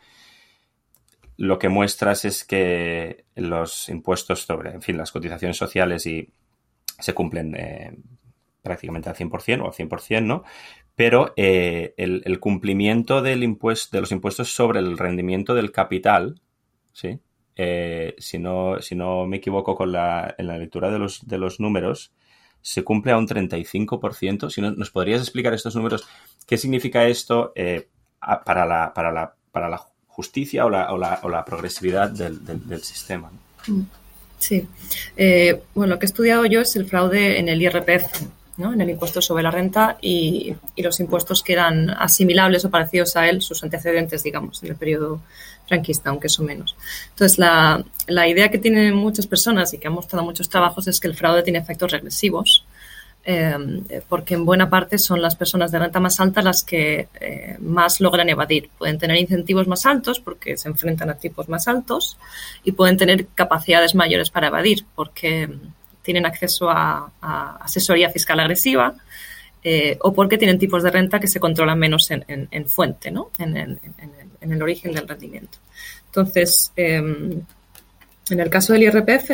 lo 1.37 1.59
que 1.59 1.69
muestras 1.69 2.25
es 2.25 2.45
que 2.45 3.25
los 3.35 3.89
impuestos 3.89 4.43
sobre, 4.43 4.71
en 4.73 4.83
fin, 4.83 4.97
las 4.97 5.11
cotizaciones 5.11 5.57
sociales 5.57 6.07
y 6.07 6.29
se 6.99 7.15
cumplen 7.15 7.57
eh, 7.57 7.97
prácticamente 8.63 9.09
al 9.09 9.17
100% 9.17 9.63
o 9.63 9.67
al 9.67 9.73
100%, 9.73 10.23
¿no? 10.25 10.45
Pero 10.95 11.33
eh, 11.37 11.95
el, 11.97 12.39
cumplimiento 12.39 13.23
del 13.23 13.43
impuesto, 13.43 13.97
de 13.97 14.01
los 14.03 14.13
impuestos 14.13 14.55
sobre 14.55 14.79
el 14.79 14.99
rendimiento 14.99 15.55
del 15.55 15.73
capital, 15.73 16.41
¿sí? 16.93 17.19
Eh, 17.57 18.15
si, 18.19 18.39
no, 18.39 18.81
si 18.81 18.95
no 18.95 19.27
me 19.27 19.39
equivoco 19.39 19.75
con 19.75 19.93
la, 19.93 20.35
en 20.39 20.47
la 20.47 20.59
lectura 20.59 20.91
de 20.91 20.99
los, 20.99 21.27
de 21.27 21.39
los 21.39 21.61
números, 21.61 22.13
se 22.61 22.85
cumple 22.85 23.13
a 23.13 23.19
un 23.19 23.27
35%. 23.27 24.51
Si 24.51 24.61
no, 24.61 24.71
¿Nos 24.71 24.91
podrías 24.91 25.21
explicar 25.21 25.53
estos 25.53 25.75
números? 25.75 26.07
¿Qué 26.47 26.57
significa 26.57 27.07
esto 27.09 27.53
para, 28.45 28.67
la, 28.67 28.93
para, 28.95 29.11
la, 29.11 29.35
para 29.51 29.69
la 29.69 29.79
justicia 30.13 30.67
o 30.67 30.71
la, 30.71 30.93
o 30.93 30.99
la, 30.99 31.21
o 31.23 31.29
la 31.29 31.45
progresividad 31.45 32.11
del, 32.11 32.45
del, 32.45 32.83
sistema. 32.83 33.31
Sí. 34.39 34.67
Eh, 35.17 35.63
bueno, 35.75 35.95
lo 35.95 35.99
que 35.99 36.07
he 36.07 36.09
estudiado 36.09 36.45
yo 36.47 36.61
es 36.61 36.77
el 36.77 36.87
fraude 36.87 37.39
en 37.39 37.49
el 37.49 37.63
IRPF, 37.63 38.27
en 38.71 38.83
el 38.83 38.91
impuesto 38.91 39.23
sobre 39.23 39.43
la 39.43 39.51
renta 39.51 39.97
y, 40.03 40.55
los 40.77 41.01
impuestos 41.01 41.43
que 41.43 41.55
eran 41.55 41.89
asimilables 41.89 42.65
o 42.67 42.71
parecidos 42.71 43.17
a 43.17 43.27
él, 43.29 43.41
sus 43.41 43.63
antecedentes, 43.63 44.23
digamos, 44.23 44.63
en 44.63 44.71
el 44.71 44.77
periodo 44.77 45.23
franquista, 45.67 46.11
aunque 46.11 46.27
eso 46.27 46.43
menos. 46.43 46.77
Entonces, 47.11 47.39
la, 47.39 47.83
la 48.07 48.29
idea 48.29 48.51
que 48.51 48.59
tienen 48.59 48.95
muchas 48.95 49.27
personas 49.27 49.73
y 49.73 49.79
que 49.79 49.89
han 49.89 49.95
mostrado 49.95 50.25
muchos 50.25 50.49
trabajos 50.51 50.87
es 50.87 51.01
que 51.01 51.09
el 51.09 51.15
fraude 51.15 51.43
tiene 51.43 51.61
efectos 51.61 51.91
regresivos 51.91 52.67
Em, 53.25 53.85
porque 54.09 54.35
en 54.35 54.45
buena 54.45 54.69
parte 54.69 54.99
son 54.99 55.23
las 55.23 55.37
personas 55.37 55.71
de 55.71 55.79
renta 55.79 56.01
más 56.01 56.19
alta 56.19 56.43
las 56.43 56.65
que 56.65 57.09
eh, 57.21 57.57
más 57.61 58.01
logran 58.01 58.29
evadir. 58.29 58.69
Pueden 58.77 58.99
tener 58.99 59.17
incentivos 59.17 59.69
más 59.69 59.87
altos 59.87 60.19
porque 60.19 60.57
se 60.57 60.69
enfrentan 60.69 61.09
a 61.09 61.15
tipos 61.15 61.49
más 61.49 61.69
altos 61.69 62.19
y 62.65 62.73
pueden 62.73 62.97
tener 62.97 63.27
capacidades 63.29 63.95
mayores 63.95 64.31
para 64.31 64.49
evadir 64.49 64.85
porque 64.97 65.49
tienen 66.03 66.27
acceso 66.27 66.69
a, 66.71 67.11
asesoría 67.61 68.11
fiscal 68.11 68.41
agresiva 68.41 68.95
eh, 69.65 69.97
o 70.01 70.13
porque 70.13 70.39
tienen 70.39 70.59
tipos 70.59 70.83
de 70.83 70.91
renta 70.91 71.21
que 71.21 71.29
se 71.29 71.41
controlan 71.41 71.79
menos 71.79 72.11
en, 72.11 72.67
fuente, 72.69 73.11
¿no? 73.11 73.31
en, 73.39 73.79
el 74.41 74.63
origen 74.63 74.93
del 74.93 75.07
rendimiento. 75.07 75.59
Entonces, 76.07 76.73
em, 76.77 77.41
en 78.31 78.41
el 78.41 78.51
caso 78.51 78.73
del 78.73 78.83
IRPF, 78.83 79.31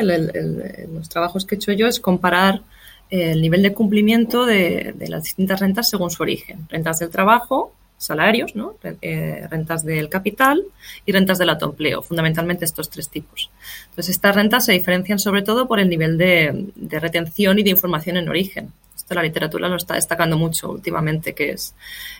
los 0.93 1.09
trabajos 1.09 1.45
que 1.45 1.55
he 1.55 1.59
hecho 1.59 1.73
yo 1.73 1.87
es 1.87 1.99
comparar 1.99 2.63
el 3.11 3.41
nivel 3.41 3.63
de 3.63 3.73
cumplimiento 3.73 4.45
de, 4.45 4.95
las 5.09 5.25
distintas 5.25 5.61
rentas 5.61 5.89
según 5.89 6.11
su 6.11 6.23
origen. 6.23 6.67
Rentas 6.69 6.99
del 6.99 7.11
trabajo, 7.11 7.73
salarios, 7.99 8.55
¿no? 8.55 8.77
Eh, 9.03 9.47
rentas 9.51 9.85
del 9.85 10.09
capital 10.09 10.65
y 11.05 11.13
rentas 11.13 11.39
del 11.39 11.51
autoempleo, 11.51 12.03
fundamentalmente 12.03 12.65
estos 12.65 12.89
tres 12.89 13.09
tipos. 13.11 13.51
Entonces, 13.91 14.15
estas 14.15 14.35
rentas 14.35 14.65
se 14.65 14.73
diferencian 14.73 15.19
sobre 15.19 15.43
todo 15.43 15.69
por 15.69 15.81
el 15.81 15.89
nivel 15.89 16.17
de, 16.17 16.67
retención 16.99 17.59
y 17.59 17.63
de 17.63 17.71
información 17.71 18.17
en 18.17 18.29
origen 18.29 18.73
la 19.15 19.23
literatura 19.23 19.69
lo 19.69 19.77
está 19.77 19.95
destacando 19.95 20.37
mucho 20.37 20.71
últimamente, 20.71 21.35
que 21.35 21.51
es 21.51 21.75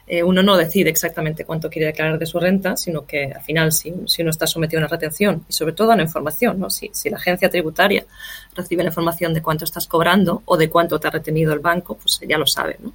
eh, 0.07 0.23
uno 0.23 0.43
no 0.43 0.57
decide 0.57 0.91
exactamente 0.91 1.45
cuánto 1.45 1.69
quiere 1.69 1.87
declarar 1.87 2.19
de 2.19 2.27
su 2.27 2.39
renta, 2.39 2.77
sino 2.77 3.07
que 3.07 3.33
al 3.33 3.43
final 3.43 3.73
si, 3.73 3.91
uno 3.91 4.31
está 4.31 4.47
sometido 4.47 4.81
a 4.81 4.85
una 4.85 4.89
retención 4.89 5.45
y 5.49 5.53
sobre 5.53 5.73
todo 5.73 5.93
a 5.93 5.97
la 5.97 6.03
información, 6.03 6.59
¿no? 6.59 6.71
si, 6.71 6.91
si 6.93 7.11
la 7.11 7.17
agencia 7.17 7.51
tributaria 7.51 8.07
recibe 8.55 8.83
la 8.83 8.89
información 8.89 9.35
de 9.35 9.43
cuánto 9.43 9.65
estás 9.65 9.87
cobrando 9.87 10.43
o 10.47 10.57
de 10.57 10.71
cuánto 10.71 10.99
te 10.99 11.09
ha 11.09 11.11
retenido 11.11 11.53
el 11.53 11.61
banco, 11.61 11.97
pues 11.97 12.21
ya 12.27 12.39
lo 12.39 12.47
sabe. 12.47 12.77
¿no? 12.81 12.93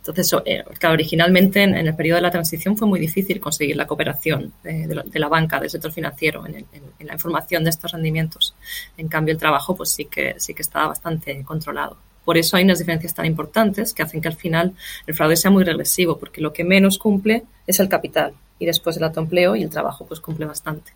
Entonces, 0.00 0.34
eh, 0.46 0.64
originalmente 0.88 1.62
en, 1.62 1.74
el 1.74 1.94
periodo 1.94 2.16
de 2.16 2.22
la 2.22 2.30
transición 2.30 2.76
fue 2.76 2.88
muy 2.88 2.98
difícil 2.98 3.38
conseguir 3.38 3.76
la 3.76 3.86
cooperación 3.86 4.52
de, 4.62 5.04
la, 5.12 5.28
banca, 5.28 5.60
del 5.60 5.68
sector 5.68 5.92
financiero, 5.92 6.46
en, 6.46 6.66
en, 6.72 7.06
la 7.06 7.12
información 7.12 7.64
de 7.64 7.70
estos 7.70 7.92
rendimientos. 7.92 8.54
En 8.96 9.08
cambio, 9.08 9.32
el 9.32 9.38
trabajo, 9.38 9.76
pues 9.76 9.90
sí 9.90 10.06
que 10.06 10.36
sí 10.38 10.54
que 10.54 10.62
estaba 10.62 10.88
bastante 10.88 11.42
controlado. 11.44 11.98
Por 12.24 12.38
eso 12.38 12.56
hay 12.56 12.64
unas 12.64 12.78
diferencias 12.78 13.14
tan 13.14 13.26
importantes 13.26 13.92
que 13.92 14.02
hacen 14.02 14.20
que 14.20 14.28
al 14.28 14.36
final 14.36 14.74
el 15.06 15.14
fraude 15.14 15.36
sea 15.36 15.50
muy 15.50 15.64
regresivo, 15.64 16.18
porque 16.18 16.40
lo 16.40 16.52
que 16.52 16.64
menos 16.64 16.98
cumple 16.98 17.44
es 17.66 17.78
el 17.80 17.88
capital 17.88 18.32
y 18.58 18.66
después 18.66 18.96
el 18.96 19.04
autoempleo 19.04 19.56
y 19.56 19.62
el 19.62 19.70
trabajo 19.70 20.06
pues 20.06 20.20
cumple 20.20 20.46
bastante. 20.46 20.92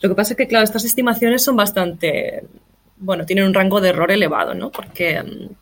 Lo 0.00 0.08
que 0.08 0.14
pasa 0.14 0.32
es 0.32 0.36
que, 0.36 0.46
claro, 0.46 0.64
estas 0.64 0.84
estimaciones 0.84 1.42
son 1.42 1.56
bastante 1.56 2.44
bueno, 3.00 3.24
tienen 3.24 3.46
un 3.46 3.54
rango 3.54 3.80
de 3.80 3.88
error 3.88 4.12
elevado, 4.12 4.54
¿no? 4.54 4.70
Porque 4.70 5.20
mm, 5.22 5.54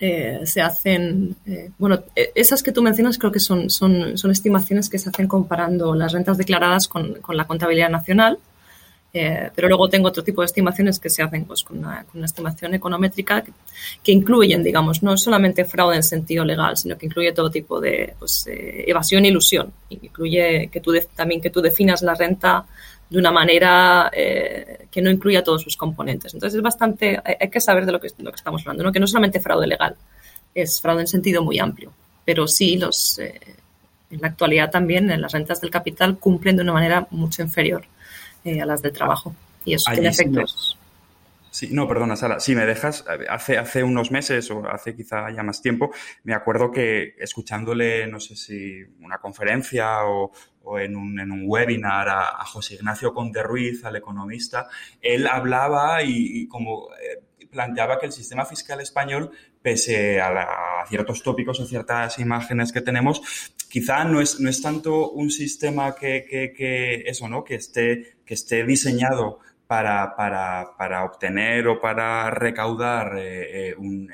eh, 0.00 0.40
se 0.44 0.60
hacen, 0.60 1.34
eh, 1.44 1.70
bueno, 1.76 2.04
e, 2.14 2.30
esas 2.36 2.62
que 2.62 2.70
tú 2.70 2.82
mencionas 2.82 3.18
creo 3.18 3.32
que 3.32 3.40
son, 3.40 3.68
son, 3.68 4.16
son, 4.16 4.30
estimaciones 4.30 4.88
que 4.88 4.98
se 4.98 5.08
hacen 5.08 5.26
comparando 5.26 5.92
las 5.94 6.12
rentas 6.12 6.38
declaradas 6.38 6.86
con, 6.86 7.14
con 7.14 7.36
la 7.36 7.48
contabilidad 7.48 7.90
nacional, 7.90 8.38
eh, 9.12 9.50
pero 9.56 9.66
luego 9.66 9.88
tengo 9.88 10.08
otro 10.08 10.22
tipo 10.22 10.42
de 10.42 10.46
estimaciones 10.46 11.00
que 11.00 11.10
se 11.10 11.22
hacen 11.22 11.46
pues, 11.46 11.64
con, 11.64 11.78
una, 11.78 12.04
con 12.04 12.18
una 12.18 12.26
estimación 12.26 12.74
econométrica 12.74 13.42
que, 13.42 13.52
que, 14.04 14.12
incluyen, 14.12 14.62
digamos, 14.62 15.02
no 15.02 15.16
solamente 15.16 15.64
fraude 15.64 15.96
en 15.96 16.04
sentido 16.04 16.44
legal, 16.44 16.76
sino 16.76 16.96
que 16.96 17.06
incluye 17.06 17.32
todo 17.32 17.50
tipo 17.50 17.80
de 17.80 18.14
pues, 18.20 18.44
evasión 18.46 19.24
e 19.24 19.28
ilusión. 19.28 19.72
Incluye 19.90 20.68
que 20.70 20.80
tú 20.80 20.92
también 21.16 21.40
que 21.40 21.50
tú 21.50 21.60
definas 21.60 22.02
la 22.02 22.14
renta 22.14 22.66
de 23.10 23.18
una 23.18 23.30
manera 23.30 24.10
eh, 24.12 24.86
que 24.90 25.00
no 25.00 25.10
incluya 25.10 25.42
todos 25.42 25.62
sus 25.62 25.76
componentes. 25.76 26.34
Entonces 26.34 26.56
es 26.56 26.62
bastante, 26.62 27.20
hay, 27.24 27.48
que 27.48 27.60
saber 27.60 27.86
de 27.86 27.92
lo 27.92 28.00
que, 28.00 28.08
lo 28.18 28.30
que 28.30 28.36
estamos 28.36 28.62
hablando, 28.62 28.84
¿no? 28.84 28.92
que 28.92 28.98
no 28.98 29.06
es 29.06 29.10
solamente 29.10 29.40
fraude 29.40 29.66
legal, 29.66 29.96
es 30.54 30.80
fraude 30.80 31.02
en 31.02 31.06
sentido 31.06 31.42
muy 31.42 31.58
amplio, 31.58 31.92
pero 32.24 32.46
sí 32.46 32.76
los, 32.76 33.18
eh, 33.18 33.40
en 34.10 34.20
la 34.20 34.28
actualidad 34.28 34.70
también 34.70 35.10
en 35.10 35.20
las 35.20 35.32
rentas 35.32 35.60
del 35.60 35.70
capital 35.70 36.18
cumplen 36.18 36.56
de 36.56 36.62
una 36.62 36.72
manera 36.72 37.06
mucho 37.10 37.42
inferior 37.42 37.84
eh, 38.44 38.60
a 38.60 38.66
las 38.66 38.82
del 38.82 38.92
trabajo 38.92 39.34
y 39.64 39.74
eso 39.74 39.90
tiene 39.92 40.08
efectos. 40.08 40.78
Sí, 41.50 41.70
no, 41.72 41.88
perdona, 41.88 42.14
Sara. 42.14 42.38
Si 42.38 42.54
me 42.54 42.66
dejas, 42.66 43.04
hace, 43.28 43.58
hace 43.58 43.82
unos 43.82 44.10
meses 44.10 44.50
o 44.50 44.68
hace 44.68 44.94
quizá 44.94 45.30
ya 45.30 45.42
más 45.42 45.60
tiempo, 45.60 45.90
me 46.22 46.34
acuerdo 46.34 46.70
que 46.70 47.16
escuchándole, 47.18 48.06
no 48.06 48.20
sé 48.20 48.36
si 48.36 48.82
una 49.00 49.18
conferencia 49.18 50.04
o, 50.04 50.30
en, 50.78 50.96
un, 50.96 51.20
en, 51.20 51.30
un, 51.30 51.44
webinar 51.46 52.08
a, 52.08 52.44
José 52.44 52.74
Ignacio 52.74 53.14
Conte 53.14 53.42
Ruiz, 53.42 53.84
al 53.84 53.96
economista, 53.96 54.68
él 55.00 55.26
hablaba 55.26 56.02
y, 56.02 56.48
como 56.48 56.88
eh, 56.94 57.22
planteaba 57.50 57.98
que 57.98 58.06
el 58.06 58.12
sistema 58.12 58.44
fiscal 58.44 58.80
español, 58.80 59.30
pese 59.62 60.20
a, 60.20 60.84
ciertos 60.88 61.22
tópicos 61.22 61.60
o 61.60 61.66
ciertas 61.66 62.18
imágenes 62.18 62.72
que 62.72 62.80
tenemos, 62.80 63.22
quizá 63.70 64.04
no 64.04 64.20
es, 64.20 64.40
no 64.40 64.50
es 64.50 64.60
tanto 64.60 65.10
un 65.10 65.30
sistema 65.30 65.94
que, 65.94 66.26
que, 66.28 66.52
que 66.52 67.02
eso, 67.06 67.28
¿no? 67.28 67.44
Que 67.44 67.54
esté, 67.54 68.16
que 68.24 68.34
esté 68.34 68.64
diseñado 68.64 69.38
para, 69.68 70.16
para, 70.16 70.76
para 70.76 71.04
obtener 71.04 71.68
o 71.68 71.80
para 71.80 72.30
recaudar 72.30 73.18
eh, 73.18 73.68
eh, 73.68 73.74
un, 73.76 74.10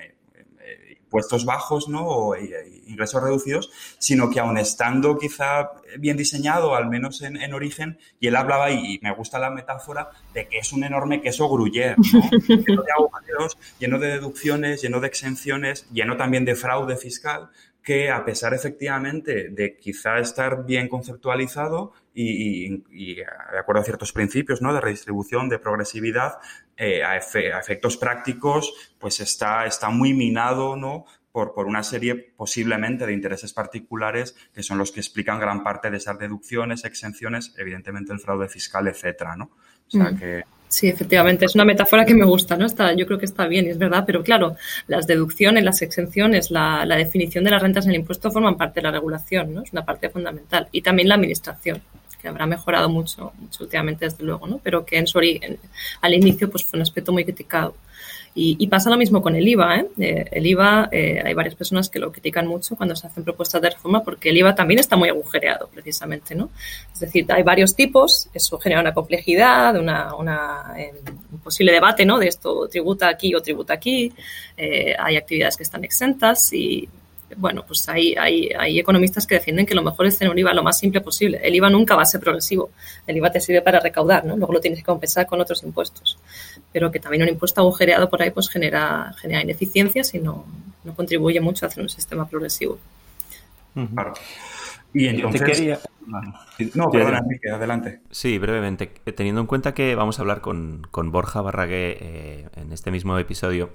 impuestos 1.14 1.44
bajos 1.44 1.88
¿no? 1.88 2.04
o 2.04 2.36
ingresos 2.36 3.22
reducidos, 3.22 3.70
sino 3.98 4.28
que 4.30 4.40
aun 4.40 4.58
estando 4.58 5.16
quizá 5.16 5.70
bien 5.96 6.16
diseñado, 6.16 6.74
al 6.74 6.88
menos 6.88 7.22
en, 7.22 7.36
en 7.36 7.54
origen, 7.54 7.98
y 8.18 8.26
él 8.26 8.34
hablaba, 8.34 8.72
y, 8.72 8.94
y, 8.94 8.98
me 9.00 9.14
gusta 9.14 9.38
la 9.38 9.50
metáfora, 9.50 10.10
de 10.32 10.48
que 10.48 10.58
es 10.58 10.72
un 10.72 10.82
enorme 10.82 11.22
queso 11.22 11.48
gruyère, 11.48 11.94
¿no? 11.96 12.20
lleno 12.66 12.82
de 12.82 12.92
agujeros, 12.92 13.56
lleno 13.78 13.98
de 14.00 14.08
deducciones, 14.08 14.82
lleno 14.82 14.98
de 14.98 15.06
exenciones, 15.06 15.86
lleno 15.92 16.16
también 16.16 16.44
de 16.44 16.56
fraude 16.56 16.96
fiscal, 16.96 17.48
que 17.84 18.10
a 18.10 18.24
pesar 18.24 18.52
efectivamente 18.52 19.50
de 19.50 19.76
quizá 19.76 20.18
estar 20.18 20.64
bien 20.66 20.88
conceptualizado 20.88 21.92
y, 22.14 22.66
y, 22.66 22.84
y 22.90 23.14
de 23.16 23.58
acuerdo 23.58 23.82
a 23.82 23.84
ciertos 23.84 24.12
principios 24.12 24.62
¿no? 24.62 24.72
de 24.72 24.80
redistribución, 24.80 25.48
de 25.48 25.58
progresividad, 25.58 26.38
eh, 26.76 27.02
a, 27.02 27.16
efe, 27.16 27.52
a, 27.52 27.58
efectos 27.58 27.96
prácticos, 27.96 28.72
pues 28.98 29.20
está, 29.20 29.66
está 29.66 29.90
muy 29.90 30.14
minado 30.14 30.76
¿no? 30.76 31.04
por, 31.32 31.52
por 31.52 31.66
una 31.66 31.82
serie 31.82 32.14
posiblemente 32.14 33.06
de 33.06 33.12
intereses 33.12 33.52
particulares 33.52 34.36
que 34.54 34.62
son 34.62 34.78
los 34.78 34.92
que 34.92 35.00
explican 35.00 35.40
gran 35.40 35.64
parte 35.64 35.90
de 35.90 35.96
esas 35.96 36.18
deducciones, 36.18 36.84
exenciones, 36.84 37.52
evidentemente 37.58 38.12
el 38.12 38.20
fraude 38.20 38.48
fiscal, 38.48 38.86
etcétera, 38.86 39.36
¿no? 39.36 39.50
O 39.86 39.90
sea 39.90 40.12
Mm. 40.12 40.18
que 40.18 40.44
Sí, 40.74 40.88
efectivamente, 40.88 41.44
es 41.44 41.54
una 41.54 41.64
metáfora 41.64 42.04
que 42.04 42.14
me 42.14 42.24
gusta, 42.24 42.56
¿no? 42.56 42.66
Está, 42.66 42.94
yo 42.94 43.06
creo 43.06 43.16
que 43.16 43.26
está 43.26 43.46
bien, 43.46 43.68
es 43.68 43.78
verdad, 43.78 44.02
pero 44.04 44.24
claro, 44.24 44.56
las 44.88 45.06
deducciones, 45.06 45.62
las 45.62 45.82
exenciones, 45.82 46.50
la, 46.50 46.84
la, 46.84 46.96
definición 46.96 47.44
de 47.44 47.52
las 47.52 47.62
rentas 47.62 47.84
en 47.84 47.92
el 47.92 48.00
impuesto 48.00 48.32
forman 48.32 48.56
parte 48.56 48.80
de 48.80 48.82
la 48.82 48.90
regulación, 48.90 49.54
¿no? 49.54 49.62
Es 49.62 49.72
una 49.72 49.84
parte 49.84 50.10
fundamental. 50.10 50.66
Y 50.72 50.82
también 50.82 51.08
la 51.08 51.14
administración, 51.14 51.80
que 52.24 52.28
habrá 52.28 52.46
mejorado 52.46 52.88
mucho, 52.88 53.34
mucho 53.38 53.64
últimamente, 53.64 54.06
desde 54.06 54.24
luego, 54.24 54.46
¿no? 54.46 54.58
Pero 54.62 54.86
que 54.86 54.96
en 54.96 55.06
su 55.06 55.18
origen, 55.18 55.58
al 56.00 56.14
inicio, 56.14 56.50
pues 56.50 56.64
fue 56.64 56.78
un 56.78 56.82
aspecto 56.82 57.12
muy 57.12 57.22
criticado. 57.22 57.74
Y, 58.34 58.56
y, 58.58 58.66
pasa 58.66 58.88
lo 58.88 58.96
mismo 58.96 59.20
con 59.20 59.36
el 59.36 59.46
IVA. 59.46 59.76
¿eh? 59.76 59.86
Eh, 59.98 60.24
el 60.32 60.46
IVA, 60.46 60.88
eh, 60.90 61.22
hay 61.22 61.34
varias 61.34 61.54
personas 61.54 61.90
que 61.90 61.98
lo 61.98 62.10
critican 62.10 62.46
mucho 62.46 62.76
cuando 62.76 62.96
se 62.96 63.06
hacen 63.06 63.22
propuestas 63.24 63.60
de 63.62 63.70
reforma 63.70 64.02
porque 64.02 64.30
el 64.30 64.38
IVA 64.38 64.54
también 64.54 64.80
está 64.80 64.96
muy 64.96 65.10
agujereado, 65.10 65.68
precisamente. 65.68 66.34
¿no? 66.34 66.48
Es 66.92 66.98
decir, 66.98 67.30
hay 67.30 67.42
varios 67.42 67.76
tipos, 67.76 68.30
eso 68.32 68.58
genera 68.58 68.80
una 68.80 68.94
complejidad, 68.94 69.76
una, 69.78 70.16
una 70.16 70.74
un 71.30 71.38
posible 71.40 71.72
debate 71.72 72.06
¿no? 72.06 72.18
de 72.18 72.28
esto 72.28 72.66
tributa 72.68 73.08
aquí 73.08 73.34
o 73.34 73.42
tributa 73.42 73.74
aquí. 73.74 74.12
eh, 74.56 74.96
hay 74.98 75.16
actividades 75.16 75.56
que 75.56 75.62
están 75.62 75.84
exentas 75.84 76.52
y 76.54 76.88
bueno, 77.36 77.64
pues 77.66 77.88
hay, 77.88 78.14
hay, 78.14 78.50
hay, 78.58 78.78
economistas 78.78 79.26
que 79.26 79.36
defienden 79.36 79.66
que 79.66 79.74
lo 79.74 79.82
mejor 79.82 80.06
es 80.06 80.18
tener 80.18 80.32
un 80.32 80.38
IVA 80.38 80.54
lo 80.54 80.62
más 80.62 80.78
simple 80.78 81.00
posible. 81.00 81.40
El 81.42 81.54
IVA 81.54 81.70
nunca 81.70 81.96
va 81.96 82.02
a 82.02 82.06
ser 82.06 82.20
progresivo. 82.20 82.70
El 83.06 83.16
IVA 83.16 83.30
te 83.30 83.40
sirve 83.40 83.62
para 83.62 83.80
recaudar, 83.80 84.24
¿no? 84.24 84.36
Luego 84.36 84.52
lo 84.52 84.60
tienes 84.60 84.80
que 84.80 84.84
compensar 84.84 85.26
con 85.26 85.40
otros 85.40 85.62
impuestos. 85.62 86.18
Pero 86.72 86.90
que 86.90 87.00
también 87.00 87.22
un 87.22 87.28
impuesto 87.28 87.60
agujereado 87.60 88.08
por 88.08 88.22
ahí 88.22 88.30
pues 88.30 88.48
genera, 88.48 89.14
genera 89.18 89.42
ineficiencias 89.42 90.14
y 90.14 90.18
no, 90.18 90.44
no 90.84 90.94
contribuye 90.94 91.40
mucho 91.40 91.66
a 91.66 91.68
hacer 91.68 91.82
un 91.82 91.88
sistema 91.88 92.28
progresivo. 92.28 92.78
Claro. 93.92 94.14
Y 94.92 95.08
entonces... 95.08 95.42
Te 95.42 95.52
quería... 95.52 95.78
No, 96.74 96.90
perdona, 96.90 97.18
Enrique, 97.18 97.50
adelante. 97.50 98.00
Sí, 98.10 98.38
brevemente. 98.38 98.86
Teniendo 99.16 99.40
en 99.40 99.46
cuenta 99.46 99.74
que 99.74 99.94
vamos 99.94 100.18
a 100.18 100.22
hablar 100.22 100.40
con, 100.40 100.86
con 100.90 101.10
Borja 101.10 101.40
Barragué 101.40 101.98
eh, 102.00 102.48
en 102.56 102.72
este 102.72 102.90
mismo 102.90 103.18
episodio, 103.18 103.70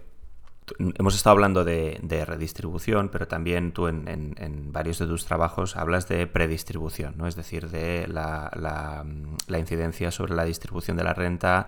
hemos 0.78 1.16
estado 1.16 1.34
hablando 1.34 1.64
de, 1.64 2.00
redistribución, 2.26 3.10
pero 3.10 3.28
también 3.28 3.72
tú 3.72 3.88
en, 3.88 4.72
varios 4.72 5.00
de 5.00 5.08
tus 5.08 5.26
trabajos 5.26 5.76
hablas 5.76 6.08
de 6.08 6.28
predistribución, 6.28 7.16
¿no? 7.18 7.28
es 7.28 7.36
decir, 7.36 7.70
de 7.70 8.08
la, 8.08 9.06
incidencia 9.58 10.12
sobre 10.12 10.36
la 10.36 10.46
distribución 10.46 10.98
de 10.98 11.04
la 11.04 11.14
renta 11.14 11.68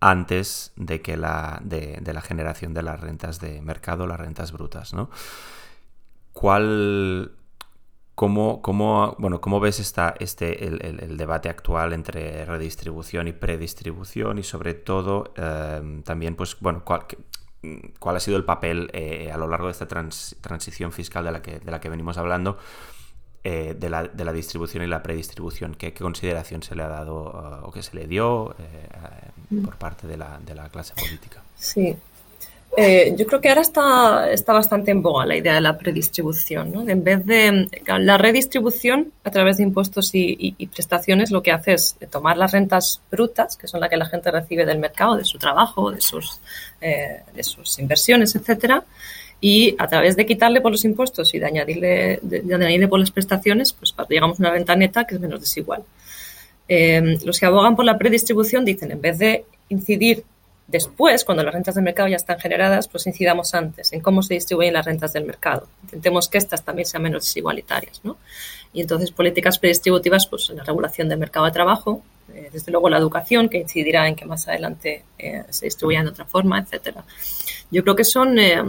antes 0.00 0.72
de 0.76 1.00
que 1.00 1.16
la, 1.16 1.60
de, 1.62 2.00
la 2.04 2.20
generación 2.20 2.74
de 2.74 2.82
las 2.82 3.00
rentas 3.00 3.40
de 3.40 3.62
mercado, 3.62 4.06
las 4.06 4.18
rentas 4.18 4.52
brutas. 4.52 4.92
¿no? 4.94 5.10
¿Cuál, 6.32 7.32
cómo, 8.14 8.62
cómo, 8.62 9.14
bueno, 9.18 9.40
¿Cómo 9.40 9.60
ves 9.60 9.78
esta, 9.78 10.14
este, 10.18 10.66
el, 10.66 11.16
debate 11.16 11.48
actual 11.48 11.92
entre 11.92 12.44
redistribución 12.44 13.28
y 13.28 13.32
predistribución 13.32 14.38
y 14.38 14.42
sobre 14.42 14.74
todo 14.74 15.32
eh, 15.36 16.02
también, 16.04 16.34
pues, 16.34 16.56
bueno, 16.60 16.82
cuál, 16.84 17.06
cuál 17.98 18.16
ha 18.16 18.20
sido 18.20 18.36
el 18.36 18.44
papel 18.44 18.90
eh, 18.92 19.30
a 19.32 19.36
lo 19.36 19.46
largo 19.46 19.66
de 19.66 19.72
esta 19.72 19.86
trans, 19.86 20.36
transición 20.40 20.92
fiscal 20.92 21.24
de 21.24 21.32
la 21.32 21.42
que, 21.42 21.60
de 21.60 21.70
la 21.70 21.80
que 21.80 21.88
venimos 21.88 22.18
hablando 22.18 22.58
eh, 23.44 23.74
de, 23.78 23.90
la, 23.90 24.04
de, 24.04 24.24
la, 24.24 24.32
distribución 24.32 24.84
y 24.84 24.86
la 24.86 25.02
predistribución. 25.02 25.74
¿Qué, 25.74 25.92
consideración 25.92 26.62
se 26.62 26.74
le 26.74 26.82
ha 26.82 26.88
dado 26.88 27.60
uh, 27.62 27.66
o 27.66 27.72
que 27.72 27.82
se 27.82 27.96
le 27.96 28.06
dio 28.06 28.54
eh, 28.58 29.60
por 29.64 29.76
parte 29.76 30.06
de 30.06 30.16
la, 30.16 30.38
de 30.38 30.54
la, 30.54 30.68
clase 30.68 30.94
política? 30.94 31.42
Sí. 31.56 31.96
Eh, 32.74 33.14
yo 33.18 33.26
creo 33.26 33.40
que 33.42 33.50
ahora 33.50 33.60
está, 33.60 34.30
está 34.32 34.54
bastante 34.54 34.92
en 34.92 35.02
boga 35.02 35.26
la 35.26 35.36
idea 35.36 35.54
de 35.54 35.60
la 35.60 35.76
predistribución. 35.76 36.72
¿no? 36.72 36.88
En 36.88 37.04
vez 37.04 37.24
de 37.26 37.68
la 37.86 38.16
redistribución 38.16 39.12
a 39.24 39.30
través 39.30 39.58
de 39.58 39.64
impuestos 39.64 40.10
y, 40.14 40.54
prestaciones, 40.72 41.30
lo 41.30 41.42
que 41.42 41.52
hace 41.52 41.74
es 41.74 41.96
tomar 42.10 42.38
las 42.38 42.52
rentas 42.52 43.02
brutas, 43.10 43.56
que 43.56 43.68
son 43.68 43.80
las 43.80 43.90
que 43.90 43.96
la 43.98 44.06
gente 44.06 44.30
recibe 44.30 44.64
del 44.64 44.78
mercado, 44.78 45.16
de 45.16 45.24
su 45.24 45.38
trabajo, 45.38 45.90
de 45.90 46.00
sus, 46.00 46.40
eh, 46.80 47.20
de 47.34 47.42
sus 47.42 47.78
inversiones, 47.78 48.34
etcétera, 48.34 48.84
y 49.38 49.74
a 49.78 49.86
través 49.86 50.16
de 50.16 50.24
quitarle 50.24 50.60
por 50.62 50.72
los 50.72 50.84
impuestos 50.84 51.34
y 51.34 51.38
de 51.38 51.46
añadirle, 51.46 52.20
de 52.22 52.54
añadirle 52.54 52.88
por 52.88 53.00
las 53.00 53.10
prestaciones, 53.10 53.72
pues 53.74 53.94
llegamos 54.08 54.38
a 54.38 54.42
una 54.44 54.50
renta 54.50 54.76
neta 54.76 55.04
que 55.04 55.16
es 55.16 55.20
menos 55.20 55.40
desigual. 55.40 55.82
Eh, 56.68 57.18
los 57.24 57.38
que 57.38 57.44
abogan 57.44 57.76
por 57.76 57.84
la 57.84 57.98
predistribución 57.98 58.64
dicen, 58.64 58.92
en 58.92 59.00
vez 59.00 59.18
de 59.18 59.44
incidir 59.68 60.24
Después, 60.72 61.22
cuando 61.26 61.42
las 61.42 61.52
rentas 61.52 61.74
del 61.74 61.84
mercado 61.84 62.08
ya 62.08 62.16
están 62.16 62.40
generadas, 62.40 62.88
pues 62.88 63.06
incidamos 63.06 63.52
antes 63.52 63.92
en 63.92 64.00
cómo 64.00 64.22
se 64.22 64.32
distribuyen 64.32 64.72
las 64.72 64.86
rentas 64.86 65.12
del 65.12 65.26
mercado. 65.26 65.68
Intentemos 65.82 66.30
que 66.30 66.38
estas 66.38 66.62
también 66.62 66.86
sean 66.86 67.02
menos 67.02 67.24
desigualitarias, 67.24 68.00
¿no? 68.02 68.16
Y 68.72 68.80
entonces 68.80 69.10
políticas 69.10 69.58
predistributivas, 69.58 70.26
pues 70.26 70.48
la 70.48 70.64
regulación 70.64 71.10
del 71.10 71.18
mercado 71.18 71.44
de 71.44 71.52
trabajo, 71.52 72.02
eh, 72.32 72.48
desde 72.50 72.72
luego 72.72 72.88
la 72.88 72.96
educación, 72.96 73.50
que 73.50 73.58
incidirá 73.58 74.08
en 74.08 74.16
que 74.16 74.24
más 74.24 74.48
adelante 74.48 75.04
eh, 75.18 75.44
se 75.50 75.66
distribuyan 75.66 76.06
de 76.06 76.12
otra 76.12 76.24
forma, 76.24 76.58
etcétera. 76.58 77.04
Yo 77.70 77.82
creo 77.82 77.94
que 77.94 78.04
son 78.04 78.38
eh, 78.38 78.62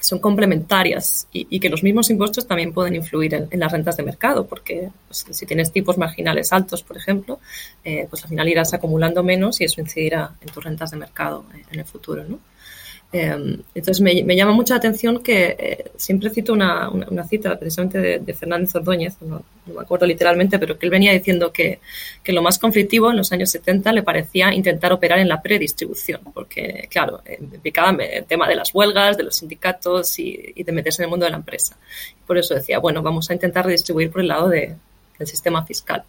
son 0.00 0.18
complementarias 0.18 1.28
y, 1.32 1.46
y, 1.50 1.60
que 1.60 1.68
los 1.68 1.82
mismos 1.82 2.10
impuestos 2.10 2.46
también 2.46 2.72
pueden 2.72 2.94
influir 2.94 3.34
en, 3.34 3.48
en 3.50 3.60
las 3.60 3.72
rentas 3.72 3.96
de 3.96 4.02
mercado, 4.02 4.46
porque 4.46 4.90
pues, 5.08 5.26
si 5.30 5.46
tienes 5.46 5.72
tipos 5.72 5.98
marginales 5.98 6.52
altos, 6.52 6.82
por 6.82 6.96
ejemplo, 6.96 7.40
eh, 7.84 8.06
pues 8.08 8.22
al 8.22 8.30
final 8.30 8.48
irás 8.48 8.74
acumulando 8.74 9.22
menos 9.22 9.60
y 9.60 9.64
eso 9.64 9.80
incidirá 9.80 10.32
en 10.40 10.48
tus 10.48 10.64
rentas 10.64 10.90
de 10.90 10.96
mercado 10.96 11.44
en 11.70 11.78
el 11.78 11.84
futuro, 11.84 12.24
¿no? 12.24 12.38
Em, 13.12 13.62
entonces 13.74 14.00
me, 14.00 14.36
llama 14.36 14.52
mucha 14.52 14.74
la 14.74 14.78
atención 14.78 15.22
que 15.22 15.56
eh, 15.58 15.90
siempre 15.96 16.28
cito 16.28 16.52
una, 16.52 16.90
cita 17.28 17.56
precisamente 17.56 18.18
de, 18.18 18.34
Fernández 18.34 18.74
Ordóñez, 18.74 19.14
no, 19.22 19.42
me 19.66 19.80
acuerdo 19.80 20.06
literalmente, 20.06 20.58
pero 20.58 20.76
que 20.76 20.86
él 20.86 20.90
venía 20.90 21.12
diciendo 21.12 21.52
que, 21.52 21.78
lo 22.26 22.42
más 22.42 22.58
conflictivo 22.58 23.10
en 23.10 23.16
los 23.16 23.30
años 23.32 23.50
70 23.50 23.92
le 23.92 24.02
parecía 24.02 24.52
intentar 24.52 24.92
operar 24.92 25.20
en 25.20 25.28
la 25.28 25.40
predistribución, 25.40 26.20
porque 26.34 26.88
claro, 26.90 27.22
implicaba 27.38 27.96
el 28.02 28.24
tema 28.24 28.48
de 28.48 28.56
las 28.56 28.74
huelgas, 28.74 29.16
de 29.16 29.22
los 29.22 29.36
sindicatos 29.36 30.18
y, 30.18 30.52
de 30.56 30.72
meterse 30.72 31.02
en 31.02 31.04
el 31.04 31.10
mundo 31.10 31.24
de 31.24 31.30
la 31.30 31.38
empresa. 31.38 31.76
Por 32.26 32.36
eso 32.36 32.54
decía, 32.54 32.80
bueno, 32.80 33.02
vamos 33.02 33.30
a 33.30 33.34
intentar 33.34 33.64
redistribuir 33.64 34.10
por 34.10 34.20
el 34.20 34.28
lado 34.28 34.48
del 34.48 34.76
sistema 35.24 35.64
fiscal. 35.64 36.02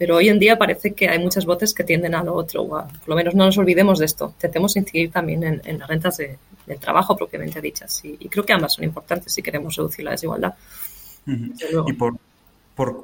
Pero 0.00 0.16
hoy 0.16 0.30
en 0.30 0.38
día 0.38 0.56
parece 0.56 0.94
que 0.94 1.10
hay 1.10 1.18
muchas 1.18 1.44
voces 1.44 1.74
que 1.74 1.84
tienden 1.84 2.14
a 2.14 2.24
lo 2.24 2.32
otro. 2.32 2.66
por 2.66 2.88
lo 3.06 3.14
menos 3.14 3.34
no 3.34 3.44
nos 3.44 3.58
olvidemos 3.58 3.98
de 3.98 4.06
esto. 4.06 4.30
Intentemos 4.32 4.74
incidir 4.74 5.12
también 5.12 5.60
en, 5.62 5.78
las 5.78 5.86
rentas 5.86 6.16
de, 6.16 6.38
del 6.66 6.78
trabajo 6.78 7.14
propiamente 7.14 7.60
dichas. 7.60 8.02
Y, 8.02 8.16
creo 8.30 8.46
que 8.46 8.54
ambas 8.54 8.72
son 8.72 8.84
importantes 8.84 9.30
si 9.30 9.42
queremos 9.42 9.76
reducir 9.76 10.06
la 10.06 10.12
desigualdad. 10.12 10.54
Y 11.26 11.92
por, 11.92 12.16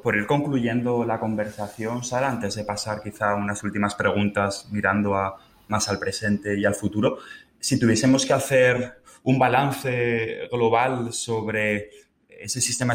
por, 0.00 0.16
ir 0.16 0.26
concluyendo 0.26 1.04
la 1.04 1.20
conversación, 1.20 2.02
Sara, 2.02 2.30
antes 2.30 2.54
de 2.54 2.64
pasar 2.64 3.02
quizá 3.02 3.32
a 3.32 3.34
unas 3.34 3.62
últimas 3.62 3.94
preguntas 3.94 4.66
mirando 4.70 5.16
a, 5.16 5.36
más 5.68 5.90
al 5.90 5.98
presente 5.98 6.58
y 6.58 6.64
al 6.64 6.74
futuro, 6.74 7.18
si 7.60 7.78
tuviésemos 7.78 8.24
que 8.24 8.32
hacer 8.32 9.02
un 9.22 9.38
balance 9.38 10.48
global 10.50 11.12
sobre 11.12 11.90
ese 12.26 12.62
sistema 12.62 12.94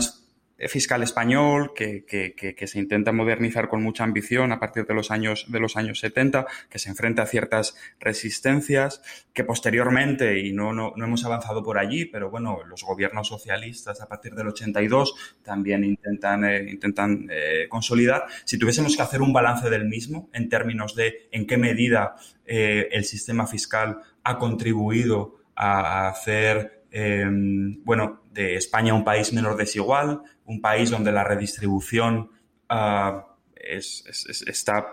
fiscal 0.67 1.03
español 1.03 1.73
que, 1.75 2.05
que, 2.05 2.67
se 2.67 2.79
intenta 2.79 3.11
modernizar 3.11 3.67
con 3.67 3.81
mucha 3.81 4.03
ambición 4.03 4.51
a 4.51 4.59
partir 4.59 4.85
de 4.85 4.93
los 4.93 5.11
años 5.11 5.45
de 5.47 5.59
los 5.59 5.77
años 5.77 5.99
70, 5.99 6.45
que 6.69 6.79
se 6.79 6.89
enfrenta 6.89 7.23
a 7.23 7.25
ciertas 7.25 7.75
resistencias, 7.99 9.01
que 9.33 9.43
posteriormente, 9.43 10.39
y 10.39 10.53
no, 10.53 10.73
no, 10.73 10.93
no 10.95 11.05
hemos 11.05 11.25
avanzado 11.25 11.63
por 11.63 11.77
allí, 11.77 12.05
pero 12.05 12.29
bueno, 12.29 12.59
los 12.67 12.83
gobiernos 12.83 13.27
socialistas 13.27 14.01
a 14.01 14.07
partir 14.07 14.33
del 14.35 14.47
82 14.47 15.15
también 15.43 15.83
intentan, 15.83 16.45
eh, 16.45 16.69
intentan 16.69 17.27
eh, 17.29 17.67
consolidar. 17.69 18.25
Si 18.45 18.57
tuviésemos 18.57 18.95
que 18.95 19.01
hacer 19.01 19.21
un 19.21 19.33
balance 19.33 19.69
del 19.69 19.85
mismo 19.85 20.29
en 20.33 20.49
términos 20.49 20.95
de 20.95 21.27
en 21.31 21.47
qué 21.47 21.57
medida 21.57 22.15
eh, 22.45 22.89
el 22.91 23.05
sistema 23.05 23.47
fiscal 23.47 23.99
ha 24.23 24.37
contribuido 24.37 25.37
a, 25.55 26.07
hacer 26.07 26.80
bueno, 26.91 28.21
de 28.31 28.55
España 28.55 28.93
un 28.93 29.03
país 29.03 29.31
menos 29.33 29.57
desigual, 29.57 30.21
un 30.45 30.61
país 30.61 30.89
donde 30.89 31.11
la 31.11 31.23
redistribución 31.23 32.29
ah, 32.69 33.27
está, 33.55 34.91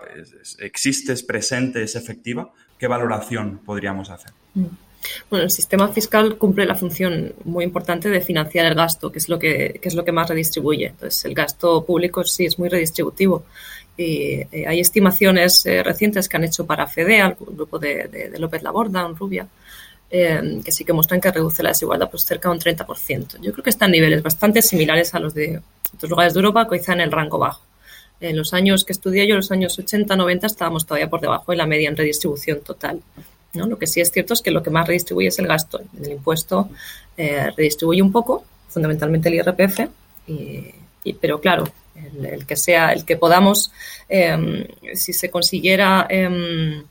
existe, 0.59 1.13
es 1.13 1.23
presente, 1.23 1.83
es 1.83 1.95
efectiva, 1.95 2.51
¿qué 2.77 2.87
valoración 2.87 3.59
podríamos 3.65 4.09
hacer? 4.09 4.31
Mm. 4.53 4.65
Bueno, 5.29 5.45
el 5.45 5.51
sistema 5.51 5.87
fiscal 5.89 6.37
cumple 6.37 6.65
la 6.65 6.75
función 6.75 7.33
muy 7.45 7.63
importante 7.63 8.09
de 8.09 8.21
financiar 8.21 8.65
el 8.65 8.75
gasto, 8.75 9.11
que 9.11 9.19
es 9.19 9.29
lo 9.29 9.39
que, 9.39 9.79
es 9.81 9.93
lo 9.95 10.03
que 10.03 10.11
más 10.11 10.29
redistribuye. 10.29 10.87
Entonces, 10.87 11.23
el 11.25 11.33
gasto 11.33 11.85
público 11.85 12.23
sí 12.23 12.45
es 12.45 12.59
muy 12.59 12.67
redistributivo. 12.67 13.45
Y, 13.95 14.41
eh, 14.51 14.65
hay 14.67 14.79
estimaciones 14.81 15.65
eh, 15.65 15.83
recientes 15.83 16.27
que 16.27 16.37
han 16.37 16.43
hecho 16.43 16.65
para 16.65 16.87
FEDEA, 16.87 17.27
el 17.27 17.35
grupo 17.55 17.79
de, 17.79 18.07
de 18.07 18.39
López 18.39 18.61
Laborda, 18.61 19.05
en 19.05 19.15
Rubia, 19.15 19.47
eh, 20.11 20.61
que 20.63 20.71
sí 20.71 20.83
que 20.83 20.93
muestran 20.93 21.21
que 21.21 21.31
reduce 21.31 21.61
la 21.61 21.69
desigualdad 21.69 22.09
pues 22.09 22.25
cerca 22.25 22.49
de 22.49 22.55
un 22.55 22.61
30%. 22.61 23.39
Yo 23.41 23.51
creo 23.51 23.63
que 23.63 23.69
están 23.69 23.91
niveles 23.91 24.23
bastante 24.23 24.61
similares 24.61 25.13
a 25.13 25.19
los 25.19 25.33
de 25.33 25.61
otros 25.93 26.09
lugares 26.09 26.33
de 26.33 26.39
Europa, 26.39 26.67
quizá 26.69 26.93
en 26.93 27.01
el 27.01 27.11
rango 27.11 27.37
bajo. 27.37 27.61
En 28.19 28.35
los 28.35 28.53
años 28.53 28.83
que 28.83 28.91
estudié 28.91 29.27
yo, 29.27 29.35
los 29.35 29.51
años 29.51 29.79
80-90, 29.79 30.45
estábamos 30.45 30.85
todavía 30.85 31.09
por 31.09 31.21
debajo 31.21 31.51
de 31.51 31.57
la 31.57 31.65
media 31.65 31.89
en 31.89 31.95
redistribución 31.95 32.61
total. 32.61 33.01
¿no? 33.53 33.65
Lo 33.65 33.77
que 33.77 33.87
sí 33.87 34.01
es 34.01 34.11
cierto 34.11 34.33
es 34.33 34.41
que 34.41 34.51
lo 34.51 34.61
que 34.61 34.69
más 34.69 34.87
redistribuye 34.87 35.29
es 35.29 35.39
el 35.39 35.47
gasto. 35.47 35.79
El 36.01 36.11
impuesto 36.11 36.69
eh, 37.17 37.51
redistribuye 37.55 38.01
un 38.01 38.11
poco, 38.11 38.43
fundamentalmente 38.67 39.29
el 39.29 39.35
IRPF, 39.35 39.79
y, 40.27 41.13
pero 41.13 41.39
claro, 41.39 41.63
el, 42.21 42.45
que 42.45 42.55
sea, 42.55 42.91
el 42.91 43.05
que 43.05 43.15
podamos, 43.15 43.71
em, 44.07 44.65
si 44.93 45.13
se 45.13 45.29
consiguiera 45.29 46.05
em, 46.09 46.83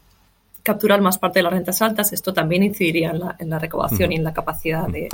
capturar 0.68 1.00
más 1.00 1.16
parte 1.16 1.38
de 1.38 1.44
las 1.44 1.52
rentas 1.54 1.80
altas, 1.80 2.12
esto 2.12 2.34
también 2.34 2.62
incidiría 2.62 3.10
en 3.10 3.20
la, 3.20 3.36
en 3.38 3.48
la 3.48 3.58
recaudación 3.58 4.12
y 4.12 4.16
en 4.16 4.24
la 4.24 4.34
capacidad 4.34 4.86
de, 4.86 5.08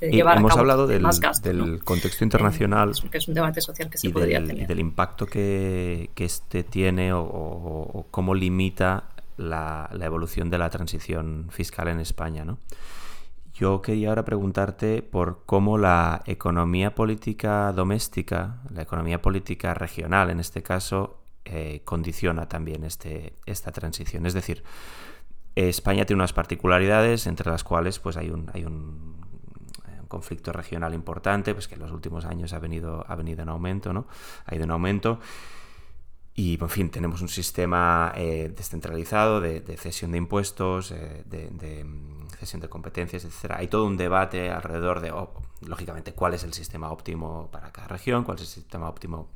llevar 0.00 0.38
hemos 0.38 0.50
a 0.50 0.54
cabo 0.54 0.60
hablado 0.62 0.86
del, 0.88 1.02
más 1.02 1.20
gasto, 1.20 1.48
del 1.48 1.84
contexto 1.84 2.24
internacional. 2.24 2.92
que 3.08 3.18
es 3.18 3.28
un 3.28 3.34
debate 3.34 3.60
social 3.60 3.88
que 3.88 3.96
se 3.96 4.08
y 4.08 4.12
podría 4.12 4.40
del, 4.40 4.48
tener. 4.48 4.64
Y 4.64 4.66
del 4.66 4.80
impacto 4.80 5.24
que, 5.26 6.10
que 6.16 6.24
este 6.24 6.64
tiene 6.64 7.12
o, 7.12 8.06
cómo 8.10 8.34
limita 8.34 9.04
la, 9.36 9.88
la, 9.92 10.04
evolución 10.04 10.50
de 10.50 10.58
la 10.58 10.68
transición 10.68 11.46
fiscal 11.50 11.86
en 11.86 12.00
España, 12.00 12.44
¿no? 12.44 12.58
Yo 13.54 13.82
quería 13.82 14.08
ahora 14.08 14.24
preguntarte 14.24 15.00
por 15.02 15.42
cómo 15.46 15.78
la 15.78 16.22
economía 16.26 16.96
política 16.96 17.70
doméstica, 17.70 18.56
la 18.74 18.82
economía 18.82 19.22
política 19.22 19.74
regional 19.74 20.30
en 20.30 20.40
este 20.40 20.64
caso, 20.64 21.21
eh, 21.44 21.82
condiciona 21.84 22.48
también 22.48 22.84
este, 22.84 23.34
esta 23.46 23.72
transición. 23.72 24.26
Es 24.26 24.34
decir, 24.34 24.62
España 25.54 26.04
tiene 26.04 26.20
unas 26.20 26.32
particularidades 26.32 27.26
entre 27.26 27.50
las 27.50 27.64
cuales 27.64 27.98
pues, 27.98 28.16
hay, 28.16 28.30
un, 28.30 28.50
hay 28.54 28.64
un, 28.64 29.20
conflicto 30.08 30.52
regional 30.52 30.92
importante, 30.92 31.54
pues 31.54 31.68
que 31.68 31.74
en 31.74 31.80
los 31.80 31.90
últimos 31.90 32.26
años 32.26 32.52
ha 32.52 32.58
venido, 32.58 33.02
ha 33.08 33.16
venido 33.16 33.42
en 33.42 33.48
aumento, 33.48 33.94
¿no? 33.94 34.06
Ha 34.44 34.54
ido 34.54 34.64
en 34.64 34.70
aumento. 34.70 35.20
Y, 36.34 36.58
en 36.60 36.68
fin, 36.68 36.90
tenemos 36.90 37.22
un 37.22 37.28
sistema 37.28 38.12
eh, 38.14 38.52
descentralizado 38.54 39.40
de, 39.40 39.60
cesión 39.78 40.12
de 40.12 40.18
impuestos, 40.18 40.90
eh, 40.90 41.24
de, 41.26 41.84
mm, 41.84 42.28
cesión 42.38 42.60
de 42.60 42.68
competencias, 42.68 43.24
etc. 43.24 43.54
Hay 43.56 43.68
todo 43.68 43.86
un 43.86 43.96
debate 43.96 44.50
alrededor 44.50 45.00
de, 45.00 45.12
lógicamente, 45.66 46.12
cuál 46.12 46.34
es 46.34 46.44
el 46.44 46.52
sistema 46.52 46.90
óptimo 46.90 47.48
para 47.50 47.72
cada 47.72 47.88
región, 47.88 48.24
cuál 48.24 48.36
es 48.36 48.42
el 48.42 48.48
sistema 48.48 48.88
óptimo 48.88 49.30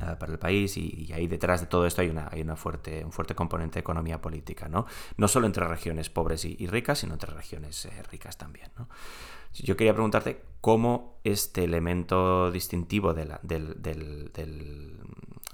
eh, 0.00 0.16
para 0.18 0.32
el 0.32 0.38
país 0.38 0.76
y, 0.76 1.12
ahí 1.12 1.26
detrás 1.26 1.60
de 1.60 1.66
todo 1.66 1.86
esto 1.86 2.02
hay 2.02 2.08
una, 2.08 2.28
hay 2.30 2.42
una 2.42 2.56
fuerte, 2.56 3.04
un 3.04 3.12
fuerte 3.12 3.34
componente 3.34 3.74
de 3.74 3.80
economía 3.80 4.20
política, 4.20 4.68
¿no? 4.68 4.86
No 5.16 5.28
solo 5.28 5.46
entre 5.46 5.66
regiones 5.66 6.10
pobres 6.10 6.44
y, 6.44 6.66
ricas, 6.66 7.00
sino 7.00 7.14
entre 7.14 7.32
regiones 7.32 7.86
eh, 7.86 8.02
ricas 8.10 8.36
también, 8.36 8.68
¿no? 8.78 8.88
Yo 9.52 9.76
quería 9.76 9.92
preguntarte 9.92 10.42
cómo 10.60 11.18
este 11.24 11.64
elemento 11.64 12.52
distintivo 12.52 13.14
de 13.14 13.24
la, 13.24 13.40
del, 13.42 13.82
del, 13.82 15.00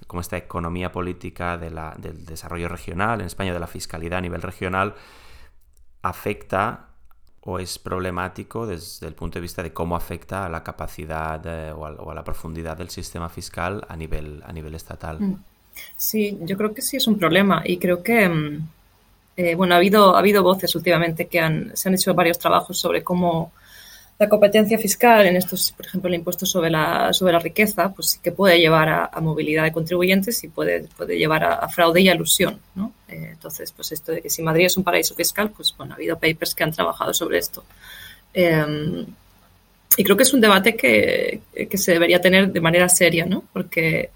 cómo 0.05 0.21
esta 0.21 0.37
economía 0.37 0.91
política 0.91 1.57
de 1.57 1.71
del 1.97 2.25
desarrollo 2.25 2.67
regional 2.67 3.21
en 3.21 3.27
España, 3.27 3.53
de 3.53 3.59
la 3.59 3.67
fiscalidad 3.67 4.19
a 4.19 4.21
nivel 4.21 4.43
regional, 4.43 4.93
afecta 6.03 6.86
o 7.49 7.59
es 7.59 7.79
problemático 7.79 8.67
desde 8.67 9.07
el 9.07 9.13
punto 9.13 9.39
de 9.39 9.41
vista 9.41 9.63
de 9.63 9.71
cómo 9.71 9.95
afecta 9.95 10.45
a 10.45 10.49
la 10.49 10.63
capacidad 10.63 11.41
o, 11.73 11.85
a, 11.85 12.13
la 12.13 12.21
profundidad 12.21 12.75
del 12.75 12.89
sistema 12.89 13.29
fiscal 13.29 13.85
a 13.87 13.95
nivel, 13.95 14.43
a 14.45 14.51
nivel 14.51 14.75
estatal. 14.75 15.17
Mm. 15.21 15.35
Sí, 15.95 16.37
yo 16.41 16.57
creo 16.57 16.73
que 16.73 16.81
sí 16.81 16.97
es 16.97 17.07
un 17.07 17.17
problema 17.17 17.61
y 17.63 17.77
creo 17.77 18.03
que, 18.03 18.27
mm, 18.27 18.67
eh, 19.37 19.55
bueno, 19.55 19.75
ha 19.75 19.77
habido, 19.77 20.17
ha 20.17 20.19
habido 20.19 20.43
voces 20.43 20.75
últimamente 20.75 21.27
que 21.27 21.39
han, 21.39 21.71
se 21.73 21.87
han 21.87 21.95
hecho 21.95 22.13
varios 22.13 22.37
trabajos 22.37 22.77
sobre 22.77 23.01
cómo 23.01 23.53
la 24.19 24.27
competencia 24.27 24.79
fiscal 24.79 25.27
en 25.27 25.35
estos, 25.35 25.71
por 25.73 25.85
ejemplo, 25.85 26.07
el 26.07 26.15
impuesto 26.15 26.45
sobre 26.45 26.71
la, 26.71 27.13
sobre 27.13 27.33
la 27.33 27.39
riqueza, 27.39 27.93
pues 27.93 28.09
sí 28.09 28.19
que 28.21 28.31
puede 28.31 28.59
llevar 28.59 28.89
a, 28.89 29.21
movilidad 29.21 29.63
de 29.63 29.71
contribuyentes 29.71 30.43
y 30.43 30.47
puede, 30.47 30.85
puede 30.97 31.17
llevar 31.17 31.43
a, 31.43 31.69
fraude 31.69 32.01
y 32.01 32.09
alusión, 32.09 32.59
¿no? 32.73 32.93
Eh, 33.07 33.29
entonces, 33.33 33.71
pues 33.71 33.91
esto 33.91 34.11
de 34.11 34.21
que 34.21 34.29
si 34.29 34.41
Madrid 34.41 34.65
es 34.65 34.77
un 34.77 34.83
paraíso 34.83 35.13
fiscal, 35.13 35.51
pues 35.51 35.73
bueno, 35.77 35.93
ha 35.93 35.95
habido 35.95 36.17
papers 36.17 36.55
que 36.55 36.63
han 36.63 36.71
trabajado 36.71 37.13
sobre 37.13 37.37
esto. 37.37 37.63
Em, 38.33 39.05
y 39.97 40.03
creo 40.03 40.17
que 40.17 40.23
es 40.23 40.33
un 40.33 40.41
debate 40.41 40.75
que, 40.75 41.41
que, 41.69 41.77
se 41.77 41.91
debería 41.91 42.19
tener 42.19 42.51
de 42.51 42.61
manera 42.61 42.89
seria, 42.89 43.25
¿no? 43.25 43.43
Porque 43.53 44.09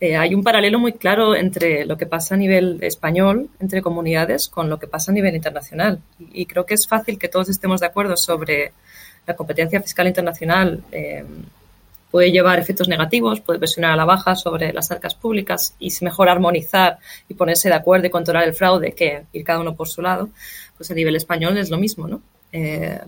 eh, 0.00 0.16
hay 0.16 0.34
un 0.34 0.44
paralelo 0.44 0.78
muy 0.78 0.92
claro 0.92 1.34
entre 1.34 1.84
lo 1.86 1.98
que 1.98 2.06
pasa 2.06 2.36
a 2.36 2.38
nivel 2.38 2.78
español, 2.82 3.48
entre 3.58 3.82
comunidades, 3.82 4.48
con 4.48 4.70
lo 4.70 4.78
que 4.78 4.86
pasa 4.86 5.10
a 5.10 5.14
nivel 5.14 5.34
internacional. 5.34 6.00
y 6.32 6.46
creo 6.46 6.66
que 6.66 6.74
es 6.74 6.86
fácil 6.86 7.18
que 7.18 7.28
todos 7.28 7.48
estemos 7.48 7.80
de 7.80 7.86
acuerdo 7.86 8.16
sobre 8.16 8.72
la 9.26 9.36
competencia 9.36 9.80
fiscal 9.80 10.06
internacional 10.06 10.82
eh, 10.92 11.24
puede 12.10 12.32
llevar 12.32 12.58
efectos 12.58 12.88
negativos, 12.88 13.40
puede 13.40 13.58
presionar 13.58 13.92
a 13.92 13.96
la 13.96 14.04
baja 14.04 14.34
sobre 14.34 14.72
las 14.72 14.90
arcas 14.90 15.14
públicas 15.14 15.74
y 15.78 15.88
es 15.88 16.02
mejor 16.02 16.28
armonizar 16.28 16.98
y 17.28 17.34
ponerse 17.34 17.68
de 17.68 17.74
acuerdo 17.74 18.06
y 18.06 18.10
controlar 18.10 18.44
el 18.44 18.54
fraude 18.54 18.92
que 18.92 19.22
ir 19.32 19.44
cada 19.44 19.60
uno 19.60 19.76
por 19.76 19.88
su 19.88 20.02
lado, 20.02 20.30
pues 20.76 20.90
a 20.90 20.94
nivel 20.94 21.14
español 21.16 21.56
es 21.58 21.70
lo 21.70 21.78
mismo, 21.78 22.08
¿no? 22.08 22.20
Eh, 22.52 22.98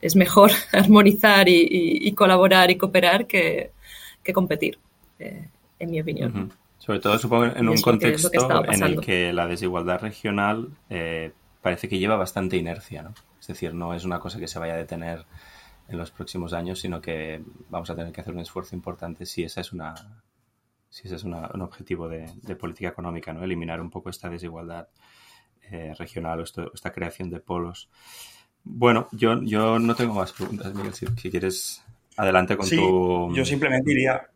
es 0.00 0.16
mejor 0.16 0.50
armonizar 0.72 1.48
y, 1.48 2.12
colaborar 2.12 2.70
y 2.70 2.76
cooperar 2.76 3.26
que, 3.26 3.70
competir, 4.34 4.78
eh, 5.20 5.46
en 5.78 5.90
mi 5.90 6.00
opinión. 6.00 6.52
Sobre 6.78 6.98
todo, 6.98 7.16
supongo, 7.16 7.44
en 7.44 7.68
un 7.68 7.80
contexto 7.80 8.30
en 8.68 8.82
el 8.82 9.00
que 9.00 9.32
la 9.32 9.46
desigualdad 9.46 10.00
regional 10.00 10.68
parece 11.62 11.88
que 11.88 12.00
lleva 12.00 12.16
bastante 12.16 12.56
inercia, 12.56 13.02
¿no? 13.02 13.14
Es 13.42 13.48
decir, 13.48 13.74
no 13.74 13.92
es 13.92 14.04
una 14.04 14.20
cosa 14.20 14.38
que 14.38 14.46
se 14.46 14.60
vaya 14.60 14.74
a 14.74 14.76
detener 14.76 15.26
en 15.88 15.98
los 15.98 16.12
próximos 16.12 16.52
años, 16.52 16.78
sino 16.78 17.00
que 17.00 17.42
vamos 17.68 17.90
a 17.90 17.96
tener 17.96 18.12
que 18.12 18.20
hacer 18.20 18.32
un 18.32 18.38
esfuerzo 18.38 18.76
importante 18.76 19.26
si 19.26 19.42
esa 19.42 19.60
es 19.60 19.72
una 19.72 20.22
si 20.88 21.08
ese 21.08 21.16
es 21.16 21.24
un 21.24 21.34
objetivo 21.34 22.08
de, 22.08 22.28
política 22.54 22.90
económica, 22.90 23.32
¿no? 23.32 23.42
Eliminar 23.42 23.80
un 23.80 23.90
poco 23.90 24.10
esta 24.10 24.28
desigualdad 24.28 24.88
eh, 25.70 25.92
regional 25.98 26.38
o 26.38 26.42
esta 26.42 26.92
creación 26.92 27.30
de 27.30 27.40
polos. 27.40 27.88
Bueno, 28.62 29.08
yo, 29.10 29.42
yo 29.42 29.80
no 29.80 29.96
tengo 29.96 30.14
más 30.14 30.32
preguntas, 30.32 30.72
Miguel. 30.72 30.94
Si, 30.94 31.06
quieres, 31.30 31.82
adelante 32.16 32.56
con 32.56 32.68
tu. 32.68 33.34
Yo 33.34 33.44
simplemente 33.44 33.90
diría. 33.90 34.28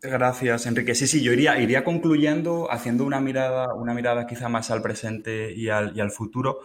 Gracias, 0.00 0.64
Enrique. 0.66 0.94
Sí, 0.94 1.06
sí, 1.06 1.22
yo 1.22 1.32
iría, 1.32 1.60
iría 1.60 1.84
concluyendo 1.84 2.70
haciendo 2.70 3.04
una 3.04 3.20
mirada, 3.20 3.74
una 3.74 3.92
mirada 3.92 4.26
quizá 4.26 4.48
más 4.48 4.70
al 4.70 4.80
presente 4.80 5.52
y 5.52 5.68
al, 5.68 5.94
y 5.94 6.00
al 6.00 6.10
futuro. 6.10 6.60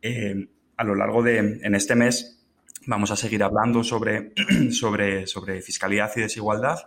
Eh, 0.00 0.48
a 0.76 0.84
lo 0.84 0.94
largo 0.94 1.22
de 1.22 1.38
en 1.38 1.74
este 1.74 1.94
mes 1.94 2.44
vamos 2.86 3.10
a 3.10 3.16
seguir 3.16 3.42
hablando 3.42 3.82
sobre, 3.82 4.32
sobre, 4.70 5.26
sobre 5.26 5.60
fiscalidad 5.62 6.10
y 6.16 6.20
desigualdad 6.20 6.78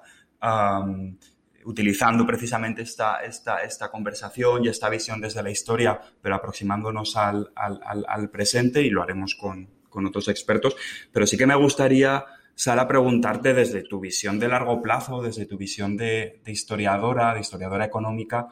utilizando 1.66 2.26
precisamente 2.26 2.82
esta, 2.82 3.18
esta, 3.18 3.60
esta, 3.60 3.92
conversación 3.92 4.66
y 4.66 4.70
esta 4.70 4.90
visión 4.90 5.20
desde 5.20 5.44
la 5.44 5.52
historia, 5.52 6.00
pero 6.22 6.36
aproximándonos 6.36 7.16
al, 7.16 7.52
al, 7.56 8.30
presente 8.30 8.82
y 8.82 8.90
lo 8.90 9.04
haremos 9.04 9.36
con, 9.36 9.70
con, 9.90 10.06
otros 10.06 10.28
expertos. 10.30 10.76
Pero 11.12 11.28
sí 11.28 11.38
que 11.38 11.46
me 11.46 11.56
gustaría, 11.56 12.26
Sara, 12.56 12.88
preguntarte 12.88 13.54
desde 13.54 13.84
tu 13.84 14.00
visión 14.00 14.40
de 14.40 14.48
largo 14.48 14.82
plazo, 14.82 15.22
desde 15.22 15.46
tu 15.46 15.58
visión 15.58 15.98
de, 15.98 16.42
historiadora, 16.46 17.34
de 17.34 17.42
historiadora 17.42 17.86
económica, 17.86 18.48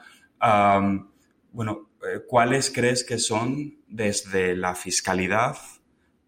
bueno, 1.52 1.87
¿cuáles 2.28 2.72
crees 2.72 3.03
que 3.03 3.18
son 3.18 3.78
desde 3.88 4.55
la 4.55 4.76
fiscalidad 4.76 5.58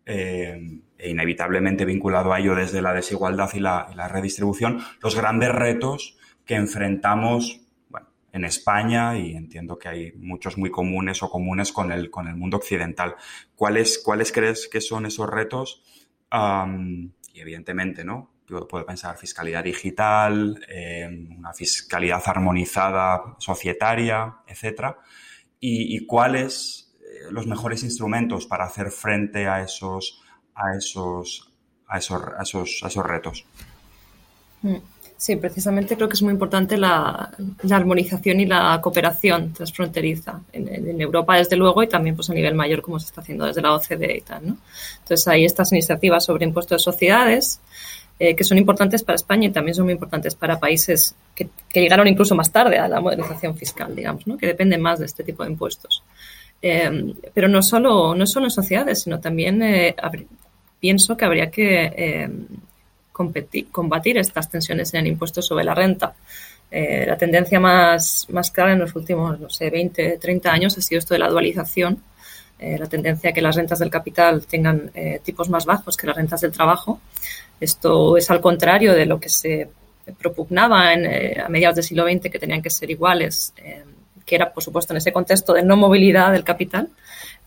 eh, 0.06 0.82
e 0.98 1.10
inevitablemente 1.10 1.86
vinculado 1.86 2.34
a 2.34 2.40
ello 2.40 2.56
desde 2.56 2.82
la 2.82 2.94
desigualdad 2.94 3.52
y 3.54 3.60
la, 3.60 4.08
redistribución, 4.12 4.84
los 5.02 5.16
grandes 5.16 5.50
retos 5.50 6.18
que 6.46 6.56
enfrentamos 6.56 7.62
en 8.32 8.44
España 8.44 9.18
y 9.18 9.36
entiendo 9.36 9.78
que 9.78 9.88
hay 9.88 10.12
muchos 10.14 10.58
muy 10.58 10.72
comunes 10.72 11.22
o 11.24 11.30
comunes 11.30 11.72
con 11.72 11.92
el, 11.92 12.10
con 12.10 12.28
el 12.28 12.36
mundo 12.36 12.58
occidental. 12.58 13.16
¿Cuáles, 13.56 14.00
¿Cuáles 14.00 14.32
crees 14.32 14.68
que 14.68 14.82
son 14.82 15.06
esos 15.06 15.30
retos? 15.30 15.84
y 16.32 17.40
evidentemente, 17.40 18.04
¿no? 18.04 18.34
Puedo 18.46 18.86
pensar 18.86 19.18
fiscalidad 19.18 19.64
digital, 19.64 20.60
em, 20.68 21.38
una 21.38 21.54
fiscalidad 21.54 22.22
armonizada, 22.26 23.36
societaria, 23.40 24.38
etcétera. 24.48 24.98
¿Y, 25.62 26.06
cuáles 26.06 26.94
eh, 27.02 27.32
los 27.32 27.46
mejores 27.46 27.84
instrumentos 27.84 28.46
para 28.46 28.66
hacer 28.66 28.92
frente 28.92 29.48
a 29.48 29.62
esos, 29.62 30.22
a 30.56 30.76
esos, 30.78 31.52
a 31.88 31.98
esos, 31.98 32.22
a 32.22 32.42
esos, 32.42 32.80
a 32.84 32.88
esos 32.88 33.06
retos? 33.06 33.46
Mm. 34.62 34.78
Sí, 35.20 35.36
precisamente 35.36 35.98
creo 35.98 36.08
que 36.08 36.14
es 36.14 36.22
muy 36.22 36.32
importante 36.32 36.78
la, 36.78 37.30
armonización 37.70 38.40
y 38.40 38.46
la 38.46 38.80
cooperación 38.82 39.52
transfronteriza 39.52 40.40
en, 40.54 41.02
Europa, 41.02 41.36
desde 41.36 41.58
luego, 41.58 41.84
y 41.84 41.90
también 41.90 42.16
pues, 42.16 42.30
a 42.30 42.34
nivel 42.34 42.56
mayor, 42.56 42.82
como 42.82 43.02
se 43.02 43.08
está 43.08 43.20
haciendo 43.20 43.46
desde 43.46 43.62
la 43.62 43.74
OCDE 43.74 44.16
y 44.16 44.22
tal. 44.22 44.48
¿no? 44.48 44.58
Entonces, 45.00 45.28
hay 45.28 45.44
estas 45.44 45.74
iniciativas 45.74 46.24
sobre 46.24 46.46
impuestos 46.46 46.78
de 46.78 46.84
sociedades 46.86 47.60
eh, 48.22 48.36
que 48.36 48.44
son 48.44 48.58
importantes 48.58 49.02
para 49.02 49.16
España 49.16 49.48
y 49.48 49.52
también 49.52 49.74
son 49.74 49.86
muy 49.86 49.94
importantes 49.94 50.36
para 50.36 50.60
países 50.60 51.16
que, 51.34 51.50
llegaron 51.74 52.06
incluso 52.06 52.36
más 52.36 52.52
tarde 52.52 52.78
a 52.78 52.86
la 52.90 53.00
modernización 53.00 53.56
fiscal, 53.56 53.96
digamos, 53.96 54.28
¿no? 54.28 54.38
que 54.38 54.46
dependen 54.46 54.82
más 54.82 55.00
de 55.00 55.06
este 55.06 55.24
tipo 55.24 55.46
de 55.46 55.52
impuestos. 55.52 56.04
Eh, 56.62 57.14
pero 57.34 57.48
no 57.48 57.62
solo, 57.62 58.14
no 58.14 58.28
solo 58.28 58.48
en 58.48 58.52
sociedades, 58.52 59.04
sino 59.04 59.22
también 59.22 59.64
eh, 59.64 59.96
pienso 60.82 61.16
que 61.16 61.24
habría 61.24 61.50
que 61.50 62.30
combatir 63.72 64.18
estas 64.18 64.50
tensiones 64.50 64.94
en 64.94 65.00
el 65.00 65.08
impuesto 65.08 65.42
sobre 65.42 65.64
la 65.64 65.74
renta. 65.74 66.14
La 66.72 67.18
tendencia 67.18 67.60
más, 67.60 68.28
más 68.32 68.52
clara 68.52 68.74
en 68.74 68.80
los 68.80 68.94
últimos, 68.96 69.40
no 69.40 69.50
sé, 69.50 69.70
20, 69.70 70.18
30 70.18 70.52
años 70.52 70.78
ha 70.78 70.82
sido 70.82 71.00
esto 71.00 71.14
de 71.14 71.20
la 71.20 71.30
dualización, 71.30 72.04
la 72.60 72.88
tendencia 72.88 73.30
a 73.30 73.34
que 73.34 73.42
las 73.42 73.56
rentas 73.56 73.80
del 73.80 73.90
capital 73.90 74.46
tengan 74.46 74.92
tipos 75.24 75.50
más 75.50 75.66
bajos 75.66 75.98
que 75.98 76.08
las 76.08 76.16
rentas 76.16 76.42
del 76.42 76.52
trabajo. 76.52 77.00
Esto 77.60 78.18
es 78.18 78.30
al 78.30 78.42
contrario 78.42 78.94
de 78.94 79.06
lo 79.06 79.20
que 79.20 79.30
se 79.30 79.70
propugnaba 80.18 80.94
en, 80.94 81.40
a 81.40 81.50
mediados 81.50 81.76
del 81.76 81.86
siglo 81.86 82.06
XX, 82.06 82.32
que 82.32 82.40
tenían 82.40 82.62
que 82.62 82.70
ser 82.70 82.90
iguales, 82.90 83.54
que 84.26 84.36
era, 84.36 84.54
por 84.54 84.64
supuesto, 84.64 84.94
en 84.94 84.98
ese 84.98 85.12
contexto 85.12 85.54
de 85.54 85.64
no 85.64 85.76
movilidad 85.76 86.32
del 86.32 86.44
capital. 86.44 86.90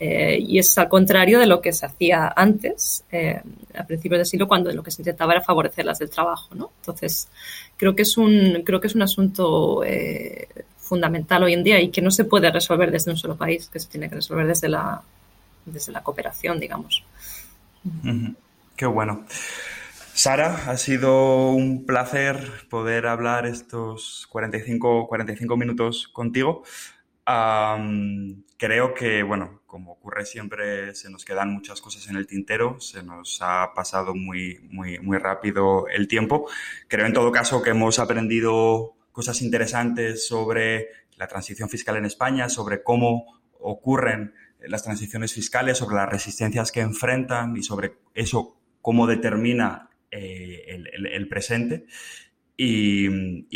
Eh, 0.01 0.37
y 0.41 0.59
es 0.59 0.77
al 0.79 0.89
contrario 0.89 1.39
de 1.39 1.47
lo 1.47 1.61
que 1.61 1.73
se 1.73 1.87
hacía 1.87 2.33
antes, 2.35 3.05
eh, 3.13 3.41
a 3.79 3.85
principios 3.85 4.19
del 4.19 4.27
siglo, 4.27 4.49
cuando 4.49 4.73
lo 4.73 4.83
que 4.83 4.91
se 4.91 5.01
intentaba 5.01 5.33
era 5.33 5.43
favorecer 5.43 5.85
las 5.85 6.01
del 6.01 6.11
trabajo. 6.11 6.53
¿no? 6.57 6.73
Entonces, 6.81 7.29
creo 7.77 7.95
que 7.95 8.03
es 8.03 8.17
un, 8.17 8.63
creo 8.65 8.81
que 8.81 8.89
es 8.89 8.97
un 8.97 9.03
asunto 9.03 9.85
eh, 9.85 10.49
fundamental 10.77 11.45
hoy 11.45 11.53
en 11.53 11.63
día 11.63 11.81
y 11.81 11.91
que 11.91 12.03
no 12.03 12.11
se 12.11 12.25
puede 12.25 12.51
resolver 12.51 12.91
desde 12.91 13.13
un 13.13 13.17
solo 13.17 13.37
país, 13.37 13.69
que 13.73 13.79
se 13.79 13.89
tiene 13.89 14.09
que 14.09 14.17
resolver 14.17 14.45
desde 14.45 14.69
la, 14.69 15.01
desde 15.65 15.93
la 15.93 16.03
cooperación, 16.03 16.59
digamos. 16.59 17.05
Qué 18.77 18.87
bueno. 18.87 19.25
Sara, 20.15 20.71
ha 20.71 20.77
sido 20.77 21.51
un 21.51 21.87
placer 21.87 22.69
poder 22.69 23.07
hablar 23.07 23.47
estos 23.47 24.27
45, 24.31 25.09
45 25.09 25.57
minutos 25.57 26.09
contigo 26.09 26.63
creo 27.25 28.95
que, 28.95 29.23
bueno, 29.23 29.63
como 29.67 29.93
ocurre 29.93 30.27
siempre, 30.27 30.95
se 30.95 31.11
nos 31.11 31.25
quedan 31.25 31.53
muchas 31.53 31.81
cosas 31.81 32.09
en 32.09 32.17
el 32.17 32.27
tintero, 32.27 32.81
se 32.81 33.03
nos 33.03 33.39
ha 33.43 33.73
pasado 33.75 34.15
muy, 34.15 34.61
muy, 34.71 34.99
muy 34.99 35.19
rápido 35.19 35.87
el 35.89 36.09
tiempo. 36.09 36.49
Creo 36.89 37.07
en 37.07 37.13
todo 37.13 37.33
caso 37.33 37.63
que 37.63 37.71
hemos 37.71 37.99
aprendido 37.99 38.95
cosas 39.13 39.43
interesantes 39.43 40.27
sobre 40.27 40.89
la 41.17 41.27
transición 41.27 41.69
fiscal 41.69 41.97
en 41.97 42.07
España, 42.07 42.49
sobre 42.49 42.83
cómo 42.83 43.41
ocurren 43.61 44.35
las 44.61 44.83
transiciones 44.83 45.33
fiscales, 45.33 45.79
sobre 45.79 45.97
las 45.97 46.09
resistencias 46.09 46.73
que 46.73 46.81
enfrentan 46.81 47.57
y 47.57 47.63
sobre 47.63 47.95
eso, 48.15 48.57
cómo 48.81 49.07
determina 49.07 49.91
eh, 50.13 50.85
el, 50.95 51.29
presente. 51.29 51.87
y 52.57 53.09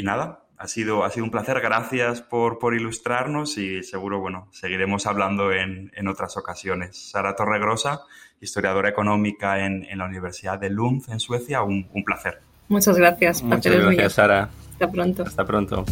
nada, 0.03 0.47
ha 0.59 0.69
sido, 0.69 1.05
ha 1.05 1.11
sido 1.11 1.25
un 1.25 1.31
placer. 1.31 1.61
Gracias 1.61 2.23
por, 2.23 2.59
por 2.59 2.75
ilustrarnos 2.75 3.59
y 3.59 3.83
seguro, 3.83 4.21
bueno, 4.21 4.49
seguiremos 4.53 5.07
hablando 5.07 5.53
en, 5.53 5.93
en 5.95 6.09
otras 6.09 6.37
ocasiones. 6.37 7.11
Sara 7.11 7.37
Torregrosa, 7.37 8.01
historiadora 8.41 8.89
económica 8.89 9.65
en, 9.65 9.85
en, 9.85 9.99
la 9.99 10.07
Universidad 10.07 10.59
de 10.59 10.71
Lund, 10.71 11.05
en 11.09 11.21
Suecia, 11.21 11.63
un, 11.63 11.89
un 11.93 12.05
placer. 12.05 12.41
Muchas 12.69 12.97
gracias. 12.97 13.43
Muchas 13.43 13.75
gracias, 13.75 14.13
Sara. 14.15 14.51
Hasta 14.73 14.91
pronto. 14.91 15.23
Hasta 15.23 15.45
pronto. 15.45 15.85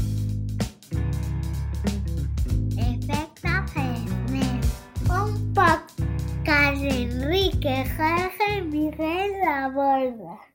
Un 5.08 5.54
podcast 5.54 6.82
Enrique 6.82 7.84
Jorge 7.96 8.62
Miguel 8.62 9.32
La 9.44 9.68
Borda. 9.68 10.53